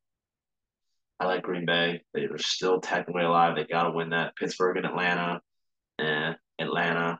I 1.20 1.26
like 1.26 1.44
Green 1.44 1.68
Bay. 1.68 2.02
They 2.16 2.22
are 2.22 2.38
still 2.40 2.82
technically 2.82 3.24
alive. 3.24 3.56
They 3.56 3.66
got 3.66 3.84
to 3.84 3.92
win 3.92 4.10
that. 4.10 4.36
Pittsburgh 4.36 4.78
and 4.78 4.88
Atlanta. 4.88 5.40
And 6.00 6.36
Atlanta. 6.58 7.20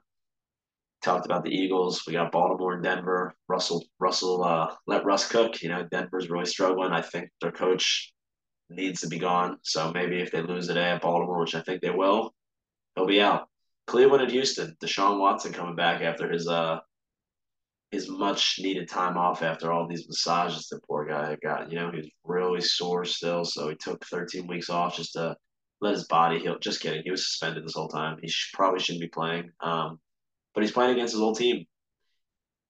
Talked 1.02 1.26
about 1.26 1.44
the 1.44 1.50
Eagles. 1.50 2.04
We 2.06 2.14
got 2.14 2.32
Baltimore 2.32 2.74
and 2.74 2.84
Denver. 2.84 3.34
Russell, 3.48 3.84
Russell, 4.00 4.44
uh, 4.44 4.76
let 4.86 5.04
Russ 5.04 5.28
cook. 5.28 5.62
You 5.62 5.70
know, 5.70 5.88
Denver's 5.90 6.30
really 6.30 6.46
struggling. 6.46 6.92
I 6.92 7.02
think 7.02 7.30
their 7.42 7.52
coach 7.52 8.14
needs 8.70 9.02
to 9.02 9.08
be 9.08 9.20
gone. 9.20 9.58
So 9.64 9.92
maybe 9.92 10.22
if 10.22 10.32
they 10.32 10.42
lose 10.42 10.68
today 10.68 10.92
at 10.92 11.02
Baltimore, 11.02 11.40
which 11.40 11.56
I 11.56 11.62
think 11.62 11.82
they 11.82 11.90
will, 11.90 12.34
he'll 12.96 13.08
be 13.08 13.22
out. 13.22 13.48
Cleveland 13.88 14.24
and 14.24 14.32
Houston. 14.32 14.76
Deshaun 14.82 15.20
Watson 15.20 15.54
coming 15.54 15.76
back 15.76 16.02
after 16.02 16.32
his 16.32 16.48
uh 16.48 16.80
his 17.92 18.08
much 18.08 18.58
needed 18.60 18.88
time 18.88 19.18
off 19.18 19.44
after 19.44 19.72
all 19.72 19.86
these 19.86 20.08
massages 20.08 20.68
the 20.68 20.80
poor 20.88 21.06
guy 21.06 21.36
got. 21.44 21.70
You 21.70 21.80
know, 21.80 21.92
he's 21.92 22.10
really 22.24 22.62
sore 22.62 23.04
still, 23.04 23.44
so 23.44 23.68
he 23.68 23.76
took 23.76 24.06
13 24.06 24.48
weeks 24.48 24.70
off 24.70 24.96
just 24.96 25.14
to 25.14 25.36
let 25.82 25.94
his 25.94 26.06
body 26.06 26.40
heal. 26.40 26.58
Just 26.60 26.80
kidding. 26.80 27.02
He 27.04 27.12
was 27.12 27.28
suspended 27.28 27.66
this 27.66 27.74
whole 27.74 27.90
time. 27.90 28.18
He 28.22 28.30
should, 28.30 28.56
probably 28.56 28.80
shouldn't 28.80 29.02
be 29.02 29.10
playing. 29.10 29.50
Um, 29.60 30.00
but 30.54 30.64
he's 30.64 30.72
playing 30.72 30.92
against 30.92 31.14
his 31.14 31.22
old 31.22 31.38
team 31.38 31.66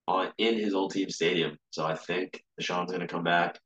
on 0.07 0.31
in 0.37 0.57
his 0.57 0.73
old 0.73 0.91
team 0.91 1.09
stadium. 1.09 1.57
So 1.71 1.85
I 1.85 1.95
think 1.95 2.43
Deshaun's 2.59 2.91
going 2.91 3.01
to 3.01 3.07
come 3.07 3.23
back. 3.23 3.55
I 3.55 3.59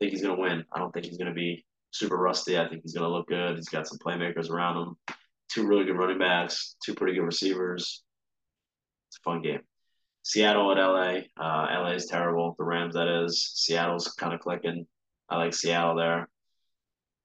think 0.00 0.12
he's 0.12 0.22
going 0.22 0.36
to 0.36 0.42
win. 0.42 0.64
I 0.72 0.78
don't 0.78 0.92
think 0.92 1.06
he's 1.06 1.18
going 1.18 1.28
to 1.28 1.34
be 1.34 1.64
super 1.90 2.16
rusty. 2.16 2.58
I 2.58 2.68
think 2.68 2.82
he's 2.82 2.94
going 2.94 3.08
to 3.08 3.14
look 3.14 3.28
good. 3.28 3.56
He's 3.56 3.68
got 3.68 3.86
some 3.86 3.98
playmakers 3.98 4.50
around 4.50 4.82
him. 4.82 4.96
Two 5.50 5.66
really 5.66 5.84
good 5.84 5.98
running 5.98 6.18
backs, 6.18 6.76
two 6.84 6.94
pretty 6.94 7.14
good 7.14 7.24
receivers. 7.24 8.02
It's 9.08 9.18
a 9.18 9.30
fun 9.30 9.42
game. 9.42 9.60
Seattle 10.24 10.72
at 10.72 10.78
LA. 10.78 11.20
Uh, 11.38 11.82
LA 11.82 11.90
is 11.90 12.06
terrible. 12.06 12.54
The 12.58 12.64
Rams, 12.64 12.94
that 12.94 13.24
is. 13.24 13.50
Seattle's 13.54 14.08
kind 14.18 14.32
of 14.32 14.40
clicking. 14.40 14.86
I 15.28 15.36
like 15.36 15.54
Seattle 15.54 15.94
there. 15.94 16.28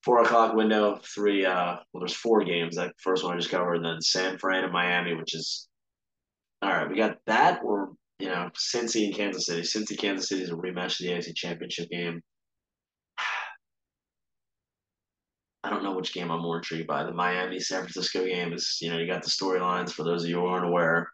Four 0.04 0.22
o'clock 0.22 0.54
window, 0.54 1.00
three. 1.04 1.46
Uh, 1.46 1.78
well, 1.92 2.02
there's 2.02 2.14
four 2.14 2.44
games. 2.44 2.76
That 2.76 2.94
first 3.00 3.24
one 3.24 3.34
I 3.34 3.38
just 3.38 3.50
covered, 3.50 3.76
and 3.76 3.86
then 3.86 4.02
San 4.02 4.38
Fran 4.38 4.64
and 4.64 4.74
Miami, 4.74 5.14
which 5.14 5.34
is 5.34 5.69
all 6.62 6.70
right. 6.70 6.90
We 6.90 6.96
got 6.98 7.18
that, 7.26 7.62
or 7.64 7.94
you 8.20 8.28
know, 8.28 8.50
Cincy 8.56 9.06
and 9.06 9.16
Kansas 9.16 9.46
City. 9.46 9.62
Cincy, 9.62 9.98
Kansas 9.98 10.28
City 10.30 10.44
is 10.44 10.50
a 10.50 10.56
rematch 10.56 11.00
of 11.00 11.08
the 11.08 11.14
AFC 11.14 11.36
Championship 11.36 11.90
game. 11.90 12.22
I 15.64 15.70
don't 15.70 15.84
know 15.84 15.96
which 15.96 16.14
game 16.14 16.32
I'm 16.32 16.42
more 16.42 16.58
intrigued 16.58 16.88
by. 16.88 17.04
The 17.04 17.14
Miami 17.14 17.60
San 17.60 17.82
Francisco 17.82 18.26
game 18.26 18.54
is, 18.54 18.78
you 18.82 18.92
know, 18.92 18.98
you 18.98 19.08
got 19.08 19.24
the 19.24 19.30
storylines 19.30 19.92
for 19.92 20.04
those 20.04 20.24
of 20.24 20.30
you 20.30 20.40
who 20.40 20.46
aren't 20.46 20.66
aware. 20.66 21.10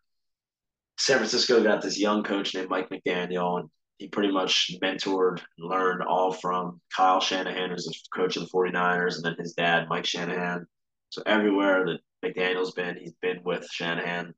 San 0.97 1.17
Francisco 1.17 1.61
got 1.61 1.81
this 1.81 1.99
young 1.99 2.23
coach 2.23 2.55
named 2.55 2.69
Mike 2.69 2.89
McDaniel, 2.89 3.59
and 3.59 3.69
he 3.97 4.07
pretty 4.07 4.31
much 4.31 4.71
mentored 4.81 5.41
and 5.57 5.69
learned 5.69 6.03
all 6.03 6.31
from 6.31 6.79
Kyle 6.95 7.19
Shanahan, 7.19 7.69
who's 7.69 7.85
the 7.85 7.93
coach 8.15 8.37
of 8.37 8.43
the 8.43 8.49
49ers, 8.49 9.15
and 9.15 9.25
then 9.25 9.35
his 9.37 9.53
dad, 9.53 9.87
Mike 9.89 10.05
Shanahan. 10.05 10.65
So 11.09 11.21
everywhere 11.25 11.85
that 11.85 11.99
McDaniel's 12.23 12.71
been, 12.71 12.97
he's 12.97 13.13
been 13.21 13.41
with 13.43 13.67
Shanahan. 13.69 14.33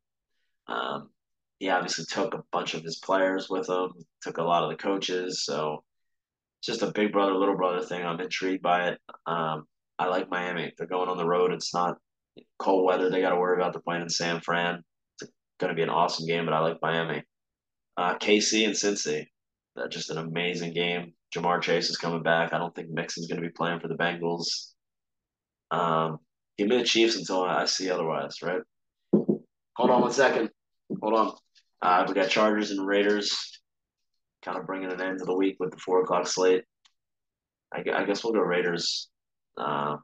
Um, 0.67 1.10
he 1.60 1.69
obviously 1.69 2.06
took 2.06 2.34
a 2.34 2.43
bunch 2.51 2.73
of 2.73 2.84
his 2.84 2.97
players 2.97 3.49
with 3.49 3.67
him, 3.67 3.91
took 4.21 4.38
a 4.38 4.43
lot 4.43 4.63
of 4.63 4.69
the 4.69 4.75
coaches. 4.75 5.43
So 5.45 5.84
just 6.63 6.82
a 6.82 6.91
big 6.91 7.12
brother, 7.12 7.34
little 7.34 7.56
brother 7.56 7.84
thing. 7.84 8.06
I'm 8.06 8.19
intrigued 8.19 8.62
by 8.62 8.89
it. 8.89 8.99
Um, 9.25 9.65
I 9.97 10.08
like 10.08 10.30
Miami. 10.30 10.71
They're 10.77 10.88
going 10.88 11.10
on 11.10 11.17
the 11.17 11.25
road. 11.25 11.51
It's 11.51 11.73
not 11.73 11.97
cold 12.60 12.86
weather. 12.86 13.10
They 13.10 13.21
got 13.21 13.32
to 13.32 13.39
worry 13.39 13.60
about 13.60 13.73
the 13.73 13.80
playing 13.80 14.03
in 14.03 14.10
San 14.10 14.41
Fran. 14.41 14.84
It's 15.21 15.32
going 15.60 15.69
to 15.69 15.75
be 15.75 15.82
an 15.82 15.89
awesome 15.89 16.27
game, 16.27 16.45
but 16.45 16.53
I 16.53 16.60
like 16.60 16.77
Miami. 16.82 17.23
Uh, 17.95 18.17
KC 18.17 18.65
and 18.65 18.75
Cincy. 18.75 19.25
That's 19.75 19.95
just 19.95 20.12
an 20.12 20.17
amazing 20.17 20.73
game. 20.73 21.13
Ja'Marr 21.36 21.62
Chase 21.62 21.89
is 21.89 21.97
coming 21.97 22.23
back. 22.23 22.53
I 22.53 22.58
don't 22.58 22.73
think 22.73 22.89
Mixon's 22.89 23.27
going 23.27 23.41
to 23.41 23.47
be 23.47 23.53
playing 23.53 23.80
for 23.80 23.88
the 23.88 23.95
Bengals. 23.95 24.73
Um, 25.71 26.19
give 26.58 26.67
me 26.67 26.77
the 26.77 26.84
Chiefs 26.84 27.17
until 27.17 27.43
I 27.43 27.65
see 27.65 27.89
otherwise, 27.89 28.41
right? 28.41 28.62
Hold 29.12 29.91
on 29.91 30.01
one 30.01 30.12
second. 30.12 30.49
Hold 31.02 31.13
on. 31.13 31.34
Uh, 31.82 32.06
we 32.08 32.13
got 32.13 32.30
Chargers 32.30 32.71
and 32.71 32.86
Raiders 32.86 33.60
kind 34.44 34.58
of 34.58 34.65
bringing 34.65 34.92
an 34.92 35.02
end 35.02 35.19
to 35.19 35.25
the 35.25 35.35
week 35.35 35.58
with 35.60 35.71
the 35.71 35.77
four 35.77 36.02
o'clock 36.02 36.27
slate. 36.27 36.63
I, 37.73 37.83
I 37.94 38.06
guess 38.06 38.23
we'll 38.23 38.33
go 38.33 38.40
Raiders. 38.40 39.10
Uh, 39.58 39.98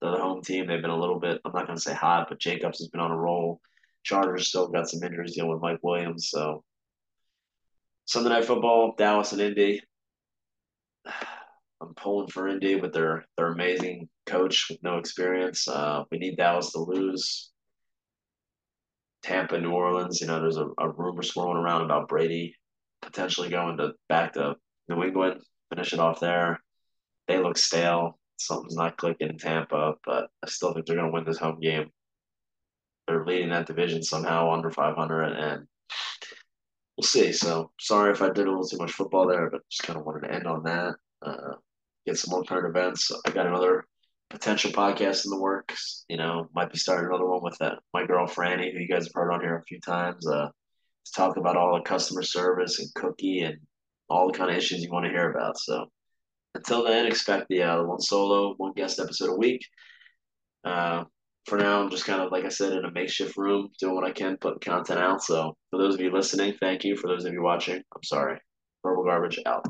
they're 0.00 0.12
the 0.12 0.18
home 0.18 0.42
team. 0.42 0.66
They've 0.66 0.80
been 0.80 0.90
a 0.90 0.98
little 0.98 1.20
bit, 1.20 1.40
I'm 1.44 1.52
not 1.52 1.66
going 1.66 1.76
to 1.76 1.82
say 1.82 1.94
hot, 1.94 2.26
but 2.28 2.40
Jacobs 2.40 2.78
has 2.78 2.88
been 2.88 3.00
on 3.00 3.10
a 3.10 3.16
roll. 3.16 3.60
Chargers 4.02 4.48
still 4.48 4.68
got 4.68 4.88
some 4.88 5.02
injuries 5.02 5.34
dealing 5.34 5.52
with 5.52 5.60
Mike 5.60 5.80
Williams. 5.82 6.30
So 6.30 6.64
Sunday 8.06 8.30
Night 8.30 8.46
Football, 8.46 8.94
Dallas 8.96 9.32
and 9.32 9.40
Indy. 9.40 9.82
I'm 11.82 11.94
pulling 11.94 12.28
for 12.28 12.46
Indy 12.46 12.76
with 12.76 12.92
their 12.92 13.24
their 13.38 13.52
amazing 13.52 14.08
coach 14.26 14.66
with 14.68 14.82
no 14.82 14.98
experience. 14.98 15.66
Uh, 15.66 16.04
we 16.10 16.18
need 16.18 16.36
Dallas 16.36 16.72
to 16.72 16.80
lose. 16.80 17.49
Tampa, 19.22 19.60
New 19.60 19.72
Orleans. 19.72 20.20
You 20.20 20.26
know, 20.26 20.40
there's 20.40 20.56
a, 20.56 20.68
a 20.78 20.88
rumor 20.90 21.22
swirling 21.22 21.56
around 21.56 21.82
about 21.82 22.08
Brady 22.08 22.54
potentially 23.02 23.48
going 23.48 23.78
to 23.78 23.92
back 24.08 24.34
to 24.34 24.56
New 24.88 25.02
England, 25.02 25.40
finish 25.70 25.92
it 25.92 26.00
off 26.00 26.20
there. 26.20 26.60
They 27.28 27.38
look 27.38 27.56
stale 27.56 28.20
something's 28.40 28.76
not 28.76 28.96
clicking 28.96 29.28
in 29.28 29.38
Tampa, 29.38 29.94
but 30.04 30.30
I 30.42 30.48
still 30.48 30.72
think 30.72 30.86
they're 30.86 30.96
going 30.96 31.08
to 31.08 31.12
win 31.12 31.24
this 31.24 31.38
home 31.38 31.60
game. 31.60 31.90
they're 33.06 33.24
leading 33.24 33.50
that 33.50 33.66
division 33.66 34.02
somehow 34.02 34.52
under 34.52 34.70
500, 34.70 35.32
and 35.32 35.66
we'll 36.96 37.04
see. 37.06 37.32
So 37.32 37.70
sorry 37.80 38.12
if 38.12 38.22
I 38.22 38.28
did 38.28 38.46
a 38.46 38.50
little 38.50 38.66
too 38.66 38.78
much 38.78 38.92
football 38.92 39.26
there, 39.26 39.50
but 39.50 39.62
just 39.70 39.82
kind 39.82 39.98
of 39.98 40.04
wanted 40.04 40.26
to 40.26 40.34
end 40.34 40.46
on 40.46 40.62
that. 40.64 40.94
Uh, 41.22 41.54
get 42.06 42.18
some 42.18 42.30
more 42.30 42.44
current 42.44 42.74
events. 42.74 43.10
I 43.26 43.30
got 43.30 43.46
another 43.46 43.84
potential 44.30 44.70
podcast 44.70 45.24
in 45.24 45.30
the 45.30 45.40
works. 45.40 46.04
You 46.08 46.16
know, 46.16 46.48
might 46.54 46.72
be 46.72 46.78
starting 46.78 47.06
another 47.06 47.26
one 47.26 47.42
with 47.42 47.58
that 47.58 47.78
my 47.92 48.06
girl 48.06 48.26
Franny, 48.26 48.72
who 48.72 48.78
you 48.78 48.88
guys 48.88 49.04
have 49.04 49.14
heard 49.14 49.32
on 49.32 49.40
here 49.40 49.56
a 49.56 49.64
few 49.64 49.80
times. 49.80 50.26
Uh, 50.26 50.48
to 51.04 51.12
talk 51.12 51.36
about 51.36 51.56
all 51.56 51.74
the 51.74 51.82
customer 51.82 52.22
service 52.22 52.78
and 52.78 52.92
cookie 52.94 53.40
and 53.40 53.56
all 54.08 54.30
the 54.30 54.36
kind 54.36 54.50
of 54.50 54.56
issues 54.56 54.82
you 54.82 54.90
want 54.90 55.04
to 55.06 55.10
hear 55.10 55.30
about. 55.30 55.58
So 55.58 55.86
until 56.54 56.84
then, 56.84 57.06
expect 57.06 57.46
the 57.48 57.62
uh, 57.62 57.82
one 57.84 58.00
solo, 58.00 58.54
one 58.56 58.72
guest 58.74 58.98
episode 59.00 59.30
a 59.30 59.36
week. 59.36 59.64
Uh, 60.64 61.04
for 61.46 61.56
now, 61.58 61.82
I'm 61.82 61.90
just 61.90 62.04
kind 62.04 62.20
of 62.20 62.32
like 62.32 62.44
I 62.44 62.48
said 62.48 62.72
in 62.72 62.84
a 62.84 62.92
makeshift 62.92 63.36
room, 63.36 63.70
doing 63.78 63.94
what 63.94 64.04
I 64.04 64.12
can, 64.12 64.36
putting 64.36 64.60
content 64.60 65.00
out. 65.00 65.22
So 65.22 65.56
for 65.70 65.78
those 65.78 65.94
of 65.94 66.00
you 66.00 66.12
listening, 66.12 66.54
thank 66.60 66.84
you. 66.84 66.96
For 66.96 67.08
those 67.08 67.24
of 67.24 67.32
you 67.32 67.42
watching, 67.42 67.76
I'm 67.76 68.02
sorry. 68.04 68.38
Verbal 68.84 69.04
garbage 69.04 69.38
out. 69.46 69.64